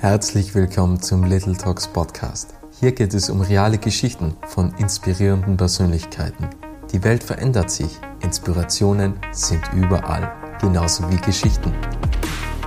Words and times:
Herzlich 0.00 0.54
willkommen 0.54 1.02
zum 1.02 1.24
Little 1.24 1.54
Talks 1.54 1.86
Podcast. 1.86 2.54
Hier 2.80 2.92
geht 2.92 3.12
es 3.12 3.28
um 3.28 3.42
reale 3.42 3.76
Geschichten 3.76 4.34
von 4.48 4.72
inspirierenden 4.78 5.58
Persönlichkeiten. 5.58 6.48
Die 6.90 7.04
Welt 7.04 7.22
verändert 7.22 7.70
sich, 7.70 7.98
Inspirationen 8.22 9.20
sind 9.30 9.60
überall, 9.74 10.32
genauso 10.58 11.06
wie 11.10 11.18
Geschichten. 11.18 11.74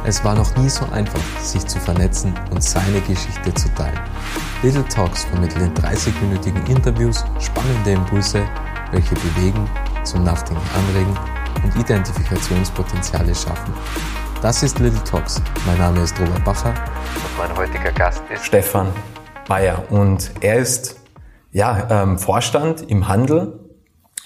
Es 0.06 0.24
war 0.24 0.36
noch 0.36 0.56
nie 0.58 0.70
so 0.70 0.86
einfach, 0.92 1.20
sich 1.42 1.66
zu 1.66 1.80
vernetzen 1.80 2.36
und 2.52 2.62
seine 2.62 3.02
Geschichte 3.02 3.52
zu 3.56 3.68
teilen. 3.74 4.00
Little 4.62 4.88
Talks 4.88 5.24
vermitteln 5.24 5.74
30-minütigen 5.74 6.70
Interviews 6.70 7.26
spannende 7.40 7.94
Impulse, 7.94 8.44
welche 8.92 9.16
bewegen, 9.16 9.68
zum 10.04 10.24
Nachdenken 10.24 10.70
anregen 10.78 11.18
und 11.64 11.76
Identifikationspotenziale 11.82 13.34
schaffen. 13.34 13.74
Das 14.44 14.62
ist 14.62 14.78
Little 14.80 15.02
Talks. 15.06 15.42
Mein 15.66 15.78
Name 15.78 16.02
ist 16.02 16.20
Robert 16.20 16.44
Bacher 16.44 16.72
und 16.72 17.38
mein 17.38 17.56
heutiger 17.56 17.94
Gast 17.94 18.22
ist 18.30 18.44
Stefan 18.44 18.92
Bayer. 19.48 19.90
Und 19.90 20.32
er 20.42 20.58
ist 20.58 21.00
ja, 21.54 21.88
ähm, 21.90 22.20
Vorstand 22.20 22.82
im 22.92 23.08
Handel 23.08 23.58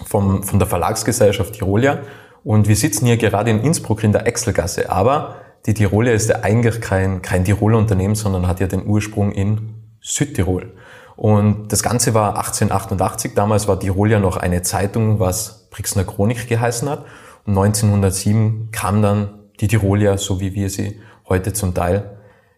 vom, 0.03 0.41
von 0.41 0.57
der 0.57 0.67
Verlagsgesellschaft 0.67 1.53
Tirolia. 1.53 1.99
Und 2.43 2.67
wir 2.67 2.75
sitzen 2.75 3.05
hier 3.05 3.17
gerade 3.17 3.51
in 3.51 3.59
Innsbruck 3.59 4.03
in 4.03 4.11
der 4.11 4.25
Exelgasse. 4.25 4.89
Aber 4.89 5.35
die 5.67 5.75
Tirolia 5.75 6.13
ist 6.13 6.29
ja 6.29 6.37
eigentlich 6.41 6.81
kein, 6.81 7.21
kein 7.21 7.45
Tiroler 7.45 7.77
Unternehmen, 7.77 8.15
sondern 8.15 8.47
hat 8.47 8.59
ja 8.59 8.65
den 8.65 8.87
Ursprung 8.87 9.31
in 9.31 9.75
Südtirol. 10.01 10.73
Und 11.15 11.71
das 11.71 11.83
Ganze 11.83 12.15
war 12.15 12.37
1888. 12.37 13.35
Damals 13.35 13.67
war 13.67 13.79
Tirolia 13.79 14.17
noch 14.19 14.37
eine 14.37 14.63
Zeitung, 14.63 15.19
was 15.19 15.69
Brixner 15.69 16.05
Chronik 16.05 16.47
geheißen 16.47 16.89
hat. 16.89 17.05
Und 17.45 17.55
1907 17.55 18.69
kam 18.71 19.03
dann 19.03 19.36
die 19.59 19.67
Tirolia, 19.67 20.17
so 20.17 20.39
wie 20.39 20.53
wir 20.53 20.69
sie 20.69 20.99
heute 21.27 21.53
zum 21.53 21.73
Teil 21.73 22.17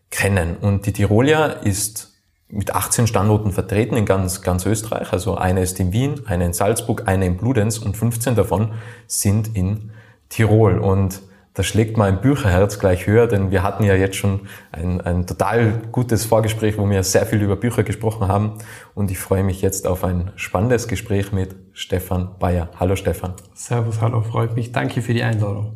kennen. 0.09 0.57
Und 0.57 0.85
die 0.85 0.93
Tirolia 0.93 1.45
ist 1.45 2.09
mit 2.49 2.73
18 2.73 3.07
Standorten 3.07 3.51
vertreten 3.51 3.95
in 3.95 4.05
ganz, 4.05 4.41
ganz 4.41 4.65
Österreich. 4.65 5.13
Also 5.13 5.35
eine 5.35 5.61
ist 5.61 5.79
in 5.79 5.93
Wien, 5.93 6.21
eine 6.25 6.45
in 6.45 6.53
Salzburg, 6.53 7.03
eine 7.07 7.27
in 7.27 7.37
Bludenz 7.37 7.77
und 7.77 7.95
15 7.95 8.35
davon 8.35 8.73
sind 9.07 9.55
in 9.55 9.91
Tirol. 10.29 10.79
Und 10.79 11.21
da 11.53 11.63
schlägt 11.63 11.97
mein 11.97 12.21
Bücherherz 12.21 12.79
gleich 12.79 13.05
höher, 13.05 13.27
denn 13.27 13.51
wir 13.51 13.61
hatten 13.61 13.83
ja 13.83 13.93
jetzt 13.93 14.15
schon 14.15 14.41
ein, 14.71 15.01
ein 15.01 15.27
total 15.27 15.73
gutes 15.91 16.25
Vorgespräch, 16.25 16.77
wo 16.77 16.89
wir 16.89 17.03
sehr 17.03 17.25
viel 17.25 17.41
über 17.41 17.55
Bücher 17.55 17.83
gesprochen 17.83 18.27
haben. 18.27 18.53
Und 18.95 19.11
ich 19.11 19.19
freue 19.19 19.43
mich 19.43 19.61
jetzt 19.61 19.85
auf 19.85 20.03
ein 20.03 20.31
spannendes 20.35 20.87
Gespräch 20.87 21.31
mit 21.31 21.55
Stefan 21.73 22.29
Bayer. 22.39 22.69
Hallo 22.79 22.95
Stefan. 22.95 23.33
Servus, 23.53 24.01
hallo, 24.01 24.21
freut 24.21 24.55
mich. 24.55 24.71
Danke 24.71 25.01
für 25.01 25.13
die 25.13 25.23
Einladung. 25.23 25.73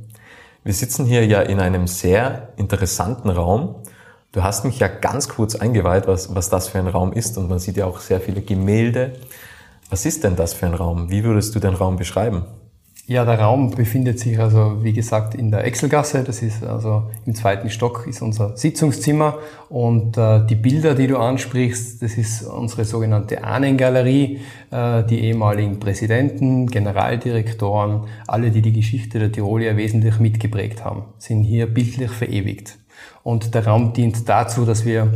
Wir 0.66 0.73
sitzen 0.73 1.06
hier 1.06 1.25
ja 1.25 1.42
in 1.42 1.59
einem 1.59 1.88
sehr 1.88 2.53
interessanten 2.56 3.30
Raum. 3.30 3.75
Du 4.31 4.44
hast 4.44 4.64
mich 4.64 4.80
ja 4.80 4.88
ganz 4.88 5.28
kurz 5.28 5.56
eingeweiht, 5.56 6.08
was, 6.08 6.33
was 6.36 6.50
das 6.50 6.69
für 6.69 6.80
ein 6.80 6.88
Raum 6.88 7.11
ist 7.11 7.38
und 7.38 7.50
man 7.50 7.59
sieht 7.59 7.75
ja 7.75 7.86
auch 7.86 8.00
sehr 8.00 8.22
viele 8.22 8.42
Gemälde. 8.42 9.14
Was 9.89 10.06
ist 10.06 10.23
denn 10.23 10.38
das 10.38 10.53
für 10.53 10.66
ein 10.66 10.73
Raum? 10.73 11.09
Wie 11.09 11.25
würdest 11.25 11.53
du 11.53 11.59
den 11.59 11.73
Raum 11.73 11.97
beschreiben? 11.97 12.45
Ja, 13.06 13.26
der 13.26 13.38
Raum 13.38 13.72
befindet 13.72 14.18
sich 14.20 14.40
also, 14.40 14.82
wie 14.82 14.94
gesagt, 14.94 15.36
in 15.36 15.52
der 15.52 15.66
Exelgasse. 15.66 16.23
Das 16.23 16.42
ist 16.42 16.64
also 16.64 17.12
im 17.26 17.36
zweiten 17.36 17.70
Stock 17.70 18.08
ist 18.08 18.22
unser 18.22 18.56
Sitzungszimmer. 18.56 19.40
Und 19.68 20.18
äh, 20.18 20.46
die 20.46 20.56
Bilder, 20.56 20.96
die 20.96 21.08
du 21.08 21.18
ansprichst, 21.18 22.02
das 22.02 22.14
ist 22.14 22.44
unsere 22.44 22.86
sogenannte 22.86 23.44
Ahnengalerie. 23.44 24.40
Äh, 24.72 25.04
die 25.04 25.20
ehemaligen 25.20 25.81
Präsidenten, 25.81 26.68
Generaldirektoren, 26.68 28.06
alle, 28.26 28.52
die 28.52 28.62
die 28.62 28.72
Geschichte 28.72 29.20
der 29.20 29.34
Tirolier 29.34 29.76
wesentlich 29.76 30.20
mitgeprägt 30.20 30.86
haben, 30.86 31.04
sind 31.18 31.44
hier 31.44 31.68
bildlich 31.68 32.12
verewigt. 32.12 32.78
Und 33.22 33.54
der 33.54 33.68
Raum 33.68 33.92
dient 33.92 34.30
dazu, 34.30 34.64
dass 34.64 34.86
wir 34.86 35.12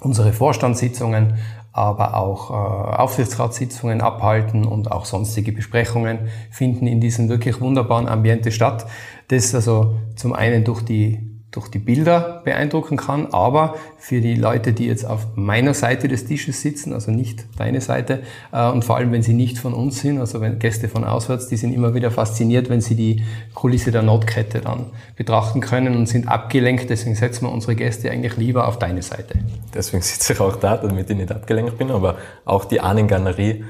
unsere 0.00 0.32
Vorstandssitzungen 0.32 1.34
aber 1.72 2.16
auch 2.16 2.50
äh, 2.50 2.96
Aufsichtsratssitzungen 2.96 4.00
abhalten 4.00 4.66
und 4.66 4.92
auch 4.92 5.06
sonstige 5.06 5.52
Besprechungen 5.52 6.28
finden 6.50 6.86
in 6.86 7.00
diesem 7.00 7.28
wirklich 7.28 7.60
wunderbaren 7.60 8.08
Ambiente 8.08 8.52
statt, 8.52 8.86
das 9.28 9.54
also 9.54 9.96
zum 10.14 10.34
einen 10.34 10.64
durch 10.64 10.82
die 10.82 11.31
durch 11.52 11.68
die 11.68 11.78
Bilder 11.78 12.40
beeindrucken 12.44 12.96
kann, 12.96 13.26
aber 13.26 13.76
für 13.98 14.22
die 14.22 14.34
Leute, 14.34 14.72
die 14.72 14.86
jetzt 14.86 15.04
auf 15.04 15.26
meiner 15.34 15.74
Seite 15.74 16.08
des 16.08 16.24
Tisches 16.24 16.62
sitzen, 16.62 16.94
also 16.94 17.10
nicht 17.10 17.44
deine 17.58 17.82
Seite, 17.82 18.22
äh, 18.52 18.68
und 18.70 18.84
vor 18.84 18.96
allem 18.96 19.12
wenn 19.12 19.22
sie 19.22 19.34
nicht 19.34 19.58
von 19.58 19.74
uns 19.74 20.00
sind, 20.00 20.18
also 20.18 20.40
wenn 20.40 20.58
Gäste 20.58 20.88
von 20.88 21.04
auswärts, 21.04 21.48
die 21.48 21.58
sind 21.58 21.74
immer 21.74 21.94
wieder 21.94 22.10
fasziniert, 22.10 22.70
wenn 22.70 22.80
sie 22.80 22.96
die 22.96 23.22
Kulisse 23.54 23.92
der 23.92 24.02
Notkette 24.02 24.62
dann 24.62 24.86
betrachten 25.16 25.60
können 25.60 25.94
und 25.94 26.06
sind 26.06 26.26
abgelenkt. 26.26 26.88
Deswegen 26.88 27.14
setzen 27.14 27.44
wir 27.44 27.52
unsere 27.52 27.76
Gäste 27.76 28.10
eigentlich 28.10 28.38
lieber 28.38 28.66
auf 28.66 28.78
deine 28.78 29.02
Seite. 29.02 29.38
Deswegen 29.74 30.02
sitze 30.02 30.32
ich 30.32 30.40
auch 30.40 30.56
da, 30.56 30.78
damit 30.78 31.10
ich 31.10 31.16
nicht 31.16 31.30
abgelenkt 31.30 31.76
bin, 31.76 31.90
aber 31.90 32.16
auch 32.46 32.64
die 32.64 32.80
Ahnengalerie 32.80 33.64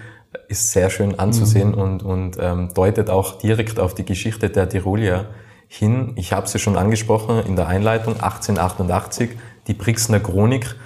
ist 0.48 0.70
sehr 0.70 0.88
schön 0.88 1.18
anzusehen 1.18 1.72
mhm. 1.72 1.78
und, 1.78 2.02
und 2.04 2.36
ähm, 2.40 2.68
deutet 2.74 3.10
auch 3.10 3.38
direkt 3.38 3.80
auf 3.80 3.94
die 3.94 4.04
Geschichte 4.04 4.50
der 4.50 4.68
Tirolier 4.68 5.26
hin. 5.72 6.12
Ich 6.16 6.34
habe 6.34 6.46
es 6.46 6.52
ja 6.52 6.60
schon 6.60 6.76
angesprochen 6.76 7.42
in 7.46 7.56
der 7.56 7.66
Einleitung, 7.66 8.14
1888, 8.14 9.30
die 9.66 9.74
Brixner 9.74 10.20
Chronik. 10.20 10.76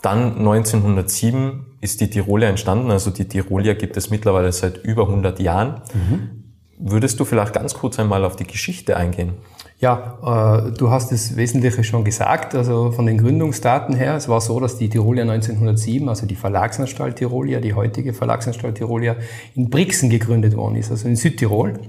Dann 0.00 0.38
1907 0.38 1.66
ist 1.80 2.00
die 2.00 2.08
Tirolia 2.08 2.48
entstanden, 2.48 2.92
also 2.92 3.10
die 3.10 3.26
Tirolia 3.26 3.74
gibt 3.74 3.96
es 3.96 4.10
mittlerweile 4.10 4.52
seit 4.52 4.78
über 4.84 5.08
100 5.08 5.40
Jahren. 5.40 5.82
Mhm. 5.92 6.44
Würdest 6.78 7.18
du 7.18 7.24
vielleicht 7.24 7.52
ganz 7.52 7.74
kurz 7.74 7.98
einmal 7.98 8.24
auf 8.24 8.36
die 8.36 8.46
Geschichte 8.46 8.96
eingehen? 8.96 9.32
Ja, 9.80 10.66
äh, 10.68 10.72
du 10.72 10.90
hast 10.90 11.10
das 11.10 11.34
Wesentliche 11.34 11.82
schon 11.82 12.04
gesagt. 12.04 12.54
Also 12.54 12.92
von 12.92 13.06
den 13.06 13.18
Gründungsdaten 13.18 13.96
her, 13.96 14.14
es 14.14 14.28
war 14.28 14.40
so, 14.40 14.60
dass 14.60 14.78
die 14.78 14.88
Tirolia 14.88 15.24
1907, 15.24 16.08
also 16.08 16.26
die 16.26 16.36
Verlagsanstalt 16.36 17.16
Tirolia, 17.16 17.58
die 17.58 17.74
heutige 17.74 18.12
Verlagsanstalt 18.12 18.76
Tirolia, 18.76 19.16
in 19.56 19.68
Brixen 19.68 20.10
gegründet 20.10 20.56
worden 20.56 20.76
ist, 20.76 20.92
also 20.92 21.08
in 21.08 21.16
Südtirol. 21.16 21.80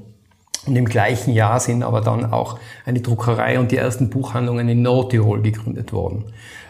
Und 0.69 0.75
im 0.75 0.85
gleichen 0.85 1.33
Jahr 1.33 1.59
sind 1.59 1.81
aber 1.81 1.99
dann 1.99 2.31
auch 2.31 2.59
eine 2.85 3.01
Druckerei 3.01 3.59
und 3.59 3.71
die 3.71 3.77
ersten 3.77 4.11
Buchhandlungen 4.11 4.69
in 4.69 4.83
Nordtirol 4.83 5.41
gegründet 5.41 5.91
worden. 5.93 6.25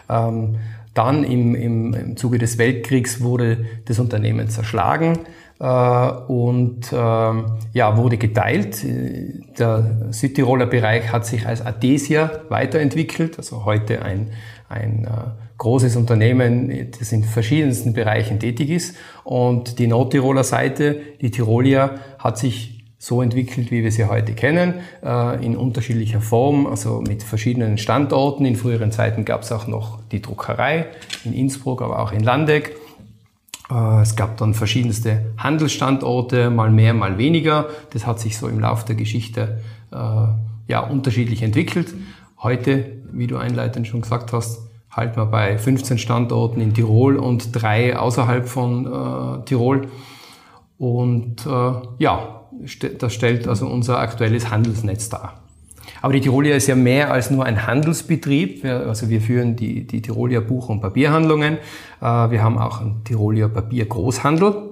Ähm, 0.08 0.56
dann 0.94 1.22
im, 1.22 1.54
im, 1.54 1.92
im 1.92 2.16
Zuge 2.16 2.38
des 2.38 2.56
Weltkriegs 2.56 3.20
wurde 3.20 3.66
das 3.84 3.98
Unternehmen 3.98 4.48
zerschlagen 4.48 5.18
äh, 5.60 5.64
und 5.64 6.90
äh, 6.90 6.96
ja, 6.96 7.96
wurde 7.98 8.16
geteilt. 8.16 8.82
Der 9.58 10.08
Südtiroler 10.12 10.64
Bereich 10.64 11.12
hat 11.12 11.26
sich 11.26 11.46
als 11.46 11.60
Adesia 11.60 12.30
weiterentwickelt, 12.48 13.36
also 13.36 13.66
heute 13.66 14.00
ein, 14.00 14.30
ein 14.70 15.04
äh, 15.04 15.08
großes 15.58 15.94
Unternehmen, 15.94 16.90
das 16.98 17.12
in 17.12 17.22
verschiedensten 17.22 17.92
Bereichen 17.92 18.40
tätig 18.40 18.70
ist. 18.70 18.96
Und 19.24 19.78
die 19.78 19.88
Nordtiroler 19.88 20.42
Seite, 20.42 21.02
die 21.20 21.30
Tirolia, 21.30 21.96
hat 22.18 22.38
sich 22.38 22.79
so 23.02 23.22
entwickelt, 23.22 23.70
wie 23.70 23.82
wir 23.82 23.90
sie 23.90 24.04
heute 24.04 24.34
kennen, 24.34 24.74
äh, 25.02 25.42
in 25.42 25.56
unterschiedlicher 25.56 26.20
Form, 26.20 26.66
also 26.66 27.00
mit 27.00 27.22
verschiedenen 27.22 27.78
Standorten. 27.78 28.44
In 28.44 28.56
früheren 28.56 28.92
Zeiten 28.92 29.24
gab 29.24 29.40
es 29.40 29.50
auch 29.52 29.66
noch 29.66 30.00
die 30.12 30.20
Druckerei 30.20 30.84
in 31.24 31.32
Innsbruck, 31.32 31.80
aber 31.80 32.00
auch 32.00 32.12
in 32.12 32.22
Landeck. 32.22 32.76
Äh, 33.70 34.02
es 34.02 34.16
gab 34.16 34.36
dann 34.36 34.52
verschiedenste 34.52 35.32
Handelsstandorte, 35.38 36.50
mal 36.50 36.70
mehr, 36.70 36.92
mal 36.92 37.16
weniger. 37.16 37.68
Das 37.94 38.06
hat 38.06 38.20
sich 38.20 38.36
so 38.36 38.48
im 38.48 38.60
Laufe 38.60 38.86
der 38.86 38.96
Geschichte 38.96 39.62
äh, 39.92 39.96
ja, 40.68 40.80
unterschiedlich 40.80 41.42
entwickelt. 41.42 41.94
Heute, 42.42 42.98
wie 43.12 43.26
du 43.26 43.38
einleitend 43.38 43.86
schon 43.86 44.02
gesagt 44.02 44.34
hast, 44.34 44.60
halten 44.90 45.16
wir 45.16 45.24
bei 45.24 45.56
15 45.56 45.96
Standorten 45.96 46.60
in 46.60 46.74
Tirol 46.74 47.16
und 47.16 47.48
drei 47.52 47.96
außerhalb 47.96 48.46
von 48.46 48.84
äh, 48.84 49.44
Tirol. 49.46 49.88
Und 50.76 51.46
äh, 51.46 51.72
ja, 51.98 52.39
das 52.98 53.14
stellt 53.14 53.48
also 53.48 53.66
unser 53.66 53.98
aktuelles 53.98 54.50
Handelsnetz 54.50 55.08
dar. 55.08 55.40
Aber 56.02 56.12
die 56.12 56.20
Tirolia 56.20 56.56
ist 56.56 56.66
ja 56.66 56.76
mehr 56.76 57.12
als 57.12 57.30
nur 57.30 57.44
ein 57.44 57.66
Handelsbetrieb. 57.66 58.64
Also 58.64 59.08
wir 59.08 59.20
führen 59.20 59.56
die, 59.56 59.86
die 59.86 60.02
Tirolia 60.02 60.40
Buch- 60.40 60.68
und 60.68 60.80
Papierhandlungen. 60.80 61.58
Äh, 62.00 62.04
wir 62.04 62.42
haben 62.42 62.58
auch 62.58 62.80
einen 62.80 63.04
Tirolia 63.04 63.48
Papiergroßhandel. 63.48 64.70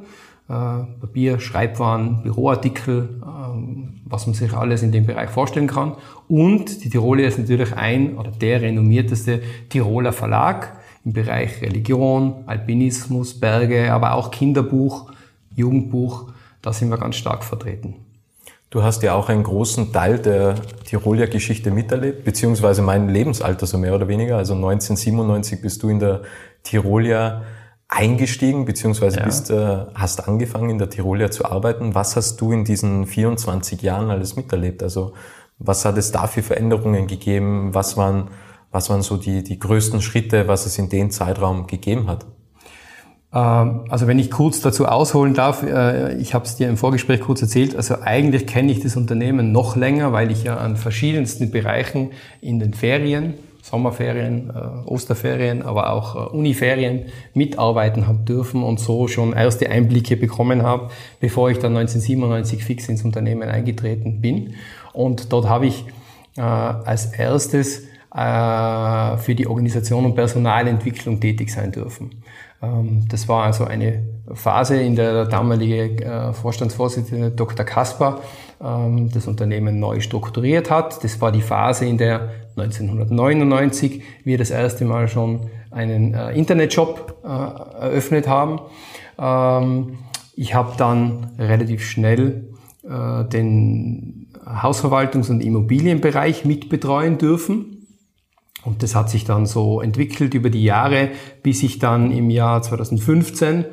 Äh, 0.49 0.53
Papier, 1.01 1.41
Schreibwaren, 1.41 2.23
Büroartikel, 2.23 3.21
ähm, 3.23 4.01
was 4.07 4.27
man 4.27 4.35
sich 4.35 4.55
alles 4.55 4.83
in 4.83 4.93
dem 4.93 5.05
Bereich 5.05 5.29
vorstellen 5.29 5.67
kann. 5.67 5.97
Und 6.27 6.85
die 6.85 6.89
Tirolia 6.89 7.29
ist 7.29 7.39
natürlich 7.39 7.75
ein 7.75 8.17
oder 8.17 8.31
der 8.31 8.63
renommierteste 8.63 9.43
Tiroler 9.69 10.13
Verlag 10.13 10.79
im 11.05 11.13
Bereich 11.13 11.61
Religion, 11.61 12.45
Alpinismus, 12.47 13.39
Berge, 13.39 13.93
aber 13.93 14.15
auch 14.15 14.31
Kinderbuch, 14.31 15.13
Jugendbuch 15.55 16.33
da 16.63 16.73
sind 16.73 16.91
wir 16.91 16.99
ganz 16.99 17.17
stark 17.17 17.45
vertreten. 17.45 17.97
Du 18.71 18.83
hast 18.83 19.03
ja 19.03 19.15
auch 19.15 19.31
einen 19.31 19.45
großen 19.45 19.93
Teil 19.93 20.19
der 20.19 20.57
Tiroler 20.85 21.27
Geschichte 21.27 21.71
miterlebt, 21.71 22.25
beziehungsweise 22.25 22.83
mein 22.83 23.09
Lebensalter 23.09 23.67
so 23.67 23.79
mehr 23.79 23.95
oder 23.95 24.09
weniger. 24.09 24.37
Also 24.37 24.55
1997 24.55 25.63
bist 25.63 25.83
du 25.83 25.89
in 25.89 25.99
der 25.99 26.23
Tirolia 26.65 27.43
eingestiegen, 27.89 28.67
beziehungsweise 28.67 29.21
ja. 29.21 29.25
bist, 29.25 29.51
äh, 29.51 29.87
hast 29.95 30.29
angefangen 30.29 30.69
in 30.69 30.79
der 30.79 30.91
Tirolia 30.91 31.31
zu 31.31 31.47
arbeiten. 31.47 31.95
Was 31.95 32.17
hast 32.17 32.39
du 32.43 32.53
in 32.53 32.65
diesen 32.65 33.07
24 33.07 33.81
Jahren 33.81 34.11
alles 34.11 34.37
miterlebt? 34.37 34.83
Also 34.83 35.15
was 35.59 35.87
hat 35.87 35.97
es 35.97 36.13
da 36.13 36.27
für 36.27 36.43
Veränderungen 36.43 37.07
gegeben? 37.07 37.75
Was 37.75 37.97
waren 37.97 38.29
Was 38.71 38.91
waren 38.91 39.01
so 39.01 39.17
die, 39.17 39.43
die 39.43 39.59
größten 39.59 40.03
Schritte, 40.03 40.47
was 40.47 40.67
es 40.67 40.77
in 40.79 40.91
dem 40.91 41.11
Zeitraum 41.11 41.67
gegeben 41.67 42.07
hat? 42.07 42.27
Ähm, 43.33 43.85
also 43.89 44.07
wenn 44.07 44.19
ich 44.19 44.31
kurz 44.31 44.61
dazu 44.61 44.87
ausholen 44.87 45.35
darf, 45.35 45.63
äh, 45.63 46.17
ich 46.17 46.35
habe 46.35 46.45
es 46.45 46.57
dir 46.57 46.69
im 46.69 46.77
Vorgespräch 46.77 47.21
kurz 47.21 47.43
erzählt, 47.43 47.77
also 47.77 47.97
eigentlich 48.03 48.47
kenne 48.47 48.73
ich 48.73 48.81
das 48.81 48.97
Unternehmen 48.97 49.53
noch 49.53 49.77
länger, 49.77 50.13
weil 50.13 50.31
ich 50.31 50.45
ja 50.45 50.57
an 50.57 50.77
verschiedensten 50.77 51.51
Bereichen 51.51 52.11
in 52.41 52.59
den 52.59 52.73
Ferien, 52.73 53.35
Sommerferien, 53.63 54.51
äh, 54.51 54.89
Osterferien, 54.89 55.63
aber 55.63 55.93
auch 55.93 56.15
äh, 56.17 56.37
Uniferien 56.37 57.07
mitarbeiten 57.35 58.07
habe 58.07 58.21
dürfen 58.21 58.63
und 58.63 58.81
so 58.81 59.09
schon 59.09 59.35
erste 59.35 59.69
Einblicke 59.69 60.17
bekommen 60.17 60.63
habe, 60.63 60.89
bevor 61.21 61.51
ich 61.51 61.59
dann 61.59 61.77
1997 61.77 62.65
fix 62.65 62.89
ins 62.89 63.05
Unternehmen 63.05 63.49
eingetreten 63.49 64.23
bin. 64.23 64.55
Und 64.93 65.33
dort 65.33 65.49
habe 65.49 65.67
ich 65.67 65.85
als 66.41 67.07
erstes 67.07 67.83
für 68.11 69.35
die 69.35 69.47
Organisation 69.49 70.05
und 70.05 70.15
Personalentwicklung 70.15 71.19
tätig 71.19 71.51
sein 71.51 71.73
dürfen. 71.73 72.23
Ähm, 72.63 73.07
das 73.09 73.29
war 73.29 73.45
also 73.45 73.65
eine 73.65 74.05
Phase, 74.35 74.81
in 74.81 74.97
der 74.97 75.13
der 75.13 75.25
damalige 75.27 76.05
äh, 76.05 76.33
Vorstandsvorsitzende 76.33 77.31
Dr. 77.31 77.65
Kasper 77.65 78.21
ähm, 78.63 79.11
das 79.13 79.27
Unternehmen 79.27 79.79
neu 79.79 80.01
strukturiert 80.01 80.71
hat. 80.71 81.03
Das 81.05 81.21
war 81.21 81.33
die 81.33 81.41
Phase, 81.41 81.87
in 81.87 81.99
der 81.99 82.31
1999 82.57 84.03
wir 84.25 84.39
das 84.39 84.51
erste 84.51 84.85
Mal 84.85 85.09
schon 85.09 85.49
einen 85.71 86.15
äh, 86.15 86.33
Internetshop 86.33 87.23
äh, 87.25 87.29
eröffnet 87.29 88.29
haben. 88.29 88.61
Ähm, 89.19 89.99
ich 90.35 90.55
habe 90.55 90.73
dann 90.77 91.33
relativ 91.39 91.85
schnell 91.85 92.45
den 92.85 94.29
Hausverwaltungs- 94.47 95.31
und 95.31 95.43
Immobilienbereich 95.43 96.47
mitbetreuen 96.47 97.19
dürfen. 97.19 97.78
Und 98.69 98.83
das 98.83 98.95
hat 98.95 99.09
sich 99.09 99.25
dann 99.25 99.47
so 99.47 99.81
entwickelt 99.81 100.35
über 100.35 100.51
die 100.51 100.63
Jahre, 100.63 101.09
bis 101.43 101.63
ich 101.63 101.79
dann 101.79 102.13
im 102.13 102.29
Jahr 102.29 102.61
2015 102.61 103.65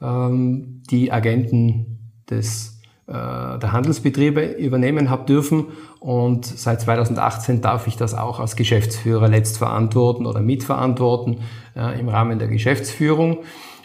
ähm, 0.00 0.82
die 0.88 1.10
Agenten 1.10 1.98
des, 2.30 2.80
äh, 3.08 3.12
der 3.12 3.72
Handelsbetriebe 3.72 4.44
übernehmen 4.44 5.10
habe 5.10 5.26
dürfen. 5.26 5.66
Und 5.98 6.46
seit 6.46 6.82
2018 6.82 7.62
darf 7.62 7.88
ich 7.88 7.96
das 7.96 8.14
auch 8.14 8.38
als 8.38 8.54
Geschäftsführer 8.54 9.26
letzt 9.28 9.58
verantworten 9.58 10.24
oder 10.24 10.38
mitverantworten 10.38 11.38
äh, 11.74 11.98
im 11.98 12.08
Rahmen 12.08 12.38
der 12.38 12.46
Geschäftsführung. 12.46 13.38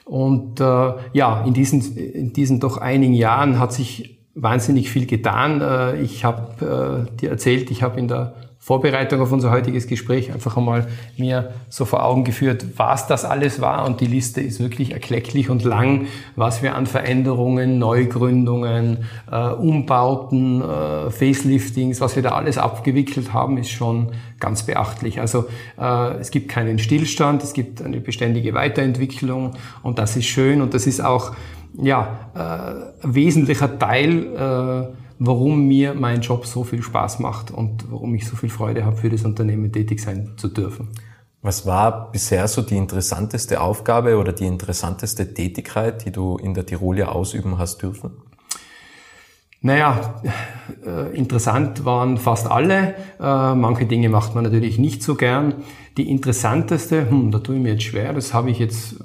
Und 0.05 0.59
äh, 0.59 0.93
ja, 1.13 1.43
in 1.47 1.53
diesen, 1.55 1.97
in 1.97 2.31
diesen 2.31 2.59
doch 2.59 2.77
einigen 2.77 3.15
Jahren 3.15 3.57
hat 3.57 3.73
sich 3.73 4.19
wahnsinnig 4.35 4.91
viel 4.91 5.07
getan. 5.07 5.61
Äh, 5.61 5.99
ich 6.01 6.25
habe 6.25 7.07
äh, 7.09 7.17
dir 7.17 7.31
erzählt, 7.31 7.71
ich 7.71 7.81
habe 7.81 7.99
in 7.99 8.07
der 8.07 8.35
Vorbereitung 8.69 9.19
auf 9.19 9.31
unser 9.31 9.49
heutiges 9.49 9.87
Gespräch 9.87 10.31
einfach 10.31 10.55
einmal 10.55 10.89
mir 11.17 11.53
so 11.69 11.85
vor 11.85 12.05
Augen 12.05 12.23
geführt, 12.23 12.67
was 12.77 13.07
das 13.07 13.25
alles 13.25 13.61
war. 13.61 13.83
Und 13.87 13.99
die 13.99 14.05
Liste 14.05 14.41
ist 14.41 14.59
wirklich 14.59 14.91
erklecklich 14.91 15.49
und 15.49 15.63
lang, 15.63 16.05
was 16.35 16.61
wir 16.61 16.75
an 16.75 16.85
Veränderungen, 16.85 17.79
Neugründungen, 17.79 19.05
äh, 19.31 19.49
Umbauten, 19.53 20.61
äh, 20.61 21.09
Faceliftings, 21.09 21.99
was 21.99 22.15
wir 22.15 22.21
da 22.21 22.33
alles 22.33 22.59
abgewickelt 22.59 23.33
haben, 23.33 23.57
ist 23.57 23.71
schon 23.71 24.11
ganz 24.39 24.61
beachtlich. 24.61 25.19
Also 25.19 25.45
äh, 25.81 26.19
es 26.19 26.29
gibt 26.29 26.49
keinen 26.49 26.77
Stillstand, 26.77 27.41
es 27.41 27.53
gibt 27.53 27.81
eine 27.81 27.99
beständige 27.99 28.53
Weiterentwicklung 28.53 29.53
und 29.81 29.97
das 29.97 30.15
ist 30.15 30.27
schön 30.27 30.61
und 30.61 30.75
das 30.75 30.85
ist 30.85 31.03
auch 31.03 31.31
ja, 31.73 32.29
äh, 33.01 33.07
wesentlicher 33.07 33.79
Teil 33.79 34.91
äh, 34.93 35.08
warum 35.19 35.67
mir 35.67 35.93
mein 35.93 36.21
Job 36.21 36.45
so 36.45 36.63
viel 36.63 36.81
Spaß 36.81 37.19
macht 37.19 37.51
und 37.51 37.91
warum 37.91 38.15
ich 38.15 38.25
so 38.25 38.35
viel 38.35 38.49
Freude 38.49 38.85
habe, 38.85 38.95
für 38.95 39.09
das 39.09 39.25
Unternehmen 39.25 39.71
tätig 39.71 40.01
sein 40.01 40.31
zu 40.37 40.47
dürfen. 40.47 40.87
Was 41.41 41.65
war 41.65 42.11
bisher 42.11 42.47
so 42.47 42.61
die 42.61 42.75
interessanteste 42.75 43.61
Aufgabe 43.61 44.17
oder 44.17 44.33
die 44.33 44.45
interessanteste 44.45 45.33
Tätigkeit, 45.33 46.05
die 46.05 46.11
du 46.11 46.37
in 46.37 46.53
der 46.53 46.65
Tirolia 46.65 47.09
ausüben 47.09 47.57
hast 47.57 47.81
dürfen? 47.81 48.11
Naja, 49.61 50.21
äh, 50.85 51.15
interessant 51.15 51.83
waren 51.83 52.17
fast 52.17 52.49
alle. 52.49 52.95
Äh, 53.19 53.55
manche 53.55 53.85
Dinge 53.85 54.07
macht 54.07 54.35
man 54.35 54.45
natürlich 54.45 54.79
nicht 54.79 55.03
so 55.03 55.15
gern. 55.15 55.55
Die 55.97 56.09
interessanteste, 56.09 57.09
hm, 57.09 57.31
da 57.31 57.39
tue 57.39 57.55
ich 57.55 57.61
mir 57.61 57.73
jetzt 57.73 57.83
schwer, 57.83 58.13
das 58.13 58.33
habe 58.33 58.51
ich 58.51 58.59
jetzt 58.59 58.95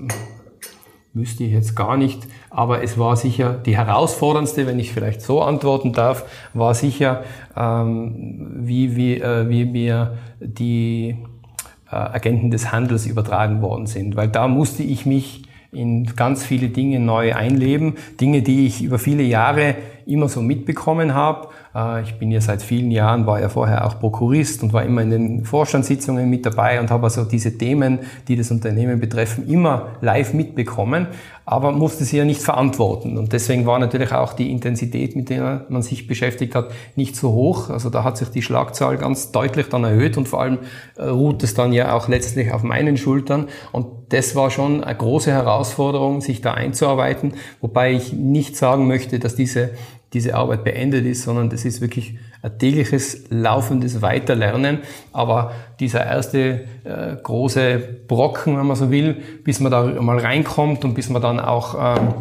wüsste 1.14 1.44
ich 1.44 1.52
jetzt 1.52 1.76
gar 1.76 1.96
nicht, 1.96 2.26
aber 2.50 2.82
es 2.82 2.98
war 2.98 3.16
sicher 3.16 3.54
die 3.54 3.76
herausforderndste, 3.76 4.66
wenn 4.66 4.80
ich 4.80 4.92
vielleicht 4.92 5.22
so 5.22 5.42
antworten 5.42 5.92
darf, 5.92 6.24
war 6.52 6.74
sicher, 6.74 7.22
ähm, 7.56 8.50
wie, 8.56 8.96
wie, 8.96 9.20
äh, 9.20 9.48
wie 9.48 9.64
mir 9.64 10.18
die 10.40 11.16
äh, 11.90 11.94
Agenten 11.94 12.50
des 12.50 12.72
Handels 12.72 13.06
übertragen 13.06 13.62
worden 13.62 13.86
sind, 13.86 14.16
weil 14.16 14.28
da 14.28 14.48
musste 14.48 14.82
ich 14.82 15.06
mich 15.06 15.42
in 15.70 16.04
ganz 16.16 16.44
viele 16.44 16.68
Dinge 16.68 17.00
neu 17.00 17.34
einleben, 17.34 17.94
Dinge, 18.20 18.42
die 18.42 18.66
ich 18.66 18.82
über 18.82 18.98
viele 18.98 19.22
Jahre 19.22 19.76
immer 20.06 20.28
so 20.28 20.40
mitbekommen 20.40 21.14
habe 21.14 21.48
äh, 21.74 22.02
ich 22.02 22.18
bin 22.18 22.30
ja 22.30 22.40
seit 22.40 22.62
vielen 22.62 22.90
Jahren, 22.90 23.26
war 23.26 23.40
ja 23.40 23.48
vorher 23.48 23.86
auch 23.86 23.98
Prokurist 23.98 24.62
und 24.62 24.72
war 24.72 24.84
immer 24.84 25.02
in 25.02 25.10
den 25.10 25.44
Vorstandssitzungen 25.44 26.28
mit 26.30 26.46
dabei 26.46 26.80
und 26.80 26.90
habe 26.90 27.04
also 27.04 27.24
diese 27.24 27.58
Themen, 27.58 28.00
die 28.28 28.36
das 28.36 28.50
Unternehmen 28.50 29.00
betreffen, 29.00 29.48
immer 29.48 29.88
live 30.00 30.32
mitbekommen, 30.34 31.08
aber 31.44 31.72
musste 31.72 32.04
sie 32.04 32.16
ja 32.16 32.24
nicht 32.24 32.40
verantworten. 32.40 33.18
Und 33.18 33.32
deswegen 33.32 33.66
war 33.66 33.78
natürlich 33.78 34.12
auch 34.12 34.32
die 34.32 34.50
Intensität, 34.50 35.14
mit 35.16 35.28
der 35.28 35.66
man 35.68 35.82
sich 35.82 36.06
beschäftigt 36.06 36.54
hat, 36.54 36.70
nicht 36.96 37.16
so 37.16 37.32
hoch. 37.32 37.68
Also 37.70 37.90
da 37.90 38.04
hat 38.04 38.16
sich 38.16 38.28
die 38.28 38.42
Schlagzahl 38.42 38.96
ganz 38.96 39.32
deutlich 39.32 39.68
dann 39.68 39.84
erhöht 39.84 40.16
und 40.16 40.28
vor 40.28 40.40
allem 40.40 40.60
äh, 40.96 41.04
ruht 41.04 41.42
es 41.42 41.54
dann 41.54 41.72
ja 41.72 41.94
auch 41.94 42.08
letztlich 42.08 42.52
auf 42.52 42.62
meinen 42.62 42.96
Schultern. 42.96 43.48
Und 43.72 43.86
das 44.14 44.36
war 44.36 44.50
schon 44.50 44.84
eine 44.84 44.96
große 44.96 45.32
Herausforderung, 45.32 46.20
sich 46.20 46.40
da 46.40 46.54
einzuarbeiten, 46.54 47.34
wobei 47.60 47.92
ich 47.92 48.12
nicht 48.12 48.56
sagen 48.56 48.86
möchte, 48.86 49.18
dass 49.18 49.34
diese 49.34 49.70
diese 50.14 50.36
Arbeit 50.36 50.62
beendet 50.62 51.04
ist, 51.04 51.24
sondern 51.24 51.50
das 51.50 51.64
ist 51.64 51.80
wirklich 51.80 52.16
ein 52.40 52.56
tägliches, 52.56 53.24
laufendes 53.30 54.00
Weiterlernen. 54.00 54.78
Aber 55.12 55.50
dieser 55.80 56.06
erste 56.06 56.66
äh, 56.84 57.16
große 57.20 57.80
Brocken, 58.06 58.56
wenn 58.56 58.66
man 58.66 58.76
so 58.76 58.92
will, 58.92 59.16
bis 59.42 59.58
man 59.58 59.72
da 59.72 59.82
mal 60.00 60.18
reinkommt 60.18 60.84
und 60.84 60.94
bis 60.94 61.10
man 61.10 61.20
dann 61.20 61.40
auch 61.40 61.98
ähm, 61.98 62.14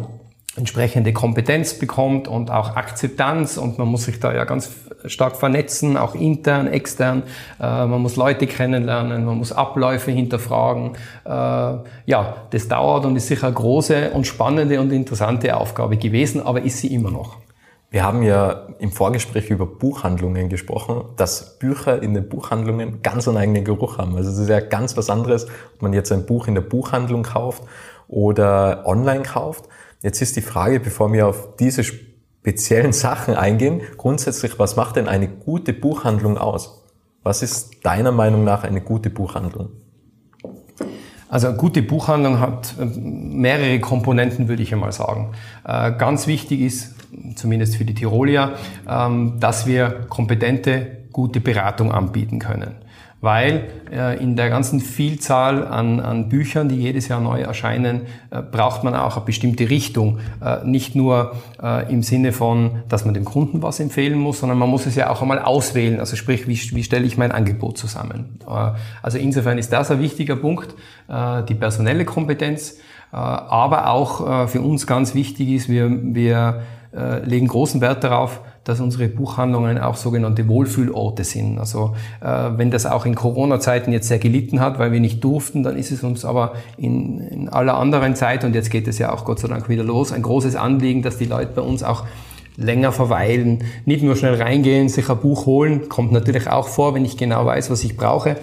entsprechende 0.56 1.12
Kompetenz 1.12 1.74
bekommt 1.74 2.28
und 2.28 2.50
auch 2.50 2.76
Akzeptanz 2.76 3.56
und 3.56 3.78
man 3.78 3.88
muss 3.88 4.04
sich 4.04 4.20
da 4.20 4.32
ja 4.32 4.44
ganz 4.44 4.70
stark 5.06 5.36
vernetzen, 5.36 5.96
auch 5.96 6.14
intern, 6.14 6.68
extern. 6.68 7.24
Äh, 7.60 7.86
man 7.86 8.00
muss 8.00 8.16
Leute 8.16 8.46
kennenlernen, 8.46 9.24
man 9.24 9.38
muss 9.38 9.52
Abläufe 9.52 10.10
hinterfragen. 10.10 10.92
Äh, 11.24 11.28
ja, 11.28 12.36
das 12.50 12.68
dauert 12.68 13.04
und 13.04 13.16
ist 13.16 13.26
sicher 13.26 13.48
eine 13.48 13.54
große 13.54 14.10
und 14.10 14.26
spannende 14.26 14.80
und 14.80 14.92
interessante 14.92 15.56
Aufgabe 15.56 15.96
gewesen, 15.96 16.40
aber 16.40 16.62
ist 16.62 16.78
sie 16.78 16.94
immer 16.94 17.10
noch. 17.10 17.36
Wir 17.90 18.02
haben 18.02 18.22
ja 18.22 18.66
im 18.80 18.90
Vorgespräch 18.90 19.50
über 19.50 19.66
Buchhandlungen 19.66 20.48
gesprochen, 20.48 21.04
dass 21.16 21.58
Bücher 21.60 22.02
in 22.02 22.14
den 22.14 22.28
Buchhandlungen 22.28 23.02
ganz 23.02 23.28
einen 23.28 23.36
eigenen 23.36 23.64
Geruch 23.64 23.98
haben. 23.98 24.16
Also 24.16 24.30
es 24.30 24.38
ist 24.38 24.48
ja 24.48 24.58
ganz 24.58 24.96
was 24.96 25.10
anderes, 25.10 25.46
ob 25.74 25.82
man 25.82 25.92
jetzt 25.92 26.10
ein 26.10 26.26
Buch 26.26 26.48
in 26.48 26.54
der 26.54 26.62
Buchhandlung 26.62 27.22
kauft 27.22 27.62
oder 28.08 28.82
online 28.84 29.22
kauft. 29.22 29.68
Jetzt 30.04 30.20
ist 30.20 30.36
die 30.36 30.42
Frage, 30.42 30.80
bevor 30.80 31.10
wir 31.14 31.26
auf 31.26 31.56
diese 31.56 31.82
speziellen 31.82 32.92
Sachen 32.92 33.36
eingehen, 33.36 33.80
grundsätzlich, 33.96 34.58
was 34.58 34.76
macht 34.76 34.96
denn 34.96 35.08
eine 35.08 35.28
gute 35.28 35.72
Buchhandlung 35.72 36.36
aus? 36.36 36.84
Was 37.22 37.42
ist 37.42 37.86
deiner 37.86 38.12
Meinung 38.12 38.44
nach 38.44 38.64
eine 38.64 38.82
gute 38.82 39.08
Buchhandlung? 39.08 39.70
Also 41.30 41.48
eine 41.48 41.56
gute 41.56 41.80
Buchhandlung 41.80 42.38
hat 42.38 42.74
äh, 42.78 42.84
mehrere 42.84 43.80
Komponenten, 43.80 44.46
würde 44.46 44.62
ich 44.62 44.74
einmal 44.74 44.92
sagen. 44.92 45.32
Äh, 45.66 45.92
ganz 45.92 46.26
wichtig 46.26 46.60
ist, 46.60 46.96
zumindest 47.36 47.76
für 47.76 47.86
die 47.86 47.94
Tirolier, 47.94 48.56
ähm, 48.86 49.40
dass 49.40 49.66
wir 49.66 50.04
kompetente, 50.10 50.98
gute 51.12 51.40
Beratung 51.40 51.92
anbieten 51.92 52.40
können. 52.40 52.74
Weil 53.24 53.70
äh, 53.90 54.22
in 54.22 54.36
der 54.36 54.50
ganzen 54.50 54.80
Vielzahl 54.80 55.66
an, 55.66 55.98
an 55.98 56.28
Büchern, 56.28 56.68
die 56.68 56.74
jedes 56.74 57.08
Jahr 57.08 57.22
neu 57.22 57.40
erscheinen, 57.40 58.02
äh, 58.28 58.42
braucht 58.42 58.84
man 58.84 58.94
auch 58.94 59.16
eine 59.16 59.24
bestimmte 59.24 59.70
Richtung. 59.70 60.18
Äh, 60.44 60.62
nicht 60.66 60.94
nur 60.94 61.36
im 61.88 62.02
Sinne 62.02 62.32
von, 62.32 62.82
dass 62.90 63.06
man 63.06 63.14
dem 63.14 63.24
Kunden 63.24 63.62
was 63.62 63.80
empfehlen 63.80 64.18
muss, 64.18 64.40
sondern 64.40 64.58
man 64.58 64.68
muss 64.68 64.84
es 64.84 64.96
ja 64.96 65.08
auch 65.08 65.22
einmal 65.22 65.38
auswählen. 65.38 65.98
Also 65.98 66.14
sprich, 66.14 66.46
wie, 66.46 66.58
wie 66.76 66.84
stelle 66.84 67.06
ich 67.06 67.16
mein 67.16 67.32
Angebot 67.32 67.78
zusammen? 67.78 68.38
also 69.02 69.16
insofern 69.16 69.56
ist 69.56 69.72
das 69.72 69.90
ein 69.90 70.00
wichtiger 70.00 70.36
Punkt, 70.36 70.74
die 71.48 71.54
personelle 71.54 72.04
Kompetenz. 72.04 72.76
aber 73.10 73.88
auch 73.88 74.48
für 74.48 74.60
uns 74.60 74.86
ganz 74.86 75.14
wichtig 75.14 75.48
ist, 75.48 75.70
wir, 75.70 75.90
wir 76.14 76.60
äh, 76.94 77.24
legen 77.24 77.48
großen 77.48 77.80
Wert 77.80 78.04
darauf, 78.04 78.40
dass 78.64 78.80
unsere 78.80 79.08
Buchhandlungen 79.08 79.78
auch 79.78 79.96
sogenannte 79.96 80.48
Wohlfühlorte 80.48 81.22
sind. 81.22 81.58
Also 81.58 81.94
äh, 82.20 82.50
wenn 82.56 82.70
das 82.70 82.86
auch 82.86 83.06
in 83.06 83.14
Corona-Zeiten 83.14 83.92
jetzt 83.92 84.08
sehr 84.08 84.18
gelitten 84.18 84.60
hat, 84.60 84.78
weil 84.78 84.90
wir 84.90 85.00
nicht 85.00 85.22
durften, 85.22 85.62
dann 85.62 85.76
ist 85.76 85.92
es 85.92 86.02
uns 86.02 86.24
aber 86.24 86.54
in, 86.78 87.20
in 87.20 87.48
aller 87.48 87.76
anderen 87.76 88.16
Zeit, 88.16 88.44
und 88.44 88.54
jetzt 88.54 88.70
geht 88.70 88.88
es 88.88 88.98
ja 88.98 89.12
auch 89.12 89.24
Gott 89.24 89.38
sei 89.38 89.48
Dank 89.48 89.68
wieder 89.68 89.84
los, 89.84 90.12
ein 90.12 90.22
großes 90.22 90.56
Anliegen, 90.56 91.02
dass 91.02 91.18
die 91.18 91.26
Leute 91.26 91.52
bei 91.54 91.62
uns 91.62 91.82
auch 91.82 92.04
länger 92.56 92.92
verweilen, 92.92 93.64
nicht 93.84 94.02
nur 94.02 94.16
schnell 94.16 94.40
reingehen, 94.40 94.88
sich 94.88 95.10
ein 95.10 95.18
Buch 95.18 95.46
holen, 95.46 95.88
kommt 95.88 96.12
natürlich 96.12 96.48
auch 96.48 96.68
vor, 96.68 96.94
wenn 96.94 97.04
ich 97.04 97.16
genau 97.16 97.44
weiß, 97.44 97.70
was 97.70 97.82
ich 97.84 97.96
brauche, 97.96 98.36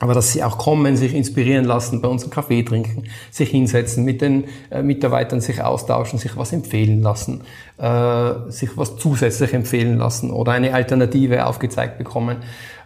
aber 0.00 0.14
dass 0.14 0.32
sie 0.32 0.44
auch 0.44 0.58
kommen, 0.58 0.96
sich 0.96 1.14
inspirieren 1.14 1.64
lassen, 1.64 2.00
bei 2.00 2.08
uns 2.08 2.22
einen 2.22 2.30
Kaffee 2.30 2.62
trinken, 2.62 3.04
sich 3.30 3.50
hinsetzen, 3.50 4.04
mit 4.04 4.20
den 4.20 4.44
äh, 4.70 4.82
Mitarbeitern 4.82 5.40
sich 5.40 5.62
austauschen, 5.62 6.18
sich 6.18 6.36
was 6.36 6.52
empfehlen 6.52 7.02
lassen, 7.02 7.42
äh, 7.78 8.50
sich 8.50 8.76
was 8.76 8.96
zusätzlich 8.96 9.54
empfehlen 9.54 9.98
lassen 9.98 10.30
oder 10.30 10.52
eine 10.52 10.72
Alternative 10.72 11.46
aufgezeigt 11.46 11.98
bekommen. 11.98 12.38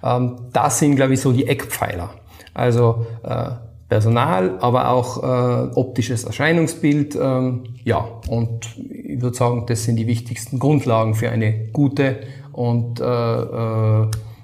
Ähm, 0.03 0.37
das 0.53 0.79
sind, 0.79 0.97
glaube 0.97 1.15
ich, 1.15 1.21
so 1.21 1.33
die 1.33 1.47
Eckpfeiler. 1.47 2.11
Also 2.55 3.07
äh, 3.23 3.51
Personal, 3.89 4.59
aber 4.61 4.89
auch 4.89 5.23
äh, 5.23 5.71
optisches 5.75 6.25
Erscheinungsbild. 6.25 7.15
Ähm, 7.15 7.65
ja, 7.85 8.09
und 8.29 8.75
ich 8.79 9.21
würde 9.21 9.37
sagen, 9.37 9.67
das 9.67 9.85
sind 9.85 9.97
die 9.97 10.07
wichtigsten 10.07 10.59
Grundlagen 10.59 11.15
für 11.15 11.29
eine 11.31 11.69
gute 11.73 12.21
und 12.53 13.01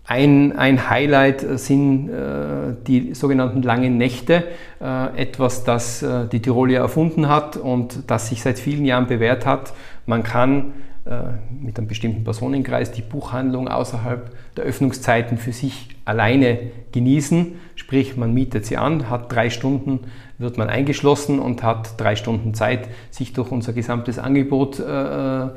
Ein, 0.06 0.52
ein, 0.58 0.90
Highlight 0.90 1.58
sind 1.58 2.10
äh, 2.10 2.74
die 2.86 3.14
sogenannten 3.14 3.62
langen 3.62 3.96
Nächte, 3.96 4.44
äh, 4.80 5.16
etwas, 5.16 5.64
das 5.64 6.02
äh, 6.02 6.28
die 6.28 6.40
Tirolia 6.40 6.80
erfunden 6.80 7.28
hat 7.28 7.56
und 7.56 8.10
das 8.10 8.28
sich 8.28 8.42
seit 8.42 8.58
vielen 8.58 8.84
Jahren 8.84 9.06
bewährt 9.06 9.46
hat. 9.46 9.72
Man 10.04 10.22
kann 10.22 10.74
äh, 11.06 11.36
mit 11.58 11.78
einem 11.78 11.86
bestimmten 11.86 12.24
Personenkreis 12.24 12.90
die 12.92 13.02
Buchhandlung 13.02 13.68
außerhalb 13.68 14.30
der 14.56 14.64
Öffnungszeiten 14.64 15.36
für 15.36 15.52
sich 15.52 15.90
alleine 16.06 16.58
genießen. 16.92 17.60
Sprich, 17.74 18.16
man 18.16 18.32
mietet 18.32 18.64
sie 18.64 18.78
an, 18.78 19.10
hat 19.10 19.30
drei 19.30 19.50
Stunden, 19.50 20.00
wird 20.38 20.56
man 20.56 20.68
eingeschlossen 20.70 21.40
und 21.40 21.62
hat 21.62 22.00
drei 22.00 22.16
Stunden 22.16 22.54
Zeit, 22.54 22.88
sich 23.10 23.34
durch 23.34 23.50
unser 23.50 23.74
gesamtes 23.74 24.18
Angebot 24.18 24.80
äh, 24.80 25.44
äh 25.44 25.48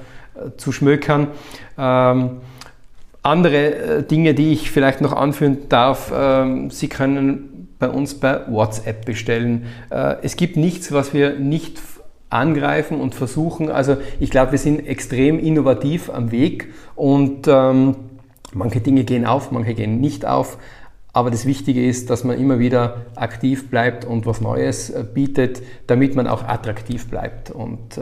zu 0.57 0.71
schmökern. 0.71 1.29
Ähm, 1.77 2.41
andere 3.27 3.75
äh, 3.75 4.03
Dinge, 4.03 4.34
die 4.34 4.53
ich 4.53 4.72
vielleicht 4.72 5.01
noch 5.01 5.13
anführen 5.13 5.69
darf, 5.69 6.12
äh, 6.12 6.69
Sie 6.69 6.88
können 6.88 7.67
bei 7.79 7.89
uns 7.89 8.15
bei 8.15 8.41
WhatsApp 8.48 9.05
bestellen. 9.05 9.65
Äh, 9.89 10.15
es 10.24 10.36
gibt 10.36 10.57
nichts, 10.57 10.91
was 10.91 11.13
wir 11.13 11.38
nicht 11.38 11.79
angreifen 12.29 13.00
und 13.00 13.15
versuchen. 13.15 13.69
Also 13.69 13.98
ich 14.19 14.31
glaube, 14.31 14.53
wir 14.53 14.60
sind 14.60 14.86
extrem 14.86 15.39
innovativ 15.39 16.10
am 16.10 16.31
Weg 16.31 16.74
und 16.96 17.48
ähm, 17.48 17.96
manche 18.53 18.81
Dinge 18.81 19.03
gehen 19.03 19.25
auf, 19.25 19.51
manche 19.51 19.74
gehen 19.74 20.01
nicht 20.01 20.25
auf. 20.25 20.57
Aber 21.13 21.31
das 21.31 21.46
Wichtige 21.46 21.86
ist, 21.86 22.10
dass 22.10 22.24
man 22.24 22.38
immer 22.38 22.60
wieder 22.60 23.05
aktiv 23.15 23.69
bleibt 23.69 24.05
und 24.05 24.25
was 24.25 24.41
Neues 24.41 24.89
äh, 24.89 25.05
bietet, 25.12 25.62
damit 25.88 26.15
man 26.15 26.27
auch 26.27 26.43
attraktiv 26.43 27.07
bleibt 27.10 27.51
und 27.51 28.00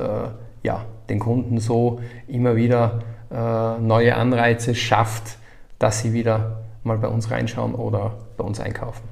ja, 0.64 0.84
den 1.10 1.20
Kunden 1.20 1.60
so 1.60 2.00
immer 2.28 2.56
wieder 2.56 3.02
neue 3.30 4.16
Anreize 4.16 4.76
schafft, 4.76 5.38
dass 5.80 6.00
sie 6.00 6.14
wieder 6.14 6.64
mal 6.84 6.98
bei 6.98 7.08
uns 7.08 7.32
reinschauen 7.32 7.76
oder 7.76 8.14
bei 8.38 8.44
uns 8.44 8.60
einkaufen. 8.60 9.04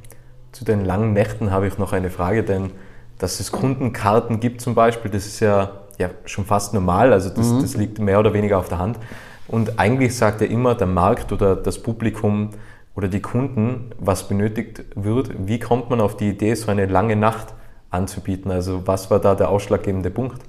Zu 0.52 0.66
den 0.66 0.86
langen 0.86 1.14
Nächten 1.14 1.52
habe 1.52 1.68
ich 1.68 1.78
noch 1.78 1.94
eine 1.94 2.10
Frage, 2.10 2.44
denn 2.44 2.72
dass 3.18 3.40
es 3.40 3.52
Kundenkarten 3.52 4.40
gibt 4.40 4.62
zum 4.62 4.76
Beispiel, 4.76 5.10
das 5.10 5.26
ist 5.26 5.40
ja, 5.40 5.72
ja 5.98 6.10
schon 6.26 6.46
fast 6.46 6.74
normal, 6.74 7.14
also 7.14 7.30
das, 7.30 7.52
mhm. 7.52 7.62
das 7.62 7.76
liegt 7.76 8.00
mehr 8.00 8.20
oder 8.20 8.34
weniger 8.34 8.60
auf 8.60 8.70
der 8.70 8.80
Hand. 8.80 9.00
Und 9.48 9.80
eigentlich 9.80 10.16
sagt 10.16 10.42
ja 10.42 10.48
immer 10.48 10.76
der 10.76 10.88
Markt 10.88 11.32
oder 11.32 11.56
das 11.56 11.82
Publikum 11.82 12.52
oder 12.96 13.08
die 13.08 13.22
Kunden, 13.22 13.92
was 13.98 14.28
benötigt 14.28 14.84
wird. 14.96 15.32
Wie 15.48 15.60
kommt 15.60 15.90
man 15.90 16.00
auf 16.02 16.16
die 16.16 16.30
Idee, 16.30 16.54
so 16.54 16.70
eine 16.70 16.86
lange 16.86 17.16
Nacht 17.16 17.54
anzubieten? 17.90 18.52
Also 18.52 18.86
was 18.86 19.10
war 19.10 19.20
da 19.20 19.36
der 19.36 19.50
ausschlaggebende 19.50 20.12
Punkt? 20.12 20.42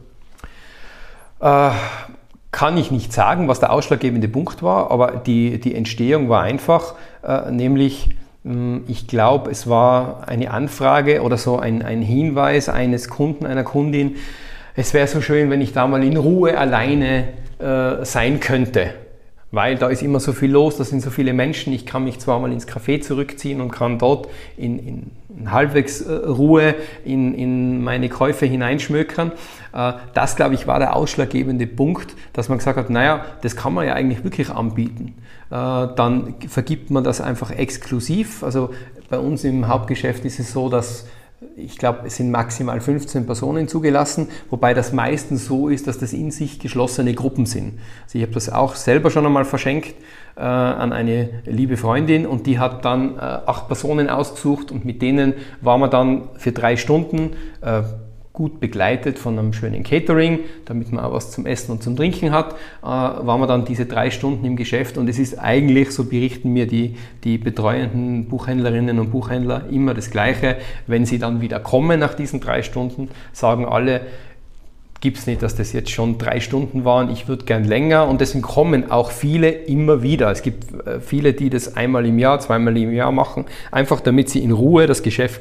Kann 2.55 2.77
ich 2.77 2.93
nicht 2.93 3.13
sagen, 3.13 3.49
was 3.49 3.59
der 3.59 3.73
ausschlaggebende 3.73 4.29
Punkt 4.29 4.63
war, 4.63 4.93
aber 4.93 5.17
die, 5.17 5.59
die 5.59 5.75
Entstehung 5.75 6.29
war 6.29 6.45
einfach, 6.45 6.95
äh, 7.25 7.51
nämlich 7.51 8.11
hm, 8.45 8.85
ich 8.87 9.09
glaube, 9.09 9.51
es 9.51 9.69
war 9.69 10.29
eine 10.29 10.53
Anfrage 10.53 11.23
oder 11.23 11.37
so 11.37 11.59
ein, 11.59 11.83
ein 11.83 12.01
Hinweis 12.01 12.69
eines 12.69 13.09
Kunden, 13.09 13.45
einer 13.45 13.65
Kundin. 13.65 14.15
Es 14.77 14.95
wäre 14.95 15.09
so 15.09 15.21
schön, 15.21 15.51
wenn 15.51 15.61
ich 15.61 15.73
da 15.73 15.89
mal 15.89 16.05
in 16.05 16.17
Ruhe 16.17 16.57
alleine 16.57 17.25
äh, 17.59 18.05
sein 18.05 18.39
könnte, 18.39 18.95
weil 19.55 19.77
da 19.77 19.89
ist 19.89 20.03
immer 20.03 20.21
so 20.21 20.33
viel 20.33 20.51
los, 20.51 20.77
da 20.77 20.85
sind 20.85 21.01
so 21.03 21.11
viele 21.11 21.33
Menschen. 21.33 21.73
Ich 21.73 21.87
kann 21.87 22.05
mich 22.05 22.19
zwar 22.19 22.41
mal 22.41 22.53
ins 22.53 22.67
Café 22.67 23.01
zurückziehen 23.01 23.61
und 23.61 23.71
kann 23.71 23.99
dort 23.99 24.29
in, 24.57 24.79
in, 24.79 25.11
in 25.39 25.53
halbwegs 25.53 26.01
äh, 26.01 26.13
Ruhe 26.13 26.75
in, 27.05 27.35
in 27.35 27.83
meine 27.83 28.09
Käufe 28.09 28.47
hineinschmökern. 28.47 29.33
Äh, 29.73 29.93
das, 30.15 30.37
glaube 30.37 30.55
ich, 30.55 30.67
war 30.67 30.79
der 30.79 30.97
ausschlaggebende 30.97 31.67
Punkt, 31.67 32.15
dass 32.33 32.49
man 32.49 32.59
gesagt 32.59 32.77
hat, 32.77 32.91
naja, 32.91 33.25
das 33.43 33.57
kann 33.57 33.75
man 33.75 33.87
ja 33.87 33.95
eigentlich 33.95 34.25
wirklich 34.25 34.51
anbieten. 34.51 35.15
Äh, 35.51 35.55
dann 35.55 36.35
vergibt 36.49 36.91
man 36.91 37.05
das 37.05 37.21
einfach 37.21 37.51
exklusiv. 37.51 38.43
Also 38.43 38.71
bei 39.09 39.19
uns 39.19 39.45
im 39.45 39.69
Hauptgeschäft 39.69 40.25
ist 40.25 40.41
es 40.41 40.53
so, 40.53 40.69
dass 40.69 41.07
ich 41.57 41.79
glaube, 41.79 42.01
es 42.07 42.17
sind 42.17 42.31
maximal 42.31 42.81
15 42.81 43.27
Personen 43.27 43.69
zugelassen, 43.69 44.29
wobei 44.51 44.75
das 44.75 44.93
meistens 44.93 45.47
so 45.47 45.69
ist, 45.69 45.87
dass 45.87 45.99
das 45.99 46.13
in 46.13 46.31
sich 46.31 46.59
geschlossene 46.59 47.15
Gruppen 47.15 47.47
sind. 47.47 47.79
Also 48.05 48.19
ich 48.19 48.23
habe 48.23 48.35
das 48.35 48.51
auch 48.51 48.75
selber 48.75 49.11
schon 49.11 49.27
einmal 49.27 49.45
verschenkt 49.45 49.95
äh, 50.37 50.41
an 50.41 50.93
eine 50.93 51.43
liebe 51.47 51.77
Freundin 51.77 52.27
und 52.27 52.47
die 52.47 52.59
hat 52.59 52.85
dann 52.85 53.17
äh, 53.17 53.21
acht 53.21 53.69
Personen 53.69 54.09
ausgesucht 54.11 54.73
und 54.73 54.85
mit 54.85 55.03
denen 55.03 55.35
waren 55.61 55.81
wir 55.81 55.89
dann 55.89 56.29
für 56.37 56.53
drei 56.53 56.77
Stunden 56.77 57.31
äh, 57.61 57.83
gut 58.35 58.59
begleitet 58.59 59.17
von 59.17 59.39
einem 59.39 59.53
schönen 59.53 59.85
Catering, 59.85 60.41
damit 60.65 60.91
man 60.91 61.05
auch 61.05 61.13
was 61.13 61.31
zum 61.31 61.47
Essen 61.47 61.71
und 61.71 61.85
zum 61.85 61.97
Trinken 61.97 62.33
hat, 62.33 62.55
äh, 62.83 62.87
waren 62.87 63.41
wir 63.41 63.47
dann 63.47 63.65
diese 63.65 63.87
drei 63.87 64.11
Stunden 64.11 64.45
im 64.45 64.57
Geschäft 64.57 64.99
und 64.99 65.09
es 65.09 65.21
ist 65.21 65.39
eigentlich, 65.39 65.93
so 65.93 66.05
berichten 66.05 66.53
mir 66.53 66.67
die, 66.67 66.97
die 67.23 67.39
betreuenden 67.39 68.27
Buchhändlerinnen 68.27 68.99
und 68.99 69.13
Buchhändler, 69.13 69.69
immer 69.71 69.95
das 69.95 70.11
Gleiche. 70.11 70.57
Wenn 70.89 71.07
sie 71.07 71.21
dann 71.21 71.41
wieder 71.43 71.61
kommen 71.61 72.01
nach 72.01 72.15
diesen 72.15 72.41
drei 72.41 72.65
Stunden, 72.65 73.09
sagen 73.33 73.67
alle, 73.67 74.01
gibt 75.01 75.19
es 75.19 75.29
nicht, 75.29 75.41
dass 75.41 75.55
das 75.55 75.73
jetzt 75.73 75.91
schon 75.91 76.19
drei 76.19 76.41
Stunden 76.41 76.85
waren, 76.85 77.11
ich 77.11 77.29
würde 77.29 77.45
gern 77.45 77.63
länger 77.63 78.09
und 78.09 78.21
deswegen 78.21 78.43
kommen 78.43 78.91
auch 78.91 79.13
viele 79.13 79.51
immer 79.51 80.03
wieder. 80.03 80.33
Es 80.33 80.43
gibt 80.43 80.87
äh, 80.89 80.99
viele, 80.99 81.35
die 81.35 81.51
das 81.51 81.77
einmal 81.77 82.05
im 82.05 82.19
Jahr, 82.19 82.41
zweimal 82.41 82.77
im 82.77 82.93
Jahr 82.93 83.13
machen, 83.13 83.45
einfach 83.71 84.01
damit 84.01 84.29
sie 84.29 84.43
in 84.43 84.51
Ruhe 84.51 84.89
das 84.89 85.05
Geschäft 85.05 85.41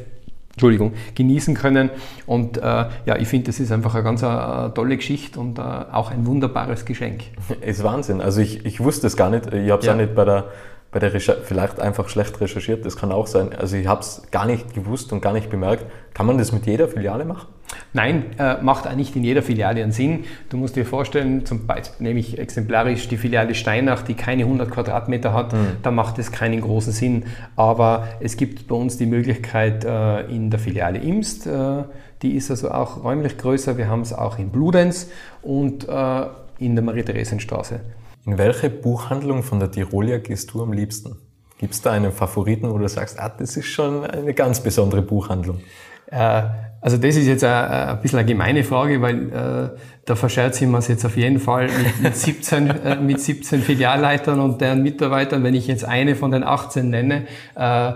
Entschuldigung, 0.54 0.94
genießen 1.16 1.56
können. 1.56 1.90
Und 2.28 2.58
äh, 2.58 2.62
ja, 2.62 3.18
ich 3.18 3.28
finde, 3.28 3.48
das 3.48 3.60
ist 3.60 3.72
einfach 3.72 3.96
eine 3.96 4.04
ganz 4.04 4.24
eine 4.24 4.68
äh, 4.68 4.74
tolle 4.74 4.98
Geschichte 4.98 5.40
und 5.40 5.58
äh, 5.58 5.62
auch 5.62 6.12
ein 6.12 6.28
wunderbares 6.28 6.86
Geschenk. 6.86 7.24
Ist 7.62 7.84
Wahnsinn. 7.84 8.22
Also 8.22 8.42
ich, 8.42 8.64
ich 8.64 8.80
wusste 8.80 9.08
es 9.08 9.18
gar 9.18 9.32
nicht. 9.32 9.48
Ich 9.48 9.72
habe 9.72 9.80
es 9.80 9.86
ja. 9.88 9.94
auch 9.94 9.98
nicht 9.98 10.14
bei 10.14 10.26
der, 10.26 10.46
bei 10.94 11.00
der 11.00 11.14
Recher 11.14 11.38
vielleicht 11.44 11.80
einfach 11.80 12.08
schlecht 12.08 12.40
recherchiert, 12.40 12.86
das 12.86 12.96
kann 12.96 13.12
auch 13.12 13.28
sein. 13.28 13.54
Also 13.54 13.76
ich 13.76 13.88
habe 13.88 14.02
es 14.02 14.22
gar 14.32 14.46
nicht 14.46 14.74
gewusst 14.74 15.12
und 15.12 15.22
gar 15.22 15.34
nicht 15.34 15.50
bemerkt. 15.50 15.86
Kann 16.14 16.26
man 16.28 16.38
das 16.38 16.52
mit 16.52 16.66
jeder 16.66 16.88
Filiale 16.88 17.26
machen? 17.26 17.48
Nein, 17.94 18.26
äh, 18.38 18.62
macht 18.62 18.88
auch 18.88 18.96
nicht 18.96 19.16
in 19.16 19.24
jeder 19.24 19.42
Filiale 19.42 19.82
einen 19.82 19.92
Sinn. 19.92 20.26
Du 20.50 20.58
musst 20.58 20.76
dir 20.76 20.86
vorstellen, 20.86 21.46
zum 21.46 21.66
Beispiel 21.66 22.06
nehme 22.08 22.20
ich 22.20 22.38
exemplarisch 22.38 23.08
die 23.08 23.18
Filiale 23.18 23.56
Steinach, 23.56 24.04
die 24.04 24.14
keine 24.14 24.44
100 24.44 24.70
Quadratmeter 24.70 25.34
hat, 25.34 25.54
mhm. 25.54 25.78
da 25.82 25.90
macht 25.90 26.20
es 26.20 26.32
keinen 26.32 26.62
großen 26.62 26.94
Sinn. 26.94 27.26
Aber 27.56 28.08
es 28.20 28.38
gibt 28.38 28.68
bei 28.68 28.76
uns 28.76 28.98
die 28.98 29.08
Möglichkeit 29.08 29.86
äh, 29.86 30.22
in 30.28 30.52
der 30.52 30.60
Filiale 30.60 31.00
Imst, 31.00 31.48
äh, 31.48 31.84
die 32.22 32.36
ist 32.36 32.52
also 32.52 32.72
auch 32.72 33.04
räumlich 33.04 33.38
größer. 33.38 33.78
Wir 33.78 33.90
haben 33.90 34.02
es 34.02 34.14
auch 34.14 34.40
in 34.40 34.50
Bludenz 34.50 35.10
und 35.42 35.88
äh, 35.90 36.26
in 36.60 36.76
der 36.76 36.84
Marie-Theresien-Straße. 36.84 37.82
In 38.26 38.38
welche 38.38 38.70
Buchhandlung 38.70 39.44
von 39.44 39.60
der 39.60 39.70
Tirolia 39.70 40.18
gehst 40.18 40.54
du 40.54 40.62
am 40.62 40.72
liebsten? 40.72 41.18
Gibt 41.58 41.74
es 41.74 41.82
da 41.82 41.92
einen 41.92 42.12
Favoriten, 42.12 42.72
wo 42.72 42.78
du 42.78 42.88
sagst, 42.88 43.20
ah, 43.20 43.30
das 43.30 43.58
ist 43.58 43.68
schon 43.68 44.06
eine 44.06 44.34
ganz 44.34 44.62
besondere 44.62 45.02
Buchhandlung? 45.02 45.60
Äh, 46.08 46.44
also 46.80 46.98
das 46.98 47.18
ist 47.18 47.28
jetzt 47.28 47.44
ein, 47.44 47.52
ein 47.52 48.02
bisschen 48.02 48.20
eine 48.20 48.28
gemeine 48.28 48.64
Frage, 48.64 49.02
weil 49.02 49.30
äh, 49.30 49.78
da 50.06 50.16
verscherzen 50.16 50.72
wir 50.72 50.78
es 50.78 50.88
jetzt 50.88 51.06
auf 51.06 51.18
jeden 51.18 51.40
Fall 51.40 51.68
mit, 51.68 52.02
mit, 52.02 52.16
17, 52.16 52.70
äh, 52.70 52.96
mit 52.96 53.20
17 53.20 53.62
Filialleitern 53.62 54.40
und 54.40 54.62
deren 54.62 54.84
Mitarbeitern, 54.84 55.44
wenn 55.44 55.54
ich 55.54 55.68
jetzt 55.68 55.84
eine 55.84 56.16
von 56.16 56.32
den 56.32 56.44
18 56.44 56.90
nenne. 56.90 57.28
Äh, 57.56 57.94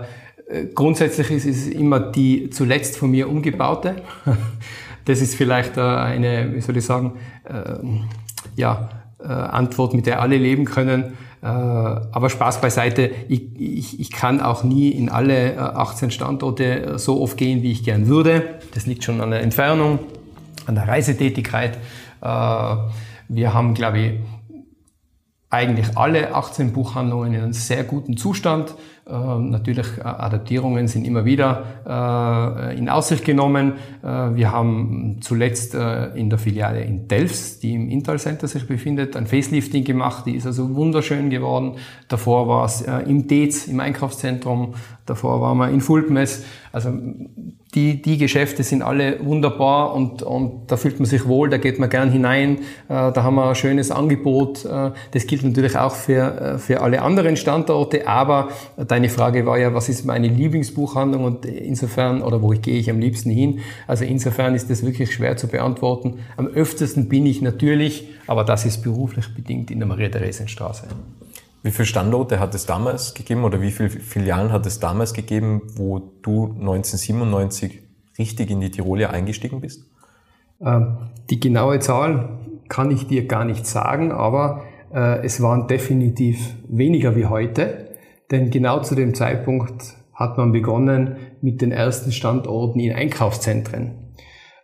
grundsätzlich 0.74 1.30
ist 1.30 1.46
es 1.46 1.68
immer 1.68 2.00
die 2.00 2.50
zuletzt 2.50 2.98
von 2.98 3.10
mir 3.10 3.28
umgebaute. 3.28 3.96
Das 5.04 5.22
ist 5.22 5.36
vielleicht 5.36 5.78
äh, 5.78 5.80
eine, 5.80 6.54
wie 6.54 6.60
soll 6.60 6.76
ich 6.76 6.84
sagen, 6.84 7.18
äh, 7.44 7.78
ja, 8.56 8.90
äh, 9.20 9.26
Antwort, 9.26 9.94
mit 9.94 10.06
der 10.06 10.20
alle 10.22 10.36
leben 10.36 10.64
können. 10.64 11.16
Äh, 11.42 11.46
aber 11.46 12.30
Spaß 12.30 12.60
beiseite, 12.60 13.10
ich, 13.28 13.58
ich, 13.58 14.00
ich 14.00 14.10
kann 14.10 14.40
auch 14.40 14.64
nie 14.64 14.90
in 14.90 15.08
alle 15.08 15.58
18 15.58 16.08
äh, 16.08 16.12
Standorte 16.12 16.98
so 16.98 17.20
oft 17.20 17.36
gehen, 17.36 17.62
wie 17.62 17.72
ich 17.72 17.84
gern 17.84 18.06
würde. 18.06 18.60
Das 18.74 18.86
liegt 18.86 19.04
schon 19.04 19.20
an 19.20 19.30
der 19.30 19.42
Entfernung, 19.42 19.98
an 20.66 20.74
der 20.74 20.86
Reisetätigkeit. 20.86 21.78
Wir 22.20 23.54
haben, 23.54 23.74
glaube 23.74 23.98
ich, 23.98 24.12
eigentlich 25.50 25.96
alle 25.96 26.34
18 26.34 26.72
Buchhandlungen 26.72 27.32
in 27.32 27.40
einem 27.40 27.52
sehr 27.52 27.84
guten 27.84 28.16
Zustand. 28.16 28.74
Ähm, 29.10 29.48
natürlich 29.48 29.86
äh, 29.98 30.02
Adaptierungen 30.02 30.86
sind 30.86 31.06
immer 31.06 31.24
wieder 31.24 31.64
äh, 31.86 32.76
in 32.76 32.90
Aussicht 32.90 33.24
genommen. 33.24 33.74
Äh, 34.02 34.06
wir 34.06 34.52
haben 34.52 35.16
zuletzt 35.22 35.74
in 36.14 36.28
der 36.28 36.38
Filiale 36.38 36.82
in 36.82 37.08
Delfs, 37.08 37.58
die 37.60 37.74
im 37.74 37.88
Intal 37.88 38.18
Center 38.18 38.46
sich 38.48 38.66
befindet, 38.66 39.16
ein 39.16 39.26
Facelifting 39.26 39.84
gemacht. 39.84 40.26
Die 40.26 40.34
ist 40.34 40.46
also 40.46 40.74
wunderschön 40.74 41.30
geworden. 41.30 41.76
Davor 42.08 42.48
war 42.48 42.66
es 42.66 42.82
im 42.82 43.26
Dez, 43.26 43.66
im 43.66 43.80
Einkaufszentrum. 43.80 44.74
Davor 45.06 45.40
waren 45.40 45.58
wir 45.58 45.70
in 45.70 45.80
Fulpmes. 45.80 46.44
Also 46.72 46.92
die, 47.78 48.02
die 48.02 48.18
Geschäfte 48.18 48.64
sind 48.64 48.82
alle 48.82 49.24
wunderbar 49.24 49.94
und, 49.94 50.22
und 50.22 50.70
da 50.70 50.76
fühlt 50.76 50.98
man 50.98 51.06
sich 51.06 51.28
wohl, 51.28 51.48
da 51.48 51.58
geht 51.58 51.78
man 51.78 51.88
gern 51.88 52.10
hinein, 52.10 52.58
äh, 52.88 53.12
da 53.12 53.22
haben 53.22 53.36
wir 53.36 53.48
ein 53.48 53.54
schönes 53.54 53.92
Angebot. 53.92 54.64
Äh, 54.64 54.90
das 55.12 55.26
gilt 55.26 55.44
natürlich 55.44 55.78
auch 55.78 55.94
für, 55.94 56.40
äh, 56.40 56.58
für 56.58 56.80
alle 56.80 57.02
anderen 57.02 57.36
Standorte, 57.36 58.08
aber 58.08 58.48
deine 58.76 59.08
Frage 59.08 59.46
war 59.46 59.58
ja, 59.58 59.74
was 59.74 59.88
ist 59.88 60.04
meine 60.04 60.26
Lieblingsbuchhandlung 60.26 61.24
und 61.24 61.46
insofern, 61.46 62.22
oder 62.22 62.42
wo 62.42 62.48
gehe 62.48 62.78
ich 62.78 62.90
am 62.90 62.98
liebsten 62.98 63.30
hin? 63.30 63.60
Also 63.86 64.04
insofern 64.04 64.54
ist 64.56 64.68
das 64.70 64.84
wirklich 64.84 65.12
schwer 65.14 65.36
zu 65.36 65.46
beantworten. 65.46 66.18
Am 66.36 66.48
öftesten 66.48 67.08
bin 67.08 67.26
ich 67.26 67.42
natürlich, 67.42 68.08
aber 68.26 68.42
das 68.42 68.64
ist 68.64 68.82
beruflich 68.82 69.32
bedingt 69.34 69.70
in 69.70 69.78
der 69.78 69.86
Maria-Theresien-Straße. 69.86 70.88
Wie 71.62 71.70
viele 71.70 71.86
Standorte 71.86 72.38
hat 72.38 72.54
es 72.54 72.66
damals 72.66 73.14
gegeben 73.14 73.44
oder 73.44 73.60
wie 73.60 73.70
viele 73.70 73.90
Filialen 73.90 74.52
hat 74.52 74.64
es 74.66 74.78
damals 74.78 75.12
gegeben, 75.12 75.62
wo 75.74 75.98
du 76.22 76.54
1997 76.60 77.82
richtig 78.18 78.50
in 78.50 78.60
die 78.60 78.70
Tirolia 78.70 79.10
eingestiegen 79.10 79.60
bist? 79.60 79.84
Ähm, 80.60 80.98
die 81.30 81.40
genaue 81.40 81.80
Zahl 81.80 82.38
kann 82.68 82.90
ich 82.90 83.06
dir 83.06 83.26
gar 83.26 83.44
nicht 83.44 83.66
sagen, 83.66 84.12
aber 84.12 84.62
äh, 84.92 85.24
es 85.24 85.40
waren 85.40 85.66
definitiv 85.66 86.54
weniger 86.68 87.16
wie 87.16 87.26
heute, 87.26 87.88
denn 88.30 88.50
genau 88.50 88.80
zu 88.80 88.94
dem 88.94 89.14
Zeitpunkt 89.14 89.96
hat 90.14 90.36
man 90.36 90.52
begonnen 90.52 91.16
mit 91.40 91.60
den 91.60 91.72
ersten 91.72 92.12
Standorten 92.12 92.80
in 92.80 92.92
Einkaufszentren. 92.92 94.14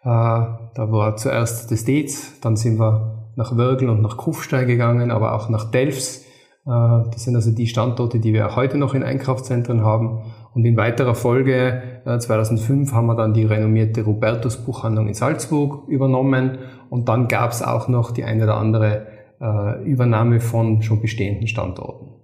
Äh, 0.03 0.05
da 0.05 0.69
war 0.77 1.17
zuerst 1.17 1.71
das 1.71 1.85
Dez, 1.85 2.41
dann 2.41 2.57
sind 2.57 2.79
wir 2.79 3.31
nach 3.37 3.57
Wörgl 3.57 3.89
und 3.89 4.03
nach 4.03 4.17
Kufstein 4.17 4.67
gegangen, 4.67 5.11
aber 5.11 5.35
auch 5.35 5.49
nach 5.49 5.71
Delfs 5.71 6.24
das 6.65 7.25
sind 7.25 7.37
also 7.37 7.51
die 7.51 7.67
Standorte, 7.67 8.21
die 8.21 8.33
wir 8.33 8.57
heute 8.57 8.79
noch 8.79 8.95
in 8.95 9.03
Einkaufszentren 9.03 9.83
haben. 9.83 10.23
Und 10.55 10.65
in 10.65 10.77
weiterer 10.77 11.15
Folge, 11.15 11.83
2005, 12.05 12.91
äh, 12.91 12.95
haben 12.95 13.07
wir 13.07 13.17
dann 13.17 13.35
die 13.35 13.45
renommierte 13.45 14.03
Robertus 14.03 14.57
Buchhandlung 14.57 15.09
in 15.09 15.15
Salzburg 15.15 15.89
übernommen. 15.89 16.59
Und 16.91 17.09
dann 17.09 17.29
gab 17.29 17.51
es 17.51 17.63
auch 17.63 17.89
noch 17.89 18.13
die 18.13 18.25
eine 18.25 18.45
oder 18.45 18.57
andere 18.57 19.07
äh, 19.41 19.83
Übernahme 19.85 20.41
von 20.41 20.81
schon 20.83 21.01
bestehenden 21.01 21.49
Standorten. 21.49 22.24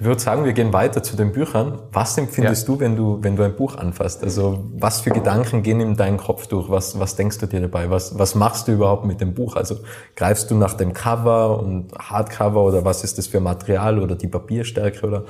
Ich 0.00 0.06
würde 0.06 0.20
sagen, 0.20 0.44
wir 0.44 0.52
gehen 0.52 0.72
weiter 0.72 1.02
zu 1.02 1.16
den 1.16 1.32
Büchern. 1.32 1.80
Was 1.90 2.16
empfindest 2.16 2.68
ja. 2.68 2.74
du, 2.74 2.80
wenn 2.80 2.94
du, 2.94 3.18
wenn 3.20 3.34
du 3.34 3.42
ein 3.42 3.56
Buch 3.56 3.76
anfasst? 3.76 4.22
Also, 4.22 4.64
was 4.78 5.00
für 5.00 5.10
Gedanken 5.10 5.64
gehen 5.64 5.80
in 5.80 5.96
deinen 5.96 6.18
Kopf 6.18 6.46
durch? 6.46 6.70
Was, 6.70 7.00
was 7.00 7.16
denkst 7.16 7.38
du 7.38 7.46
dir 7.46 7.62
dabei? 7.62 7.90
Was, 7.90 8.16
was 8.16 8.36
machst 8.36 8.68
du 8.68 8.72
überhaupt 8.72 9.04
mit 9.04 9.20
dem 9.20 9.34
Buch? 9.34 9.56
Also, 9.56 9.74
greifst 10.14 10.52
du 10.52 10.54
nach 10.54 10.74
dem 10.74 10.92
Cover 10.92 11.58
und 11.58 11.92
Hardcover 11.98 12.62
oder 12.62 12.84
was 12.84 13.02
ist 13.02 13.18
das 13.18 13.26
für 13.26 13.40
Material 13.40 13.98
oder 13.98 14.14
die 14.14 14.28
Papierstärke 14.28 15.04
oder? 15.04 15.24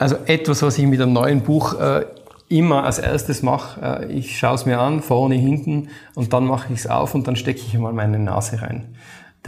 Also, 0.00 0.16
etwas, 0.26 0.62
was 0.62 0.76
ich 0.78 0.86
mit 0.86 1.00
einem 1.00 1.12
neuen 1.12 1.42
Buch 1.42 1.78
äh, 1.78 2.04
immer 2.48 2.82
als 2.84 2.98
erstes 2.98 3.44
mache, 3.44 3.80
äh, 3.80 4.12
ich 4.12 4.36
schaue 4.36 4.56
es 4.56 4.66
mir 4.66 4.80
an, 4.80 5.00
vorne, 5.00 5.36
hinten 5.36 5.90
und 6.16 6.32
dann 6.32 6.44
mache 6.44 6.72
ich 6.72 6.80
es 6.80 6.86
auf 6.88 7.14
und 7.14 7.28
dann 7.28 7.36
stecke 7.36 7.60
ich 7.60 7.78
mal 7.78 7.92
meine 7.92 8.18
Nase 8.18 8.62
rein. 8.62 8.96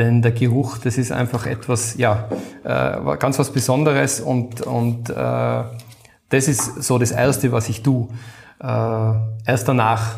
Denn 0.00 0.22
der 0.22 0.32
Geruch, 0.32 0.78
das 0.78 0.96
ist 0.96 1.12
einfach 1.12 1.44
etwas, 1.44 1.98
ja, 1.98 2.30
äh, 2.64 3.16
ganz 3.18 3.38
was 3.38 3.52
Besonderes 3.52 4.22
und, 4.22 4.62
und 4.62 5.10
äh, 5.10 5.14
das 5.14 6.48
ist 6.48 6.82
so 6.82 6.96
das 6.96 7.10
Erste, 7.10 7.52
was 7.52 7.68
ich 7.68 7.82
tue. 7.82 8.08
Äh, 8.62 9.12
erst 9.44 9.68
danach 9.68 10.16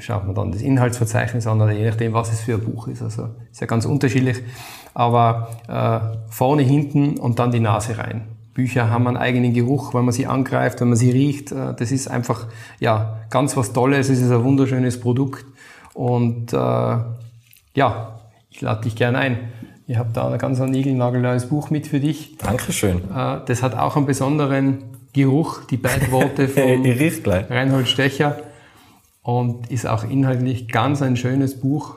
schaut 0.00 0.26
man 0.26 0.34
dann 0.34 0.52
das 0.52 0.60
Inhaltsverzeichnis 0.60 1.46
an 1.46 1.62
oder 1.62 1.72
je 1.72 1.88
nachdem, 1.88 2.12
was 2.12 2.30
es 2.30 2.42
für 2.42 2.56
ein 2.56 2.60
Buch 2.60 2.86
ist. 2.88 3.00
Also 3.00 3.30
ist 3.50 3.62
ja 3.62 3.66
ganz 3.66 3.86
unterschiedlich. 3.86 4.42
Aber 4.92 5.48
äh, 5.66 6.18
vorne, 6.30 6.60
hinten 6.60 7.18
und 7.18 7.38
dann 7.38 7.52
die 7.52 7.60
Nase 7.60 7.96
rein. 7.96 8.26
Bücher 8.52 8.90
haben 8.90 9.06
einen 9.06 9.16
eigenen 9.16 9.54
Geruch, 9.54 9.94
wenn 9.94 10.04
man 10.04 10.12
sie 10.12 10.26
angreift, 10.26 10.82
wenn 10.82 10.88
man 10.88 10.98
sie 10.98 11.10
riecht. 11.10 11.52
Äh, 11.52 11.72
das 11.74 11.90
ist 11.90 12.08
einfach 12.08 12.48
ja 12.80 13.20
ganz 13.30 13.56
was 13.56 13.72
Tolles. 13.72 14.10
Es 14.10 14.20
ist 14.20 14.30
ein 14.30 14.44
wunderschönes 14.44 15.00
Produkt 15.00 15.46
und 15.94 16.52
äh, 16.52 16.96
ja, 17.76 18.20
ich 18.54 18.60
lade 18.60 18.82
dich 18.82 18.94
gerne 18.94 19.18
ein. 19.18 19.52
Ich 19.86 19.96
habe 19.96 20.10
da 20.12 20.28
ein 20.28 20.38
ganz 20.38 20.60
niegelnagelneues 20.60 21.46
Buch 21.48 21.70
mit 21.70 21.88
für 21.88 21.98
dich. 21.98 22.38
Dankeschön. 22.38 22.98
Äh, 23.12 23.40
das 23.44 23.62
hat 23.62 23.76
auch 23.76 23.96
einen 23.96 24.06
besonderen 24.06 24.84
Geruch, 25.12 25.64
die 25.64 25.76
Bergworte 25.76 26.48
von 26.48 26.86
Reinhold 27.26 27.88
Stecher. 27.88 28.38
Und 29.22 29.70
ist 29.70 29.86
auch 29.86 30.04
inhaltlich 30.04 30.68
ganz 30.68 31.02
ein 31.02 31.16
schönes 31.16 31.58
Buch. 31.60 31.96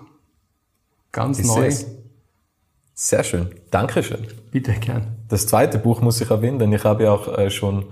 Ganz 1.12 1.40
ist 1.40 1.48
neu. 1.48 1.68
Es. 1.68 1.86
Sehr 2.94 3.24
schön. 3.24 3.50
Dankeschön. 3.70 4.26
Bitte, 4.50 4.72
gern. 4.74 5.16
Das 5.30 5.46
zweite 5.46 5.78
Buch 5.78 6.02
muss 6.02 6.20
ich 6.22 6.32
erwähnen, 6.32 6.58
denn 6.58 6.74
ich 6.74 6.84
habe 6.84 7.04
ja 7.04 7.12
auch 7.12 7.38
äh, 7.38 7.52
schon 7.52 7.86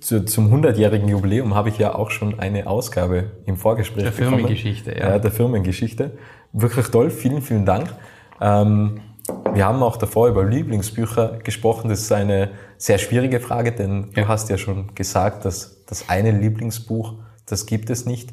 zu, 0.00 0.24
zum 0.24 0.52
100-jährigen 0.52 1.08
Jubiläum 1.08 1.54
habe 1.54 1.70
ich 1.70 1.78
ja 1.78 1.94
auch 1.94 2.10
schon 2.10 2.38
eine 2.38 2.66
Ausgabe 2.66 3.32
im 3.46 3.56
Vorgespräch 3.56 4.04
Der 4.04 4.12
Firmengeschichte, 4.12 4.92
ja. 4.92 5.10
ja. 5.10 5.18
Der 5.18 5.30
Firmengeschichte. 5.30 6.18
Wirklich 6.52 6.88
toll, 6.88 7.10
vielen, 7.10 7.42
vielen 7.42 7.66
Dank. 7.66 7.94
Ähm, 8.40 9.00
wir 9.52 9.66
haben 9.66 9.82
auch 9.82 9.96
davor 9.96 10.28
über 10.28 10.44
Lieblingsbücher 10.44 11.38
gesprochen. 11.44 11.90
Das 11.90 12.00
ist 12.00 12.12
eine 12.12 12.50
sehr 12.78 12.98
schwierige 12.98 13.40
Frage, 13.40 13.72
denn 13.72 14.10
ja. 14.14 14.22
du 14.22 14.28
hast 14.28 14.48
ja 14.48 14.56
schon 14.56 14.94
gesagt, 14.94 15.44
dass 15.44 15.84
das 15.86 16.08
eine 16.08 16.30
Lieblingsbuch, 16.30 17.14
das 17.46 17.66
gibt 17.66 17.90
es 17.90 18.06
nicht. 18.06 18.32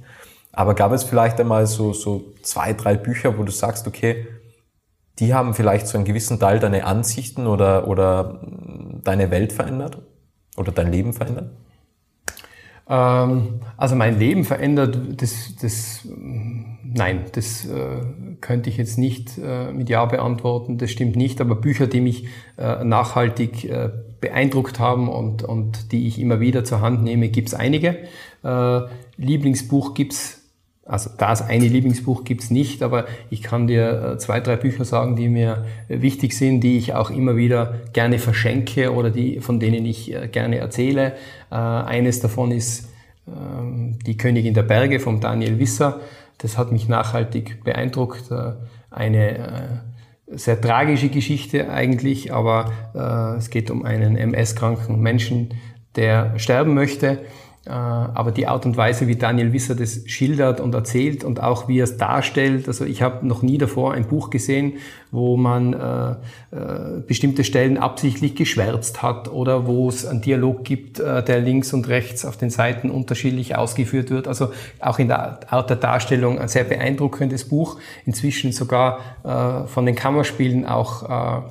Aber 0.52 0.74
gab 0.74 0.94
es 0.94 1.04
vielleicht 1.04 1.40
einmal 1.40 1.68
so, 1.68 1.92
so 1.92 2.34
zwei, 2.42 2.74
drei 2.74 2.96
Bücher, 2.96 3.38
wo 3.38 3.44
du 3.44 3.52
sagst, 3.52 3.88
okay, 3.88 4.28
die 5.20 5.34
haben 5.34 5.54
vielleicht 5.54 5.88
so 5.88 5.98
einen 5.98 6.06
gewissen 6.06 6.40
Teil 6.40 6.60
deine 6.60 6.86
Ansichten 6.86 7.48
oder, 7.48 7.88
oder 7.88 8.42
deine 9.04 9.32
Welt 9.32 9.52
verändert? 9.54 9.98
Oder 10.58 10.72
dein 10.72 10.92
Leben 10.92 11.14
verändert? 11.14 11.52
Ähm, 12.88 13.62
also 13.78 13.96
mein 13.96 14.20
Leben 14.20 14.44
verändert, 14.44 15.22
das, 15.22 15.56
das 15.62 16.02
nein, 16.06 17.26
das 17.34 17.66
äh, 17.66 18.02
könnte 18.42 18.70
ich 18.70 18.78
jetzt 18.78 18.98
nicht 18.98 19.38
äh, 19.38 19.72
mit 19.72 19.90
Ja 19.90 20.06
beantworten, 20.06 20.78
das 20.78 20.92
stimmt 20.92 21.16
nicht, 21.16 21.42
aber 21.42 21.56
Bücher, 21.56 21.88
die 21.88 22.02
mich 22.02 22.28
äh, 22.58 22.84
nachhaltig 22.84 23.70
beeindruckt 24.22 24.80
haben 24.80 25.10
und, 25.10 25.44
und 25.44 25.92
die 25.92 26.08
ich 26.08 26.20
immer 26.20 26.40
wieder 26.40 26.64
zur 26.64 26.82
Hand 26.82 27.04
nehme, 27.04 27.30
gibt's 27.30 27.54
einige. 27.54 27.98
Lieblingsbuch 29.18 29.94
gibt's 29.94 30.45
also 30.88 31.10
das 31.18 31.42
eine 31.42 31.68
Lieblingsbuch 31.68 32.24
gibt's 32.24 32.52
nicht, 32.52 32.84
aber 32.84 33.06
ich 33.32 33.42
kann 33.42 33.66
dir 33.66 34.14
äh, 34.14 34.18
zwei, 34.20 34.40
drei 34.40 34.56
Bücher 34.56 34.86
sagen, 34.86 35.16
die 35.16 35.30
mir 35.30 35.66
äh, 35.90 36.02
wichtig 36.02 36.38
sind, 36.38 36.62
die 36.62 36.78
ich 36.78 36.94
auch 36.94 37.10
immer 37.10 37.36
wieder 37.36 37.82
gerne 37.92 38.20
verschenke 38.20 38.94
oder 38.94 39.10
die, 39.10 39.40
von 39.40 39.60
denen 39.60 39.84
ich 39.84 40.14
äh, 40.14 40.28
gerne 40.28 40.58
erzähle. 40.60 41.14
Eines 41.50 42.20
davon 42.20 42.52
ist 42.52 42.90
ähm, 43.28 43.98
Die 44.06 44.18
Königin 44.18 44.54
der 44.54 44.64
Berge 44.64 45.00
von 45.00 45.22
Daniel 45.22 45.58
Wisser. 45.58 46.02
Das 46.38 46.58
hat 46.58 46.72
mich 46.72 46.88
nachhaltig 46.88 47.64
beeindruckt. 47.64 48.30
Eine 48.92 49.84
sehr 50.28 50.60
tragische 50.60 51.08
Geschichte 51.08 51.70
eigentlich, 51.70 52.34
aber 52.34 53.36
es 53.38 53.50
geht 53.50 53.72
um 53.72 53.86
einen 53.86 54.18
MS-kranken 54.18 55.00
Menschen, 55.00 55.54
der 55.96 56.38
sterben 56.38 56.74
möchte 56.74 57.08
äh, 57.08 57.18
aber 57.70 58.32
die 58.32 58.48
Art 58.48 58.66
und 58.66 58.78
Weise, 58.78 59.08
wie 59.08 59.16
Daniel 59.16 59.52
Wisser 59.52 59.76
das 59.76 60.02
schildert 60.06 60.60
und 60.60 60.76
erzählt 60.76 61.24
und 61.24 61.42
auch 61.42 61.68
wie 61.68 61.80
er 61.80 61.86
es 61.86 61.98
darstellt, 61.98 62.68
also 62.68 62.86
ich 62.86 63.02
habe 63.02 63.26
noch 63.26 63.42
nie 63.42 63.58
davor 63.58 63.94
ein 63.94 64.06
Buch 64.06 64.30
gesehen, 64.30 64.74
wo 65.12 65.38
man 65.38 65.74
äh, 65.74 66.12
äh, 66.56 67.02
bestimmte 67.08 67.44
Stellen 67.44 67.78
absichtlich 67.78 68.36
geschwärzt 68.36 69.02
hat 69.02 69.32
oder 69.32 69.66
wo 69.66 69.90
es 69.90 70.06
einen 70.06 70.22
Dialog 70.22 70.64
gibt, 70.64 71.00
äh, 71.00 71.24
der 71.24 71.40
links 71.40 71.74
und 71.74 71.88
rechts 71.88 72.26
auf 72.26 72.38
den 72.38 72.50
Seiten 72.50 72.90
unterschiedlich 72.90 73.56
ausgeführt 73.56 74.10
wird. 74.10 74.28
Also 74.28 74.50
auch 74.80 75.00
in 75.00 75.08
der 75.08 75.52
Art 75.52 75.70
der 75.70 75.78
Darstellung 75.78 76.40
ein 76.40 76.50
sehr 76.50 76.66
beeindruckendes 76.66 77.46
Buch, 77.46 77.80
inzwischen 78.06 78.52
sogar 78.52 79.00
äh, 79.24 79.68
von 79.68 79.86
den 79.86 79.96
Kammerspielen 79.96 80.66
auch 80.66 81.44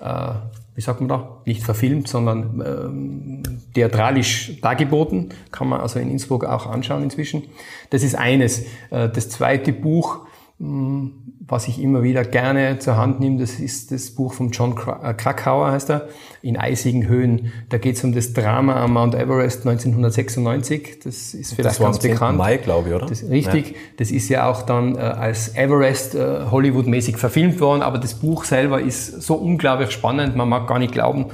äh, 0.00 0.04
äh, 0.04 0.32
wie 0.74 0.80
sagt 0.80 1.00
man 1.00 1.08
da, 1.08 1.42
nicht 1.44 1.62
verfilmt, 1.62 2.08
sondern 2.08 2.62
ähm, 2.64 3.42
theatralisch 3.74 4.60
dargeboten. 4.62 5.28
Kann 5.50 5.68
man 5.68 5.80
also 5.80 5.98
in 5.98 6.10
Innsbruck 6.10 6.44
auch 6.44 6.66
anschauen 6.66 7.02
inzwischen. 7.02 7.44
Das 7.90 8.02
ist 8.02 8.14
eines. 8.14 8.62
Äh, 8.90 9.10
das 9.10 9.28
zweite 9.28 9.72
Buch, 9.72 10.20
was 10.64 11.66
ich 11.66 11.82
immer 11.82 12.04
wieder 12.04 12.22
gerne 12.24 12.78
zur 12.78 12.96
Hand 12.96 13.18
nehme, 13.18 13.40
das 13.40 13.58
ist 13.58 13.90
das 13.90 14.12
Buch 14.12 14.32
von 14.32 14.52
John 14.52 14.76
äh, 15.02 15.12
Krakauer, 15.12 15.72
heißt 15.72 15.90
er, 15.90 16.08
in 16.40 16.56
eisigen 16.56 17.08
Höhen. 17.08 17.52
Da 17.68 17.78
geht 17.78 17.96
es 17.96 18.04
um 18.04 18.14
das 18.14 18.32
Drama 18.32 18.76
am 18.76 18.92
Mount 18.92 19.16
Everest 19.16 19.66
1996. 19.66 21.00
Das 21.02 21.34
ist 21.34 21.54
vielleicht 21.54 21.68
das 21.68 21.80
war 21.80 21.88
ganz 21.88 21.98
bekannt. 21.98 22.38
Mai, 22.38 22.58
glaube 22.58 22.90
ich, 22.90 22.94
oder? 22.94 23.06
Das, 23.06 23.28
richtig. 23.28 23.70
Ja. 23.70 23.76
Das 23.96 24.12
ist 24.12 24.28
ja 24.28 24.48
auch 24.48 24.62
dann 24.62 24.94
äh, 24.94 25.00
als 25.00 25.56
Everest 25.56 26.14
äh, 26.14 26.46
Hollywood-mäßig 26.48 27.16
verfilmt 27.16 27.58
worden, 27.58 27.82
aber 27.82 27.98
das 27.98 28.14
Buch 28.14 28.44
selber 28.44 28.80
ist 28.80 29.22
so 29.22 29.34
unglaublich 29.34 29.90
spannend. 29.90 30.36
Man 30.36 30.48
mag 30.48 30.68
gar 30.68 30.78
nicht 30.78 30.92
glauben, 30.92 31.26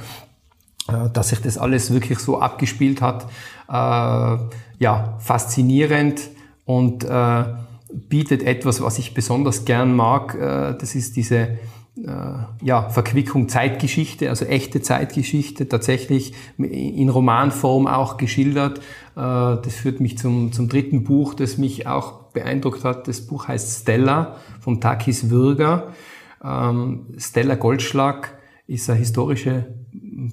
äh, 0.87 1.07
dass 1.13 1.29
sich 1.29 1.41
das 1.41 1.59
alles 1.59 1.93
wirklich 1.93 2.17
so 2.17 2.39
abgespielt 2.39 3.03
hat. 3.03 3.27
Äh, 3.69 4.43
ja, 4.79 5.17
faszinierend 5.19 6.21
und 6.65 7.03
äh, 7.03 7.43
bietet 7.91 8.43
etwas, 8.43 8.81
was 8.81 8.99
ich 8.99 9.13
besonders 9.13 9.65
gern 9.65 9.95
mag. 9.95 10.35
Äh, 10.35 10.77
das 10.77 10.95
ist 10.95 11.15
diese 11.15 11.57
äh, 11.97 12.37
ja, 12.61 12.89
Verquickung 12.89 13.49
Zeitgeschichte, 13.49 14.29
also 14.29 14.45
echte 14.45 14.81
Zeitgeschichte, 14.81 15.67
tatsächlich 15.67 16.33
in 16.57 17.09
Romanform 17.09 17.87
auch 17.87 18.17
geschildert. 18.17 18.79
Äh, 18.79 18.81
das 19.15 19.75
führt 19.75 19.99
mich 19.99 20.17
zum, 20.17 20.51
zum 20.51 20.69
dritten 20.69 21.03
Buch, 21.03 21.33
das 21.33 21.57
mich 21.57 21.87
auch 21.87 22.31
beeindruckt 22.31 22.83
hat. 22.83 23.07
Das 23.07 23.21
Buch 23.21 23.47
heißt 23.47 23.81
Stella 23.81 24.37
von 24.59 24.79
Takis 24.79 25.29
Würger. 25.29 25.93
Ähm, 26.43 27.07
Stella 27.17 27.55
Goldschlag 27.55 28.37
ist 28.67 28.89
eine 28.89 28.99
historische 28.99 29.73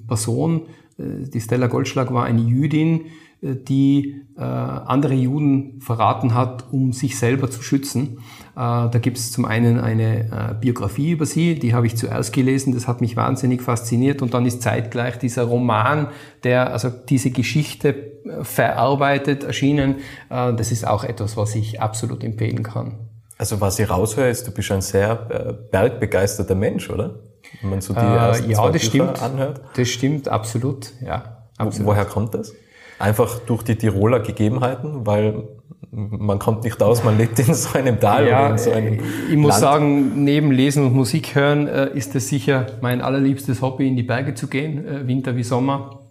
Person. 0.07 0.67
Die 0.99 1.41
Stella 1.41 1.67
Goldschlag 1.67 2.13
war 2.13 2.25
eine 2.25 2.41
Jüdin, 2.41 3.05
die 3.41 4.21
äh, 4.35 4.41
andere 4.41 5.13
Juden 5.13 5.79
verraten 5.79 6.33
hat, 6.33 6.65
um 6.71 6.91
sich 6.91 7.19
selber 7.19 7.51
zu 7.51 7.61
schützen. 7.61 8.17
Äh, 8.55 8.55
da 8.55 8.99
gibt 8.99 9.17
es 9.17 9.31
zum 9.31 9.45
einen 9.45 9.79
eine 9.79 10.25
äh, 10.25 10.55
Biografie 10.59 11.11
über 11.11 11.27
sie, 11.27 11.55
die 11.55 11.75
habe 11.75 11.85
ich 11.85 11.95
zuerst 11.95 12.33
gelesen, 12.33 12.73
das 12.73 12.87
hat 12.87 12.99
mich 12.99 13.15
wahnsinnig 13.15 13.61
fasziniert 13.61 14.23
und 14.23 14.33
dann 14.33 14.45
ist 14.45 14.63
zeitgleich 14.63 15.19
dieser 15.19 15.43
Roman, 15.43 16.07
der 16.43 16.73
also 16.73 16.89
diese 16.89 17.29
Geschichte 17.29 17.89
äh, 18.25 18.43
verarbeitet, 18.43 19.43
erschienen. 19.43 19.97
Äh, 20.29 20.53
das 20.53 20.71
ist 20.71 20.87
auch 20.87 21.03
etwas, 21.03 21.37
was 21.37 21.53
ich 21.53 21.79
absolut 21.79 22.23
empfehlen 22.23 22.63
kann. 22.63 22.95
Also 23.37 23.61
was 23.61 23.77
ich 23.77 23.87
raushöre, 23.87 24.29
ist, 24.29 24.47
du 24.47 24.51
bist 24.51 24.71
ein 24.71 24.81
sehr 24.81 25.27
äh, 25.29 25.53
bergbegeisterter 25.71 26.55
Mensch, 26.55 26.89
oder? 26.89 27.19
Wenn 27.61 27.69
man 27.69 27.81
so 27.81 27.93
die 27.93 27.99
ersten 27.99 28.49
ja, 28.49 28.69
das 28.69 28.83
stimmt. 28.83 29.21
anhört. 29.21 29.61
Das 29.75 29.87
stimmt, 29.87 30.27
absolut, 30.27 30.91
ja. 31.05 31.37
Absolut. 31.57 31.87
Woher 31.87 32.05
kommt 32.05 32.33
das? 32.33 32.53
Einfach 32.99 33.39
durch 33.39 33.63
die 33.63 33.75
Tiroler 33.75 34.19
Gegebenheiten, 34.21 35.05
weil 35.05 35.43
man 35.91 36.39
kommt 36.39 36.63
nicht 36.63 36.81
aus, 36.81 37.03
man 37.03 37.17
lebt 37.17 37.39
in 37.39 37.53
so 37.53 37.77
einem 37.77 37.99
Tal 37.99 38.27
ja, 38.27 38.39
oder 38.39 38.51
in 38.51 38.57
so 38.57 38.71
einem 38.71 38.99
Ich 39.29 39.35
muss 39.37 39.51
Land. 39.51 39.61
sagen, 39.61 40.23
neben 40.23 40.51
Lesen 40.51 40.85
und 40.85 40.93
Musik 40.93 41.35
hören 41.35 41.67
äh, 41.67 41.89
ist 41.93 42.15
es 42.15 42.27
sicher 42.27 42.67
mein 42.81 43.01
allerliebstes 43.01 43.61
Hobby, 43.61 43.87
in 43.87 43.95
die 43.95 44.03
Berge 44.03 44.33
zu 44.33 44.47
gehen, 44.47 44.85
äh, 44.85 45.07
Winter 45.07 45.35
wie 45.35 45.43
Sommer. 45.43 46.01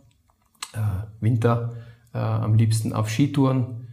Äh, 0.73 0.79
Winter 1.21 1.75
äh, 2.15 2.19
am 2.19 2.55
liebsten 2.55 2.93
auf 2.93 3.11
Skitouren 3.11 3.89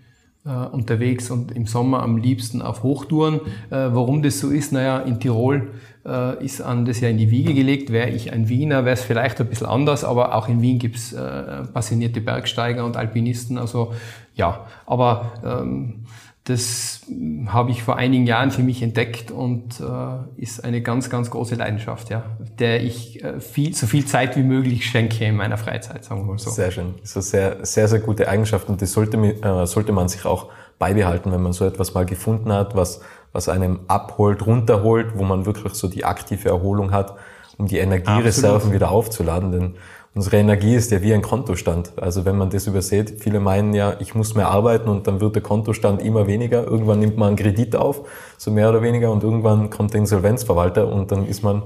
äh, 0.45 0.49
unterwegs 0.49 1.29
und 1.31 1.51
im 1.51 1.65
Sommer 1.65 2.01
am 2.01 2.17
liebsten 2.17 2.61
auf 2.61 2.83
Hochtouren. 2.83 3.35
Äh, 3.69 3.89
warum 3.91 4.23
das 4.23 4.39
so 4.39 4.49
ist, 4.49 4.71
naja, 4.71 4.99
in 4.99 5.19
Tirol 5.19 5.71
äh, 6.05 6.43
ist 6.43 6.61
an 6.61 6.85
das 6.85 6.99
ja 6.99 7.09
in 7.09 7.17
die 7.17 7.31
Wiege 7.31 7.53
gelegt. 7.53 7.91
Wäre 7.91 8.09
ich 8.09 8.31
ein 8.31 8.49
Wiener, 8.49 8.85
wäre 8.85 8.93
es 8.93 9.03
vielleicht 9.03 9.39
ein 9.39 9.47
bisschen 9.47 9.67
anders, 9.67 10.03
aber 10.03 10.35
auch 10.35 10.47
in 10.49 10.61
Wien 10.61 10.79
gibt's 10.79 11.13
äh, 11.13 11.63
passionierte 11.73 12.21
Bergsteiger 12.21 12.85
und 12.85 12.97
Alpinisten. 12.97 13.57
Also 13.57 13.93
ja, 14.35 14.65
aber 14.85 15.33
ähm, 15.45 16.05
das 16.45 17.01
habe 17.47 17.71
ich 17.71 17.83
vor 17.83 17.95
einigen 17.95 18.27
Jahren 18.27 18.51
für 18.51 18.63
mich 18.63 18.81
entdeckt 18.83 19.31
und 19.31 19.79
äh, 19.79 20.41
ist 20.41 20.63
eine 20.63 20.81
ganz, 20.81 21.09
ganz 21.09 21.31
große 21.31 21.55
Leidenschaft, 21.55 22.09
ja, 22.09 22.23
der 22.59 22.83
ich 22.83 23.23
äh, 23.23 23.39
viel, 23.39 23.73
so 23.73 23.87
viel 23.87 24.05
Zeit 24.05 24.35
wie 24.35 24.43
möglich 24.43 24.85
schenke 24.85 25.23
in 25.23 25.37
meiner 25.37 25.57
Freizeit, 25.57 26.03
sagen 26.03 26.21
wir 26.21 26.33
mal 26.33 26.37
so. 26.37 26.49
Sehr 26.49 26.71
schön. 26.71 26.95
Eine 26.97 27.21
sehr, 27.21 27.65
sehr, 27.65 27.87
sehr 27.87 27.99
gute 27.99 28.27
Eigenschaft 28.27 28.67
und 28.67 28.81
das 28.81 28.91
sollte, 28.91 29.17
äh, 29.17 29.65
sollte 29.65 29.93
man 29.93 30.09
sich 30.09 30.25
auch 30.25 30.49
beibehalten, 30.79 31.31
wenn 31.31 31.41
man 31.41 31.53
so 31.53 31.65
etwas 31.65 31.93
mal 31.93 32.05
gefunden 32.05 32.51
hat, 32.51 32.75
was 32.75 32.99
was 33.33 33.49
einem 33.49 33.81
abholt, 33.87 34.45
runterholt, 34.45 35.17
wo 35.17 35.23
man 35.23 35.45
wirklich 35.45 35.73
so 35.73 35.87
die 35.87 36.05
aktive 36.05 36.49
Erholung 36.49 36.91
hat, 36.91 37.15
um 37.57 37.67
die 37.67 37.79
Energiereserven 37.79 38.55
Absolut. 38.55 38.75
wieder 38.75 38.91
aufzuladen. 38.91 39.51
Denn 39.51 39.75
unsere 40.13 40.37
Energie 40.37 40.75
ist 40.75 40.91
ja 40.91 41.01
wie 41.01 41.13
ein 41.13 41.21
Kontostand. 41.21 41.93
Also 41.97 42.25
wenn 42.25 42.37
man 42.37 42.51
das 42.51 42.67
übersät, 42.67 43.15
viele 43.19 43.39
meinen 43.39 43.73
ja, 43.73 43.95
ich 43.99 44.15
muss 44.15 44.35
mehr 44.35 44.49
arbeiten 44.49 44.87
und 44.87 45.07
dann 45.07 45.19
wird 45.19 45.35
der 45.35 45.43
Kontostand 45.43 46.01
immer 46.01 46.27
weniger. 46.27 46.63
Irgendwann 46.63 46.99
nimmt 46.99 47.17
man 47.17 47.29
einen 47.29 47.37
Kredit 47.37 47.75
auf, 47.75 48.07
so 48.37 48.51
mehr 48.51 48.69
oder 48.69 48.81
weniger, 48.81 49.11
und 49.11 49.23
irgendwann 49.23 49.69
kommt 49.69 49.93
der 49.93 49.99
Insolvenzverwalter 49.99 50.87
und 50.87 51.11
dann 51.11 51.27
ist 51.27 51.43
man 51.43 51.63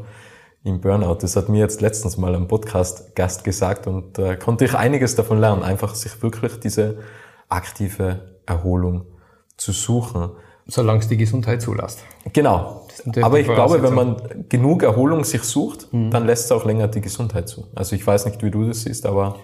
im 0.63 0.82
Burnout. 0.82 1.17
Das 1.21 1.36
hat 1.36 1.49
mir 1.49 1.60
jetzt 1.60 1.82
letztens 1.82 2.17
mal 2.17 2.36
ein 2.36 2.47
Podcast-Gast 2.47 3.43
gesagt 3.43 3.88
und 3.88 4.17
da 4.17 4.34
äh, 4.34 4.38
konnte 4.38 4.65
ich 4.65 4.75
einiges 4.75 5.15
davon 5.15 5.39
lernen, 5.39 5.63
einfach 5.63 5.95
sich 5.95 6.21
wirklich 6.21 6.60
diese 6.60 6.99
aktive 7.49 8.38
Erholung 8.45 9.06
zu 9.58 9.71
suchen. 9.71 10.32
Solange 10.67 10.99
es 10.99 11.08
die 11.08 11.17
Gesundheit 11.17 11.62
zulässt. 11.62 11.99
Genau. 12.34 12.86
Aber 13.21 13.39
ich 13.39 13.47
glaube, 13.47 13.82
wenn 13.84 13.93
man 13.93 14.45
genug 14.49 14.84
Erholung 14.84 15.23
sich 15.23 15.43
sucht, 15.43 15.91
mhm. 15.93 16.12
dann 16.12 16.25
lässt 16.25 16.45
es 16.45 16.51
auch 16.51 16.65
länger 16.65 16.88
die 16.88 17.01
Gesundheit 17.01 17.47
zu. 17.47 17.67
Also 17.73 17.95
ich 17.95 18.06
weiß 18.06 18.25
nicht, 18.25 18.43
wie 18.43 18.51
du 18.51 18.67
das 18.67 18.82
siehst, 18.82 19.06
aber 19.06 19.38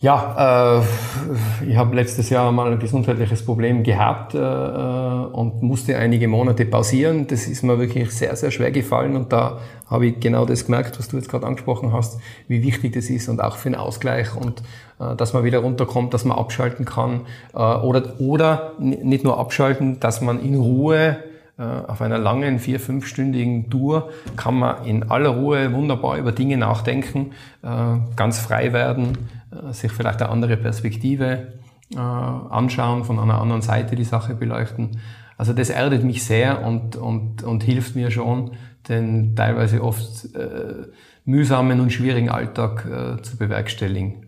ja, 0.00 0.78
äh, 0.78 1.66
ich 1.68 1.76
habe 1.76 1.96
letztes 1.96 2.30
Jahr 2.30 2.52
mal 2.52 2.70
ein 2.70 2.78
gesundheitliches 2.78 3.44
Problem 3.44 3.82
gehabt 3.82 4.32
äh, 4.32 4.38
und 4.38 5.60
musste 5.62 5.96
einige 5.98 6.28
Monate 6.28 6.66
pausieren. 6.66 7.26
Das 7.26 7.48
ist 7.48 7.64
mir 7.64 7.80
wirklich 7.80 8.12
sehr, 8.12 8.36
sehr 8.36 8.52
schwer 8.52 8.70
gefallen 8.70 9.16
und 9.16 9.32
da 9.32 9.58
habe 9.90 10.06
ich 10.06 10.20
genau 10.20 10.44
das 10.44 10.66
gemerkt, 10.66 10.98
was 11.00 11.08
du 11.08 11.16
jetzt 11.16 11.28
gerade 11.28 11.46
angesprochen 11.46 11.92
hast, 11.92 12.20
wie 12.46 12.62
wichtig 12.62 12.92
das 12.92 13.10
ist 13.10 13.28
und 13.28 13.42
auch 13.42 13.56
für 13.56 13.70
den 13.70 13.74
Ausgleich 13.74 14.36
und 14.36 14.62
äh, 15.00 15.16
dass 15.16 15.32
man 15.32 15.42
wieder 15.42 15.58
runterkommt, 15.58 16.14
dass 16.14 16.24
man 16.24 16.38
abschalten 16.38 16.84
kann 16.84 17.22
äh, 17.52 17.58
oder, 17.58 18.20
oder 18.20 18.74
nicht 18.78 19.24
nur 19.24 19.36
abschalten, 19.40 19.98
dass 19.98 20.20
man 20.20 20.40
in 20.40 20.54
Ruhe 20.54 21.16
äh, 21.58 21.62
auf 21.88 22.02
einer 22.02 22.18
langen 22.18 22.60
vier-, 22.60 22.78
fünfstündigen 22.78 23.68
Tour 23.68 24.10
kann 24.36 24.54
man 24.60 24.84
in 24.84 25.10
aller 25.10 25.30
Ruhe 25.30 25.72
wunderbar 25.72 26.18
über 26.18 26.30
Dinge 26.30 26.56
nachdenken, 26.56 27.32
äh, 27.64 27.68
ganz 28.14 28.38
frei 28.38 28.72
werden 28.72 29.18
äh, 29.18 29.37
sich 29.72 29.92
vielleicht 29.92 30.22
eine 30.22 30.30
andere 30.30 30.56
Perspektive 30.56 31.54
äh, 31.94 31.98
anschauen, 31.98 33.04
von 33.04 33.18
einer 33.18 33.40
anderen 33.40 33.62
Seite 33.62 33.96
die 33.96 34.04
Sache 34.04 34.34
beleuchten. 34.34 35.00
Also 35.36 35.52
das 35.52 35.70
erdet 35.70 36.04
mich 36.04 36.24
sehr 36.24 36.64
und, 36.66 36.96
und, 36.96 37.42
und 37.42 37.62
hilft 37.62 37.94
mir 37.94 38.10
schon, 38.10 38.52
den 38.88 39.36
teilweise 39.36 39.82
oft 39.82 40.34
äh, 40.34 40.88
mühsamen 41.24 41.80
und 41.80 41.92
schwierigen 41.92 42.28
Alltag 42.28 42.84
äh, 42.86 43.22
zu 43.22 43.36
bewerkstelligen. 43.36 44.26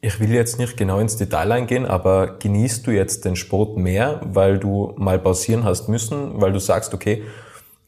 Ich 0.00 0.18
will 0.18 0.30
jetzt 0.30 0.58
nicht 0.58 0.76
genau 0.76 0.98
ins 0.98 1.16
Detail 1.16 1.52
eingehen, 1.52 1.86
aber 1.86 2.38
genießt 2.38 2.86
du 2.86 2.90
jetzt 2.90 3.24
den 3.24 3.36
Sport 3.36 3.76
mehr, 3.76 4.20
weil 4.24 4.58
du 4.58 4.94
mal 4.96 5.18
pausieren 5.18 5.62
hast 5.62 5.88
müssen, 5.88 6.40
weil 6.40 6.52
du 6.52 6.58
sagst, 6.58 6.92
okay, 6.92 7.22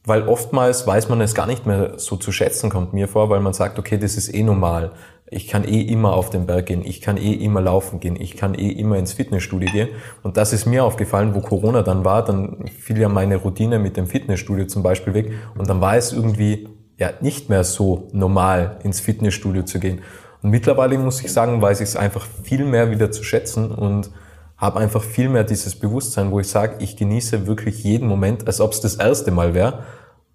weil 0.04 0.28
oftmals 0.28 0.86
weiß 0.86 1.08
man 1.08 1.20
es 1.22 1.34
gar 1.34 1.46
nicht 1.46 1.66
mehr 1.66 1.98
so 1.98 2.16
zu 2.16 2.30
schätzen, 2.30 2.70
kommt 2.70 2.92
mir 2.92 3.08
vor, 3.08 3.30
weil 3.30 3.40
man 3.40 3.52
sagt, 3.52 3.78
okay, 3.78 3.98
das 3.98 4.16
ist 4.16 4.32
eh 4.32 4.42
normal 4.42 4.92
ich 5.34 5.48
kann 5.48 5.64
eh 5.64 5.82
immer 5.82 6.14
auf 6.14 6.30
den 6.30 6.46
Berg 6.46 6.66
gehen, 6.66 6.82
ich 6.84 7.00
kann 7.00 7.16
eh 7.16 7.32
immer 7.32 7.60
laufen 7.60 8.00
gehen, 8.00 8.16
ich 8.18 8.36
kann 8.36 8.54
eh 8.54 8.70
immer 8.70 8.96
ins 8.96 9.12
Fitnessstudio 9.12 9.70
gehen. 9.72 9.88
Und 10.22 10.36
das 10.36 10.52
ist 10.52 10.66
mir 10.66 10.84
aufgefallen, 10.84 11.34
wo 11.34 11.40
Corona 11.40 11.82
dann 11.82 12.04
war, 12.04 12.24
dann 12.24 12.66
fiel 12.80 12.98
ja 12.98 13.08
meine 13.08 13.36
Routine 13.36 13.78
mit 13.78 13.96
dem 13.96 14.06
Fitnessstudio 14.06 14.66
zum 14.66 14.82
Beispiel 14.82 15.14
weg 15.14 15.32
und 15.58 15.68
dann 15.68 15.80
war 15.80 15.96
es 15.96 16.12
irgendwie 16.12 16.68
ja 16.98 17.10
nicht 17.20 17.48
mehr 17.48 17.64
so 17.64 18.08
normal, 18.12 18.78
ins 18.84 19.00
Fitnessstudio 19.00 19.64
zu 19.64 19.80
gehen. 19.80 20.00
Und 20.42 20.50
mittlerweile 20.50 20.98
muss 20.98 21.20
ich 21.22 21.32
sagen, 21.32 21.60
weiß 21.60 21.80
ich 21.80 21.88
es 21.88 21.96
einfach 21.96 22.26
viel 22.42 22.64
mehr 22.64 22.90
wieder 22.90 23.10
zu 23.10 23.24
schätzen 23.24 23.70
und 23.70 24.10
habe 24.56 24.78
einfach 24.78 25.02
viel 25.02 25.28
mehr 25.28 25.44
dieses 25.44 25.74
Bewusstsein, 25.74 26.30
wo 26.30 26.38
ich 26.38 26.48
sage, 26.48 26.76
ich 26.78 26.96
genieße 26.96 27.46
wirklich 27.46 27.82
jeden 27.82 28.06
Moment, 28.06 28.46
als 28.46 28.60
ob 28.60 28.72
es 28.72 28.80
das 28.80 28.94
erste 28.94 29.30
Mal 29.30 29.54
wäre, 29.54 29.80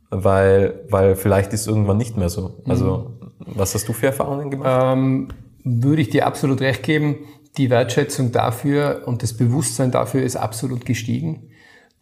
weil, 0.10 0.82
weil 0.90 1.16
vielleicht 1.16 1.54
ist 1.54 1.68
irgendwann 1.68 1.98
nicht 1.98 2.18
mehr 2.18 2.30
so. 2.30 2.58
Also 2.68 3.16
mhm. 3.19 3.19
Was 3.40 3.74
hast 3.74 3.88
du 3.88 3.94
für 3.94 4.08
Erfahrungen 4.08 4.52
gemacht? 4.52 4.96
Ähm, 4.98 5.30
würde 5.64 6.02
ich 6.02 6.10
dir 6.10 6.28
absolut 6.28 6.62
recht 6.62 6.84
geben. 6.84 7.16
Die 7.58 7.70
Wertschätzung 7.70 8.32
dafür 8.32 9.04
und 9.06 9.24
das 9.24 9.36
Bewusstsein 9.36 9.92
dafür 9.92 10.24
ist 10.24 10.36
absolut 10.36 10.86
gestiegen. 10.86 11.50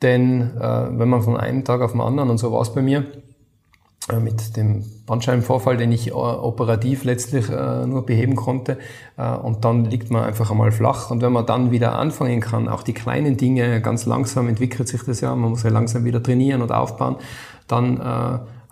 Denn 0.02 0.58
äh, 0.58 0.88
wenn 0.92 1.10
man 1.10 1.22
von 1.22 1.38
einem 1.38 1.64
Tag 1.64 1.82
auf 1.82 1.94
den 1.94 2.02
anderen, 2.02 2.30
und 2.30 2.38
so 2.38 2.52
war 2.52 2.62
es 2.62 2.74
bei 2.74 2.82
mir, 2.82 3.06
äh, 4.10 4.20
mit 4.20 4.56
dem 4.56 4.86
Bandscheibenvorfall, 5.06 5.76
den 5.76 5.92
ich 5.92 6.10
äh, 6.10 6.12
operativ 6.14 7.04
letztlich 7.04 7.50
äh, 7.50 7.86
nur 7.86 8.06
beheben 8.06 8.36
konnte. 8.36 8.78
Und 9.18 9.66
dann 9.66 9.86
liegt 9.86 10.12
man 10.12 10.24
einfach 10.24 10.52
einmal 10.52 10.72
flach. 10.72 11.10
Und 11.10 11.24
wenn 11.24 11.32
man 11.32 11.46
dann 11.48 11.72
wieder 11.72 11.98
anfangen 11.98 12.40
kann, 12.40 12.68
auch 12.68 12.84
die 12.84 12.94
kleinen 12.94 13.36
Dinge, 13.36 13.82
ganz 13.82 14.06
langsam 14.06 14.48
entwickelt 14.48 14.88
sich 14.88 15.02
das 15.04 15.22
ja, 15.22 15.36
man 15.36 15.50
muss 15.50 15.64
ja 15.64 15.72
langsam 15.72 16.06
wieder 16.06 16.22
trainieren 16.22 16.62
und 16.62 16.72
aufbauen, 16.72 17.16
dann 17.68 18.00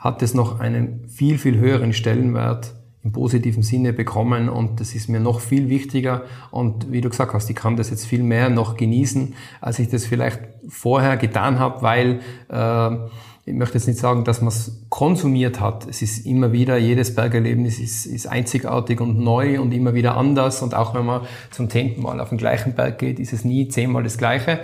hat 0.05 0.21
es 0.21 0.35
noch 0.35 0.59
einen 0.59 1.03
viel, 1.07 1.39
viel 1.39 1.57
höheren 1.57 1.91
Stellenwert 1.91 2.75
im 3.03 3.11
positiven 3.11 3.63
Sinne 3.63 3.91
bekommen 3.91 4.49
und 4.49 4.79
das 4.79 4.93
ist 4.93 5.09
mir 5.09 5.19
noch 5.19 5.39
viel 5.39 5.67
wichtiger 5.67 6.21
und 6.51 6.91
wie 6.91 7.01
du 7.01 7.09
gesagt 7.09 7.33
hast, 7.33 7.49
ich 7.49 7.55
kann 7.55 7.75
das 7.75 7.89
jetzt 7.89 8.05
viel 8.05 8.21
mehr 8.21 8.49
noch 8.51 8.77
genießen, 8.77 9.33
als 9.61 9.79
ich 9.79 9.89
das 9.89 10.05
vielleicht 10.05 10.41
vorher 10.67 11.17
getan 11.17 11.57
habe, 11.57 11.81
weil 11.81 12.19
äh, 12.49 13.09
ich 13.47 13.53
möchte 13.55 13.79
jetzt 13.79 13.87
nicht 13.87 13.97
sagen, 13.97 14.23
dass 14.25 14.41
man 14.41 14.49
es 14.49 14.85
konsumiert 14.89 15.59
hat. 15.59 15.87
Es 15.87 16.03
ist 16.03 16.25
immer 16.25 16.51
wieder, 16.51 16.77
jedes 16.77 17.13
Bergerlebnis 17.13 17.79
ist, 17.79 18.05
ist 18.05 18.27
einzigartig 18.27 19.01
und 19.01 19.19
neu 19.19 19.59
und 19.59 19.71
immer 19.71 19.93
wieder 19.93 20.17
anders. 20.17 20.63
Und 20.63 20.73
auch 20.73 20.95
wenn 20.95 21.05
man 21.05 21.21
zum 21.51 21.69
zehnten 21.69 22.01
Mal 22.01 22.19
auf 22.19 22.29
den 22.29 22.39
gleichen 22.39 22.73
Berg 22.73 22.97
geht, 22.97 23.19
ist 23.19 23.33
es 23.33 23.45
nie 23.45 23.67
zehnmal 23.67 24.01
das 24.01 24.17
Gleiche. 24.17 24.61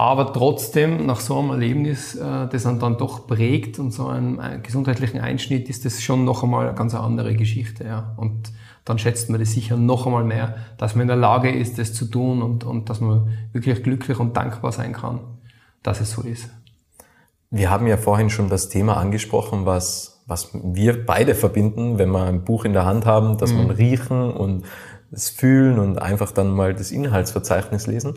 Aber 0.00 0.32
trotzdem, 0.32 1.04
nach 1.04 1.20
so 1.20 1.38
einem 1.38 1.50
Erlebnis, 1.50 2.14
äh, 2.14 2.48
das 2.48 2.62
dann, 2.62 2.78
dann 2.78 2.96
doch 2.96 3.26
prägt 3.26 3.78
und 3.78 3.90
so 3.90 4.06
einem 4.06 4.40
äh, 4.40 4.58
gesundheitlichen 4.58 5.20
Einschnitt, 5.20 5.68
ist 5.68 5.84
das 5.84 6.00
schon 6.00 6.24
noch 6.24 6.42
einmal 6.42 6.68
eine 6.68 6.74
ganz 6.74 6.94
andere 6.94 7.34
Geschichte. 7.34 7.84
Ja. 7.84 8.14
Und 8.16 8.50
dann 8.86 8.98
schätzt 8.98 9.28
man 9.28 9.40
das 9.40 9.52
sicher 9.52 9.76
noch 9.76 10.06
einmal 10.06 10.24
mehr, 10.24 10.54
dass 10.78 10.94
man 10.94 11.02
in 11.02 11.08
der 11.08 11.18
Lage 11.18 11.50
ist, 11.50 11.78
das 11.78 11.92
zu 11.92 12.06
tun 12.06 12.40
und, 12.40 12.64
und 12.64 12.88
dass 12.88 13.02
man 13.02 13.28
wirklich 13.52 13.82
glücklich 13.82 14.18
und 14.18 14.38
dankbar 14.38 14.72
sein 14.72 14.94
kann, 14.94 15.20
dass 15.82 16.00
es 16.00 16.12
so 16.12 16.22
ist. 16.22 16.48
Wir 17.50 17.70
haben 17.70 17.86
ja 17.86 17.98
vorhin 17.98 18.30
schon 18.30 18.48
das 18.48 18.70
Thema 18.70 18.96
angesprochen, 18.96 19.66
was, 19.66 20.22
was 20.26 20.48
wir 20.54 21.04
beide 21.04 21.34
verbinden, 21.34 21.98
wenn 21.98 22.08
wir 22.08 22.22
ein 22.22 22.42
Buch 22.42 22.64
in 22.64 22.72
der 22.72 22.86
Hand 22.86 23.04
haben, 23.04 23.36
dass 23.36 23.52
mhm. 23.52 23.66
man 23.66 23.70
riechen 23.72 24.32
und 24.32 24.64
es 25.12 25.28
fühlen 25.28 25.78
und 25.78 26.00
einfach 26.00 26.32
dann 26.32 26.52
mal 26.52 26.72
das 26.72 26.90
Inhaltsverzeichnis 26.90 27.86
lesen. 27.86 28.14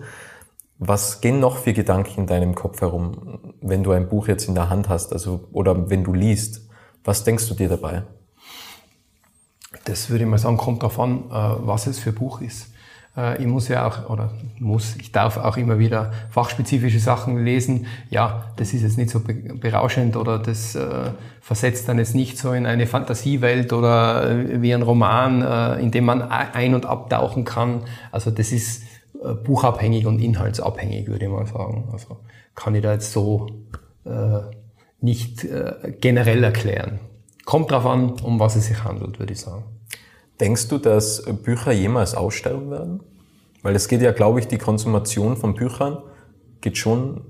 Was 0.85 1.21
gehen 1.21 1.39
noch 1.39 1.59
für 1.59 1.71
Gedanken 1.71 2.21
in 2.21 2.27
deinem 2.27 2.55
Kopf 2.55 2.81
herum, 2.81 3.39
wenn 3.61 3.83
du 3.83 3.91
ein 3.91 4.09
Buch 4.09 4.27
jetzt 4.27 4.49
in 4.49 4.53
der 4.53 4.69
Hand 4.69 4.89
hast, 4.89 5.13
also, 5.13 5.47
oder 5.53 5.89
wenn 5.89 6.03
du 6.03 6.13
liest? 6.13 6.67
Was 7.05 7.23
denkst 7.23 7.47
du 7.47 7.53
dir 7.53 7.69
dabei? 7.69 8.03
Das 9.85 10.09
würde 10.09 10.25
ich 10.25 10.29
mal 10.29 10.37
sagen, 10.37 10.57
kommt 10.57 10.83
an, 10.83 11.23
äh, 11.29 11.31
was 11.31 11.87
es 11.87 11.99
für 11.99 12.11
Buch 12.11 12.41
ist. 12.41 12.67
Äh, 13.15 13.41
ich 13.41 13.47
muss 13.47 13.69
ja 13.69 13.87
auch, 13.87 14.09
oder 14.09 14.31
muss, 14.59 14.97
ich 14.97 15.13
darf 15.13 15.37
auch 15.37 15.55
immer 15.55 15.79
wieder 15.79 16.11
fachspezifische 16.31 16.99
Sachen 16.99 17.45
lesen. 17.45 17.85
Ja, 18.09 18.51
das 18.57 18.73
ist 18.73 18.81
jetzt 18.81 18.97
nicht 18.97 19.09
so 19.09 19.21
berauschend 19.21 20.17
oder 20.17 20.37
das 20.37 20.75
äh, 20.75 21.11
versetzt 21.39 21.87
dann 21.87 21.97
jetzt 21.97 22.13
nicht 22.13 22.37
so 22.37 22.51
in 22.51 22.65
eine 22.65 22.87
Fantasiewelt 22.87 23.71
oder 23.71 24.29
äh, 24.29 24.61
wie 24.61 24.73
ein 24.73 24.81
Roman, 24.81 25.41
äh, 25.41 25.81
in 25.81 25.91
dem 25.91 26.03
man 26.03 26.23
ein- 26.23 26.75
und 26.75 26.85
abtauchen 26.85 27.45
kann. 27.45 27.83
Also 28.11 28.31
das 28.31 28.51
ist 28.51 28.83
buchabhängig 29.43 30.05
und 30.05 30.19
inhaltsabhängig, 30.19 31.07
würde 31.07 31.25
ich 31.25 31.31
mal 31.31 31.45
sagen. 31.45 31.89
Also 31.91 32.17
kann 32.55 32.75
ich 32.75 32.83
da 32.83 32.93
jetzt 32.93 33.12
so 33.12 33.47
äh, 34.05 34.39
nicht 35.01 35.45
generell 35.99 36.43
erklären. 36.43 36.99
Kommt 37.45 37.71
drauf 37.71 37.86
an, 37.86 38.12
um 38.21 38.39
was 38.39 38.55
es 38.55 38.67
sich 38.67 38.83
handelt, 38.83 39.19
würde 39.19 39.33
ich 39.33 39.39
sagen. 39.39 39.65
Denkst 40.39 40.69
du, 40.69 40.77
dass 40.77 41.23
Bücher 41.43 41.71
jemals 41.71 42.15
aussterben 42.15 42.71
werden? 42.71 42.99
Weil 43.62 43.75
es 43.75 43.88
geht 43.88 44.01
ja, 44.01 44.12
glaube 44.12 44.39
ich, 44.39 44.47
die 44.47 44.57
Konsumation 44.57 45.38
von 45.38 45.55
Büchern 45.55 45.97
geht 46.62 46.77
schon, 46.77 47.21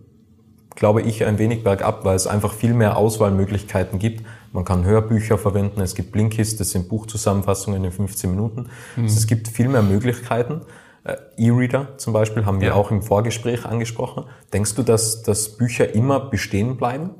glaube 0.75 1.01
ich, 1.01 1.25
ein 1.25 1.37
wenig 1.37 1.63
bergab, 1.63 2.05
weil 2.05 2.15
es 2.15 2.27
einfach 2.27 2.53
viel 2.53 2.73
mehr 2.73 2.97
Auswahlmöglichkeiten 2.97 3.99
gibt. 3.99 4.25
Man 4.51 4.65
kann 4.65 4.83
Hörbücher 4.83 5.37
verwenden, 5.37 5.81
es 5.81 5.95
gibt 5.95 6.11
Blinkist, 6.11 6.59
das 6.59 6.71
sind 6.71 6.89
Buchzusammenfassungen 6.89 7.83
in 7.83 7.91
15 7.91 8.29
Minuten. 8.29 8.69
Mhm. 8.95 9.03
Also 9.03 9.17
es 9.17 9.27
gibt 9.27 9.47
viel 9.47 9.67
mehr 9.67 9.83
Möglichkeiten. 9.83 10.61
Äh, 11.03 11.15
E-Reader 11.37 11.97
zum 11.97 12.13
Beispiel 12.13 12.45
haben 12.45 12.61
wir 12.61 12.69
ja. 12.69 12.73
auch 12.75 12.91
im 12.91 13.01
Vorgespräch 13.01 13.65
angesprochen. 13.65 14.25
Denkst 14.53 14.75
du, 14.75 14.83
dass, 14.83 15.21
dass 15.21 15.57
Bücher 15.57 15.93
immer 15.93 16.19
bestehen 16.19 16.77
bleiben? 16.77 17.11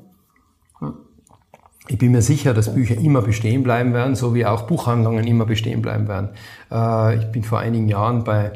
Ich 1.86 1.98
bin 1.98 2.12
mir 2.12 2.22
sicher, 2.22 2.54
dass 2.54 2.74
Bücher 2.74 2.96
immer 2.96 3.20
bestehen 3.20 3.62
bleiben 3.62 3.92
werden, 3.92 4.14
so 4.14 4.34
wie 4.34 4.46
auch 4.46 4.62
Buchhandlungen 4.62 5.26
immer 5.26 5.44
bestehen 5.44 5.82
bleiben 5.82 6.08
werden. 6.08 6.30
Äh, 6.70 7.18
ich 7.18 7.26
bin 7.26 7.42
vor 7.42 7.58
einigen 7.58 7.88
Jahren 7.88 8.24
bei, 8.24 8.52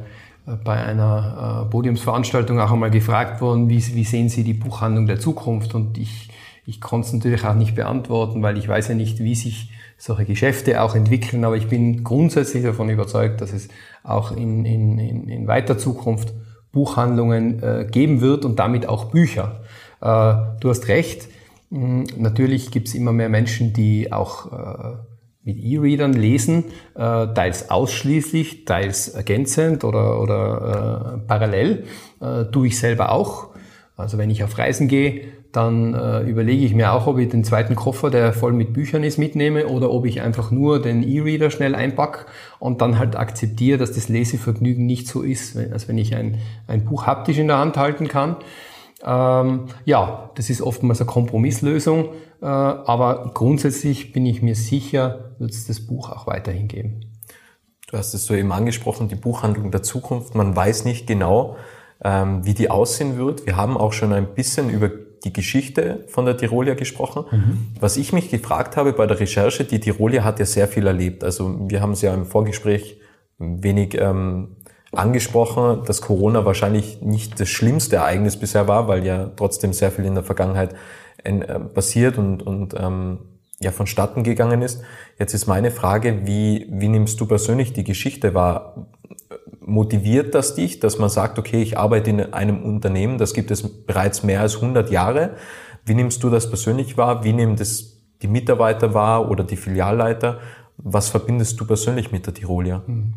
äh, 0.46 0.56
bei 0.64 0.82
einer 0.82 1.68
Podiumsveranstaltung 1.70 2.58
auch 2.58 2.72
einmal 2.72 2.90
gefragt 2.90 3.42
worden, 3.42 3.68
wie, 3.68 3.84
wie 3.94 4.04
sehen 4.04 4.30
Sie 4.30 4.44
die 4.44 4.54
Buchhandlung 4.54 5.06
der 5.06 5.20
Zukunft? 5.20 5.74
Und 5.74 5.98
ich, 5.98 6.30
ich 6.64 6.80
konnte 6.80 7.08
es 7.08 7.12
natürlich 7.12 7.44
auch 7.44 7.54
nicht 7.54 7.74
beantworten, 7.74 8.42
weil 8.42 8.56
ich 8.56 8.66
weiß 8.66 8.88
ja 8.88 8.94
nicht, 8.94 9.18
wie 9.18 9.34
sich 9.34 9.70
solche 9.98 10.24
Geschäfte 10.24 10.80
auch 10.80 10.94
entwickeln, 10.94 11.44
aber 11.44 11.56
ich 11.56 11.66
bin 11.66 12.04
grundsätzlich 12.04 12.62
davon 12.62 12.88
überzeugt, 12.88 13.40
dass 13.40 13.52
es 13.52 13.68
auch 14.04 14.30
in, 14.30 14.64
in, 14.64 14.98
in, 14.98 15.28
in 15.28 15.46
weiter 15.48 15.76
Zukunft 15.76 16.32
Buchhandlungen 16.72 17.62
äh, 17.62 17.86
geben 17.90 18.20
wird 18.20 18.44
und 18.44 18.58
damit 18.58 18.88
auch 18.88 19.06
Bücher. 19.06 19.60
Äh, 20.00 20.34
du 20.60 20.70
hast 20.70 20.86
recht, 20.88 21.28
hm, 21.70 22.04
natürlich 22.16 22.70
gibt 22.70 22.88
es 22.88 22.94
immer 22.94 23.12
mehr 23.12 23.28
Menschen, 23.28 23.72
die 23.72 24.12
auch 24.12 24.52
äh, 24.52 24.96
mit 25.42 25.58
E-Readern 25.58 26.12
lesen, 26.12 26.64
äh, 26.94 27.26
teils 27.34 27.70
ausschließlich, 27.70 28.66
teils 28.66 29.08
ergänzend 29.08 29.82
oder, 29.82 30.20
oder 30.20 31.16
äh, 31.16 31.26
parallel. 31.26 31.84
Äh, 32.20 32.44
tue 32.52 32.68
ich 32.68 32.78
selber 32.78 33.12
auch. 33.12 33.48
Also 33.96 34.18
wenn 34.18 34.30
ich 34.30 34.44
auf 34.44 34.56
Reisen 34.58 34.86
gehe, 34.86 35.22
dann 35.52 35.94
äh, 35.94 36.20
überlege 36.22 36.64
ich 36.64 36.74
mir 36.74 36.92
auch, 36.92 37.06
ob 37.06 37.18
ich 37.18 37.28
den 37.28 37.42
zweiten 37.42 37.74
Koffer, 37.74 38.10
der 38.10 38.32
voll 38.32 38.52
mit 38.52 38.74
Büchern 38.74 39.02
ist, 39.02 39.18
mitnehme 39.18 39.66
oder 39.66 39.90
ob 39.90 40.04
ich 40.04 40.20
einfach 40.20 40.50
nur 40.50 40.80
den 40.82 41.02
E-Reader 41.02 41.50
schnell 41.50 41.74
einpack 41.74 42.26
und 42.58 42.82
dann 42.82 42.98
halt 42.98 43.16
akzeptiere, 43.16 43.78
dass 43.78 43.92
das 43.92 44.08
Lesevergnügen 44.08 44.84
nicht 44.84 45.08
so 45.08 45.22
ist, 45.22 45.56
als 45.56 45.88
wenn 45.88 45.96
ich 45.96 46.14
ein, 46.14 46.38
ein 46.66 46.84
Buch 46.84 47.06
haptisch 47.06 47.38
in 47.38 47.48
der 47.48 47.58
Hand 47.58 47.78
halten 47.78 48.08
kann. 48.08 48.36
Ähm, 49.02 49.66
ja, 49.84 50.30
das 50.34 50.50
ist 50.50 50.60
oftmals 50.60 51.00
eine 51.00 51.06
Kompromisslösung, 51.06 52.10
äh, 52.42 52.46
aber 52.46 53.30
grundsätzlich 53.32 54.12
bin 54.12 54.26
ich 54.26 54.42
mir 54.42 54.54
sicher, 54.54 55.34
wird 55.38 55.52
es 55.52 55.66
das 55.66 55.80
Buch 55.86 56.10
auch 56.10 56.26
weiterhin 56.26 56.68
geben. 56.68 57.00
Du 57.90 57.96
hast 57.96 58.12
es 58.12 58.26
so 58.26 58.34
eben 58.34 58.52
angesprochen, 58.52 59.08
die 59.08 59.14
Buchhandlung 59.14 59.70
der 59.70 59.82
Zukunft. 59.82 60.34
Man 60.34 60.54
weiß 60.54 60.84
nicht 60.84 61.06
genau, 61.06 61.56
ähm, 62.04 62.44
wie 62.44 62.52
die 62.52 62.70
aussehen 62.70 63.16
wird. 63.16 63.46
Wir 63.46 63.56
haben 63.56 63.78
auch 63.78 63.94
schon 63.94 64.12
ein 64.12 64.34
bisschen 64.34 64.68
über 64.68 64.90
die 65.24 65.32
Geschichte 65.32 66.04
von 66.08 66.24
der 66.24 66.36
Tirolia 66.36 66.74
gesprochen. 66.74 67.24
Mhm. 67.30 67.66
Was 67.80 67.96
ich 67.96 68.12
mich 68.12 68.30
gefragt 68.30 68.76
habe 68.76 68.92
bei 68.92 69.06
der 69.06 69.18
Recherche, 69.18 69.64
die 69.64 69.80
Tirolia 69.80 70.24
hat 70.24 70.38
ja 70.38 70.46
sehr 70.46 70.68
viel 70.68 70.86
erlebt. 70.86 71.24
Also 71.24 71.68
wir 71.68 71.80
haben 71.80 71.92
es 71.92 72.02
ja 72.02 72.14
im 72.14 72.26
Vorgespräch 72.26 73.00
wenig 73.38 73.96
ähm, 74.00 74.56
angesprochen, 74.92 75.84
dass 75.84 76.00
Corona 76.00 76.44
wahrscheinlich 76.44 77.02
nicht 77.02 77.38
das 77.40 77.48
schlimmste 77.48 77.96
Ereignis 77.96 78.38
bisher 78.38 78.68
war, 78.68 78.88
weil 78.88 79.04
ja 79.04 79.30
trotzdem 79.36 79.72
sehr 79.72 79.90
viel 79.90 80.04
in 80.04 80.14
der 80.14 80.24
Vergangenheit 80.24 80.74
äh, 81.24 81.60
passiert 81.60 82.18
und, 82.18 82.42
und 82.42 82.74
ähm, 82.78 83.18
ja 83.60 83.72
vonstatten 83.72 84.22
gegangen 84.22 84.62
ist. 84.62 84.82
Jetzt 85.18 85.34
ist 85.34 85.46
meine 85.46 85.70
Frage, 85.70 86.26
wie, 86.26 86.66
wie 86.70 86.88
nimmst 86.88 87.20
du 87.20 87.26
persönlich 87.26 87.72
die 87.72 87.84
Geschichte 87.84 88.34
wahr? 88.34 88.86
Motiviert 89.68 90.34
das 90.34 90.54
dich, 90.54 90.80
dass 90.80 90.98
man 90.98 91.10
sagt, 91.10 91.38
okay, 91.38 91.60
ich 91.60 91.76
arbeite 91.76 92.08
in 92.08 92.32
einem 92.32 92.62
Unternehmen, 92.62 93.18
das 93.18 93.34
gibt 93.34 93.50
es 93.50 93.84
bereits 93.84 94.22
mehr 94.22 94.40
als 94.40 94.56
100 94.56 94.90
Jahre. 94.90 95.36
Wie 95.84 95.94
nimmst 95.94 96.22
du 96.22 96.30
das 96.30 96.48
persönlich 96.48 96.96
wahr? 96.96 97.22
Wie 97.22 97.34
nehmen 97.34 97.56
das 97.56 97.98
die 98.22 98.28
Mitarbeiter 98.28 98.94
wahr 98.94 99.30
oder 99.30 99.44
die 99.44 99.56
Filialleiter? 99.56 100.40
Was 100.78 101.10
verbindest 101.10 101.60
du 101.60 101.66
persönlich 101.66 102.10
mit 102.12 102.26
der 102.26 102.32
Tirolia? 102.32 102.82
Hm. 102.86 103.12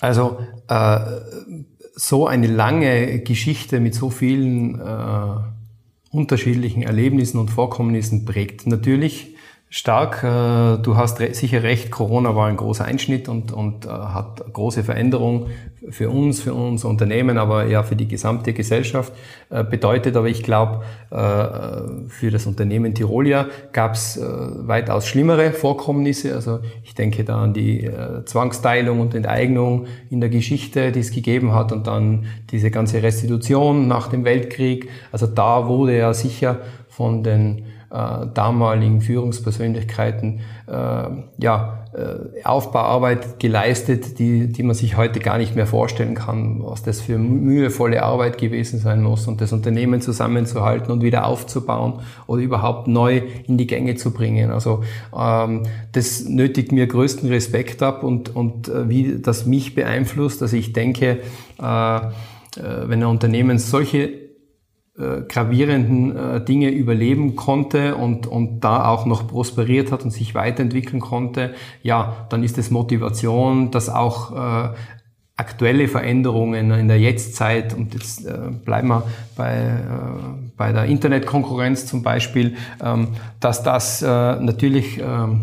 Also 0.00 0.38
äh, 0.68 0.98
so 1.94 2.26
eine 2.26 2.48
lange 2.48 3.20
Geschichte 3.20 3.80
mit 3.80 3.94
so 3.94 4.10
vielen 4.10 4.80
äh, 4.80 5.40
unterschiedlichen 6.10 6.82
Erlebnissen 6.82 7.38
und 7.38 7.50
Vorkommnissen 7.50 8.24
prägt 8.24 8.66
natürlich 8.66 9.36
Stark. 9.70 10.24
Äh, 10.24 10.82
du 10.82 10.96
hast 10.96 11.18
sicher 11.18 11.62
recht, 11.62 11.90
Corona 11.90 12.34
war 12.34 12.46
ein 12.46 12.56
großer 12.56 12.86
Einschnitt 12.86 13.28
und, 13.28 13.52
und 13.52 13.84
äh, 13.84 13.88
hat 13.88 14.42
große 14.52 14.82
Veränderung 14.82 15.48
für 15.90 16.08
uns, 16.08 16.40
für 16.40 16.54
unser 16.54 16.88
Unternehmen, 16.88 17.36
aber 17.36 17.66
ja 17.66 17.82
für 17.82 17.94
die 17.94 18.08
gesamte 18.08 18.54
Gesellschaft 18.54 19.12
äh, 19.50 19.62
bedeutet. 19.64 20.16
Aber 20.16 20.28
ich 20.28 20.42
glaube, 20.42 20.84
für 21.10 22.30
das 22.30 22.46
Unternehmen 22.46 22.94
Tirolia 22.94 23.46
gab 23.72 23.94
es 23.94 24.20
weitaus 24.20 25.06
schlimmere 25.06 25.52
Vorkommnisse. 25.52 26.34
Also 26.34 26.60
ich 26.84 26.94
denke 26.94 27.24
da 27.24 27.42
an 27.42 27.54
die 27.54 27.90
Zwangsteilung 28.26 29.00
und 29.00 29.14
Enteignung 29.14 29.86
in 30.10 30.20
der 30.20 30.28
Geschichte, 30.28 30.92
die 30.92 31.00
es 31.00 31.12
gegeben 31.12 31.54
hat 31.54 31.72
und 31.72 31.86
dann 31.86 32.26
diese 32.50 32.70
ganze 32.70 33.02
Restitution 33.02 33.88
nach 33.88 34.08
dem 34.08 34.24
Weltkrieg. 34.24 34.90
Also 35.12 35.26
da 35.26 35.66
wurde 35.66 35.96
ja 35.96 36.12
sicher 36.12 36.58
von 36.88 37.22
den 37.22 37.64
äh, 37.90 38.26
damaligen 38.34 39.00
Führungspersönlichkeiten 39.00 40.40
äh, 40.66 40.72
ja, 41.38 41.86
äh, 41.94 42.44
Aufbauarbeit 42.44 43.40
geleistet, 43.40 44.18
die, 44.18 44.48
die 44.48 44.62
man 44.62 44.74
sich 44.74 44.98
heute 44.98 45.20
gar 45.20 45.38
nicht 45.38 45.56
mehr 45.56 45.66
vorstellen 45.66 46.14
kann, 46.14 46.62
was 46.62 46.82
das 46.82 47.00
für 47.00 47.16
mühevolle 47.16 48.02
Arbeit 48.02 48.36
gewesen 48.36 48.78
sein 48.78 49.02
muss 49.02 49.26
und 49.26 49.40
das 49.40 49.52
Unternehmen 49.52 50.02
zusammenzuhalten 50.02 50.92
und 50.92 51.02
wieder 51.02 51.26
aufzubauen 51.26 52.00
oder 52.26 52.42
überhaupt 52.42 52.88
neu 52.88 53.22
in 53.46 53.56
die 53.56 53.66
Gänge 53.66 53.94
zu 53.94 54.10
bringen. 54.12 54.50
Also 54.50 54.84
ähm, 55.18 55.62
das 55.92 56.24
nötigt 56.24 56.72
mir 56.72 56.86
größten 56.86 57.30
Respekt 57.30 57.82
ab 57.82 58.02
und, 58.02 58.36
und 58.36 58.68
äh, 58.68 58.88
wie 58.90 59.18
das 59.18 59.46
mich 59.46 59.74
beeinflusst. 59.74 60.42
Also 60.42 60.56
ich 60.56 60.74
denke, 60.74 61.20
äh, 61.58 61.96
äh 61.96 62.10
wenn 62.84 63.02
ein 63.02 63.06
Unternehmen 63.06 63.58
solche 63.58 64.27
äh, 64.98 65.22
gravierenden 65.28 66.16
äh, 66.16 66.44
Dinge 66.44 66.70
überleben 66.70 67.36
konnte 67.36 67.96
und, 67.96 68.26
und 68.26 68.60
da 68.60 68.88
auch 68.88 69.06
noch 69.06 69.28
prosperiert 69.28 69.92
hat 69.92 70.04
und 70.04 70.10
sich 70.10 70.34
weiterentwickeln 70.34 71.00
konnte, 71.00 71.54
ja, 71.82 72.26
dann 72.30 72.42
ist 72.42 72.58
es 72.58 72.70
Motivation, 72.70 73.70
dass 73.70 73.88
auch 73.88 74.32
äh, 74.32 74.74
aktuelle 75.36 75.86
Veränderungen 75.86 76.72
in 76.72 76.88
der 76.88 76.98
Jetztzeit, 76.98 77.72
und 77.72 77.94
jetzt 77.94 78.26
äh, 78.26 78.36
bleiben 78.64 78.88
wir 78.88 79.04
bei, 79.36 79.54
äh, 79.54 79.68
bei 80.56 80.72
der 80.72 80.86
Internetkonkurrenz 80.86 81.86
zum 81.86 82.02
Beispiel, 82.02 82.56
ähm, 82.84 83.08
dass 83.38 83.62
das 83.62 84.02
äh, 84.02 84.06
natürlich 84.06 84.98
ähm, 84.98 85.42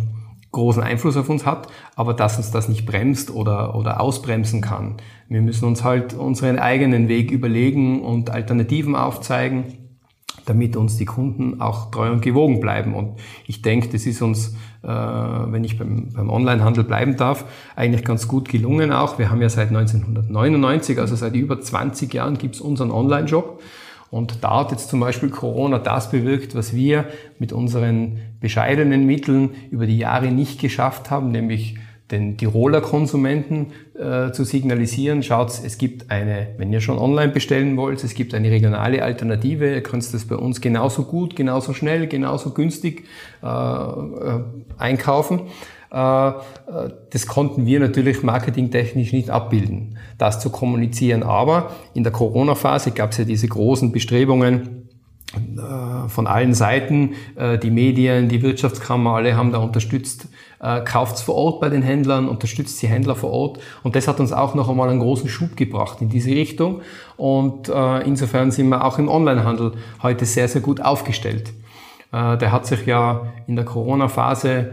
großen 0.56 0.82
Einfluss 0.82 1.18
auf 1.18 1.30
uns 1.30 1.46
hat, 1.46 1.68
aber 1.96 2.13
dass 2.13 2.38
uns 2.38 2.50
das 2.50 2.68
nicht 2.68 2.86
bremst 2.86 3.30
oder, 3.30 3.76
oder 3.76 4.00
ausbremsen 4.00 4.62
kann. 4.62 4.96
Wir 5.28 5.41
müssen 5.41 5.65
uns 5.65 5.84
halt 5.84 6.13
unseren 6.13 6.58
eigenen 6.60 7.08
Weg 7.08 7.30
überlegen 7.30 8.02
und 8.02 8.30
Alternativen 8.30 8.96
aufzeigen, 8.96 9.65
damit 10.46 10.78
uns 10.78 10.98
die 10.98 11.06
Kunden 11.06 11.60
auch 11.60 11.91
treu 11.91 12.12
und 12.12 12.22
gewogen 12.22 12.60
bleiben. 12.60 12.94
Und 12.94 13.20
ich 13.48 13.62
denke, 13.62 13.89
das 13.89 14.06
ist 14.06 14.22
uns, 14.22 14.56
äh, 14.84 14.88
wenn 14.88 15.63
ich 15.63 15.78
beim, 15.78 16.13
beim 16.13 16.30
Onlinehandel 16.30 16.84
bleiben 16.84 17.18
darf, 17.18 17.46
eigentlich 17.76 18.06
ganz 18.06 18.28
gut 18.28 18.48
gelungen 18.48 18.91
auch. 18.91 19.20
Wir 19.20 19.30
haben 19.30 19.41
ja 19.41 19.50
seit 19.50 19.70
1999, 19.70 21.00
also 21.00 21.15
seit 21.15 21.36
über 21.36 21.60
20 21.60 22.13
Jahren, 22.13 22.38
gibt's 22.38 22.62
unseren 22.62 22.91
Online-Shop. 22.91 23.62
Und 24.12 24.44
da 24.44 24.60
hat 24.60 24.72
jetzt 24.72 24.89
zum 24.89 25.00
Beispiel 25.02 25.30
Corona 25.30 25.80
das 25.80 26.12
bewirkt, 26.12 26.56
was 26.56 26.74
wir 26.74 27.06
mit 27.39 27.52
unseren 27.52 28.20
bescheidenen 28.45 29.08
Mitteln 29.08 29.55
über 29.71 29.88
die 29.88 29.97
Jahre 29.97 30.27
nicht 30.27 30.62
geschafft 30.62 31.10
haben, 31.10 31.31
nämlich 31.31 31.79
den 32.12 32.38
Tiroler 32.38 32.81
Konsumenten 32.81 33.71
äh, 33.99 34.31
zu 34.31 34.43
signalisieren, 34.43 35.23
schaut, 35.23 35.49
es 35.49 35.79
gibt 35.79 36.12
eine, 36.12 36.49
wenn 36.58 36.71
ihr 36.71 36.79
schon 36.79 36.99
online 36.99 37.31
bestellen 37.31 37.75
wollt, 37.75 38.03
es 38.03 38.13
gibt 38.13 38.36
eine 38.36 38.51
regionale 38.51 39.01
Alternative, 39.01 39.73
ihr 39.73 39.81
könnt 39.81 40.13
das 40.13 40.25
bei 40.25 40.36
uns 40.36 40.62
genauso 40.62 41.05
gut, 41.05 41.36
genauso 41.36 41.73
schnell, 41.73 42.05
genauso 42.05 42.51
günstig 42.51 43.05
äh, 43.41 43.47
äh, 43.47 44.43
einkaufen. 44.77 45.41
Äh, 45.91 46.29
äh, 46.29 46.34
das 47.10 47.25
konnten 47.25 47.65
wir 47.65 47.79
natürlich 47.79 48.21
marketingtechnisch 48.21 49.12
nicht 49.12 49.31
abbilden, 49.31 49.97
das 50.19 50.39
zu 50.39 50.51
kommunizieren. 50.51 51.23
Aber 51.23 51.71
in 51.95 52.03
der 52.03 52.12
Corona-Phase 52.12 52.91
gab 52.91 53.13
es 53.13 53.17
ja 53.17 53.25
diese 53.25 53.47
großen 53.47 53.91
Bestrebungen, 53.91 54.86
von 56.08 56.28
allen 56.28 56.54
Seiten, 56.54 57.13
äh, 57.36 57.58
die 57.58 57.71
Medien, 57.71 58.30
die 58.30 58.41
Wirtschaftskammer, 58.41 59.15
alle 59.15 59.36
haben 59.36 59.52
da 59.52 59.60
unterstützt, 59.60 60.28
äh, 60.60 60.82
kauft's 60.82 61.21
vor 61.21 61.36
Ort 61.36 61.62
bei 61.62 61.69
den 61.69 61.82
Händlern, 61.82 62.28
unterstützt 62.28 62.82
die 62.82 62.88
Händler 62.88 63.15
vor 63.15 63.32
Ort 63.32 63.60
und 63.84 63.95
das 63.95 64.08
hat 64.08 64.19
uns 64.19 64.32
auch 64.32 64.56
noch 64.56 64.69
einmal 64.69 64.89
einen 64.89 65.00
großen 65.00 65.30
Schub 65.30 65.56
gebracht 65.56 66.02
in 66.02 66.10
diese 66.10 66.32
Richtung 66.32 66.82
und 67.17 67.69
insofern 68.06 68.52
sind 68.52 68.69
wir 68.69 68.84
auch 68.84 69.00
im 69.00 69.08
Onlinehandel 69.08 69.74
heute 70.04 70.26
sehr, 70.26 70.48
sehr 70.48 70.62
gut 70.62 70.82
aufgestellt. 70.82 71.54
Der 72.12 72.52
hat 72.52 72.65
sich 72.65 72.86
ja 72.86 73.34
in 73.48 73.56
der 73.56 73.65
Corona-Phase 73.65 74.71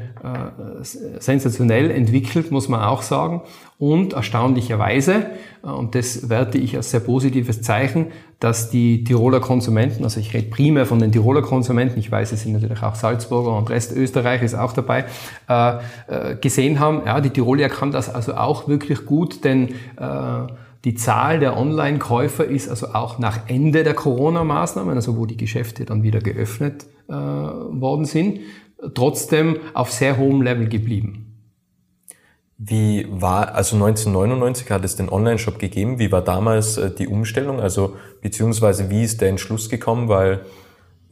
sensationell 1.18 1.90
entwickelt, 1.90 2.50
muss 2.50 2.68
man 2.68 2.80
auch 2.80 3.02
sagen. 3.02 3.42
Und 3.78 4.12
erstaunlicherweise, 4.12 5.26
und 5.62 5.94
das 5.94 6.28
werte 6.28 6.58
ich 6.58 6.76
als 6.76 6.90
sehr 6.92 7.00
positives 7.00 7.62
Zeichen, 7.62 8.08
dass 8.42 8.70
die 8.70 9.04
Tiroler 9.04 9.38
Konsumenten, 9.38 10.02
also 10.02 10.18
ich 10.18 10.34
rede 10.34 10.50
primär 10.50 10.84
von 10.84 10.98
den 10.98 11.12
Tiroler 11.12 11.42
Konsumenten, 11.42 12.00
ich 12.00 12.10
weiß, 12.10 12.32
es 12.32 12.42
sind 12.42 12.54
natürlich 12.54 12.82
auch 12.82 12.96
Salzburger 12.96 13.56
und 13.56 13.70
Rest 13.70 13.92
Österreich 13.92 14.42
ist 14.42 14.56
auch 14.56 14.72
dabei, 14.72 15.04
äh, 15.48 15.76
äh, 16.08 16.36
gesehen 16.40 16.80
haben, 16.80 17.02
ja, 17.06 17.20
die 17.20 17.30
Tiroler 17.30 17.68
kann 17.68 17.92
das 17.92 18.12
also 18.12 18.34
auch 18.34 18.66
wirklich 18.66 19.06
gut, 19.06 19.44
denn 19.44 19.68
äh, 19.96 20.46
die 20.84 20.94
Zahl 20.96 21.38
der 21.38 21.56
Online-Käufer 21.56 22.44
ist 22.44 22.68
also 22.68 22.88
auch 22.88 23.20
nach 23.20 23.48
Ende 23.48 23.84
der 23.84 23.94
Corona-Maßnahmen, 23.94 24.96
also 24.96 25.16
wo 25.16 25.24
die 25.24 25.36
Geschäfte 25.36 25.84
dann 25.84 26.02
wieder 26.02 26.18
geöffnet 26.18 26.86
äh, 27.08 27.12
worden 27.12 28.06
sind, 28.06 28.40
trotzdem 28.94 29.58
auf 29.72 29.92
sehr 29.92 30.18
hohem 30.18 30.42
Level 30.42 30.68
geblieben. 30.68 31.31
Wie 32.64 33.08
war, 33.10 33.56
also 33.56 33.74
1999 33.74 34.70
hat 34.70 34.84
es 34.84 34.94
den 34.94 35.08
Online-Shop 35.08 35.58
gegeben. 35.58 35.98
Wie 35.98 36.12
war 36.12 36.22
damals 36.22 36.76
äh, 36.78 36.90
die 36.92 37.08
Umstellung? 37.08 37.60
Also, 37.60 37.96
beziehungsweise 38.20 38.88
wie 38.88 39.02
ist 39.02 39.20
der 39.20 39.30
Entschluss 39.30 39.68
gekommen? 39.68 40.08
Weil 40.08 40.42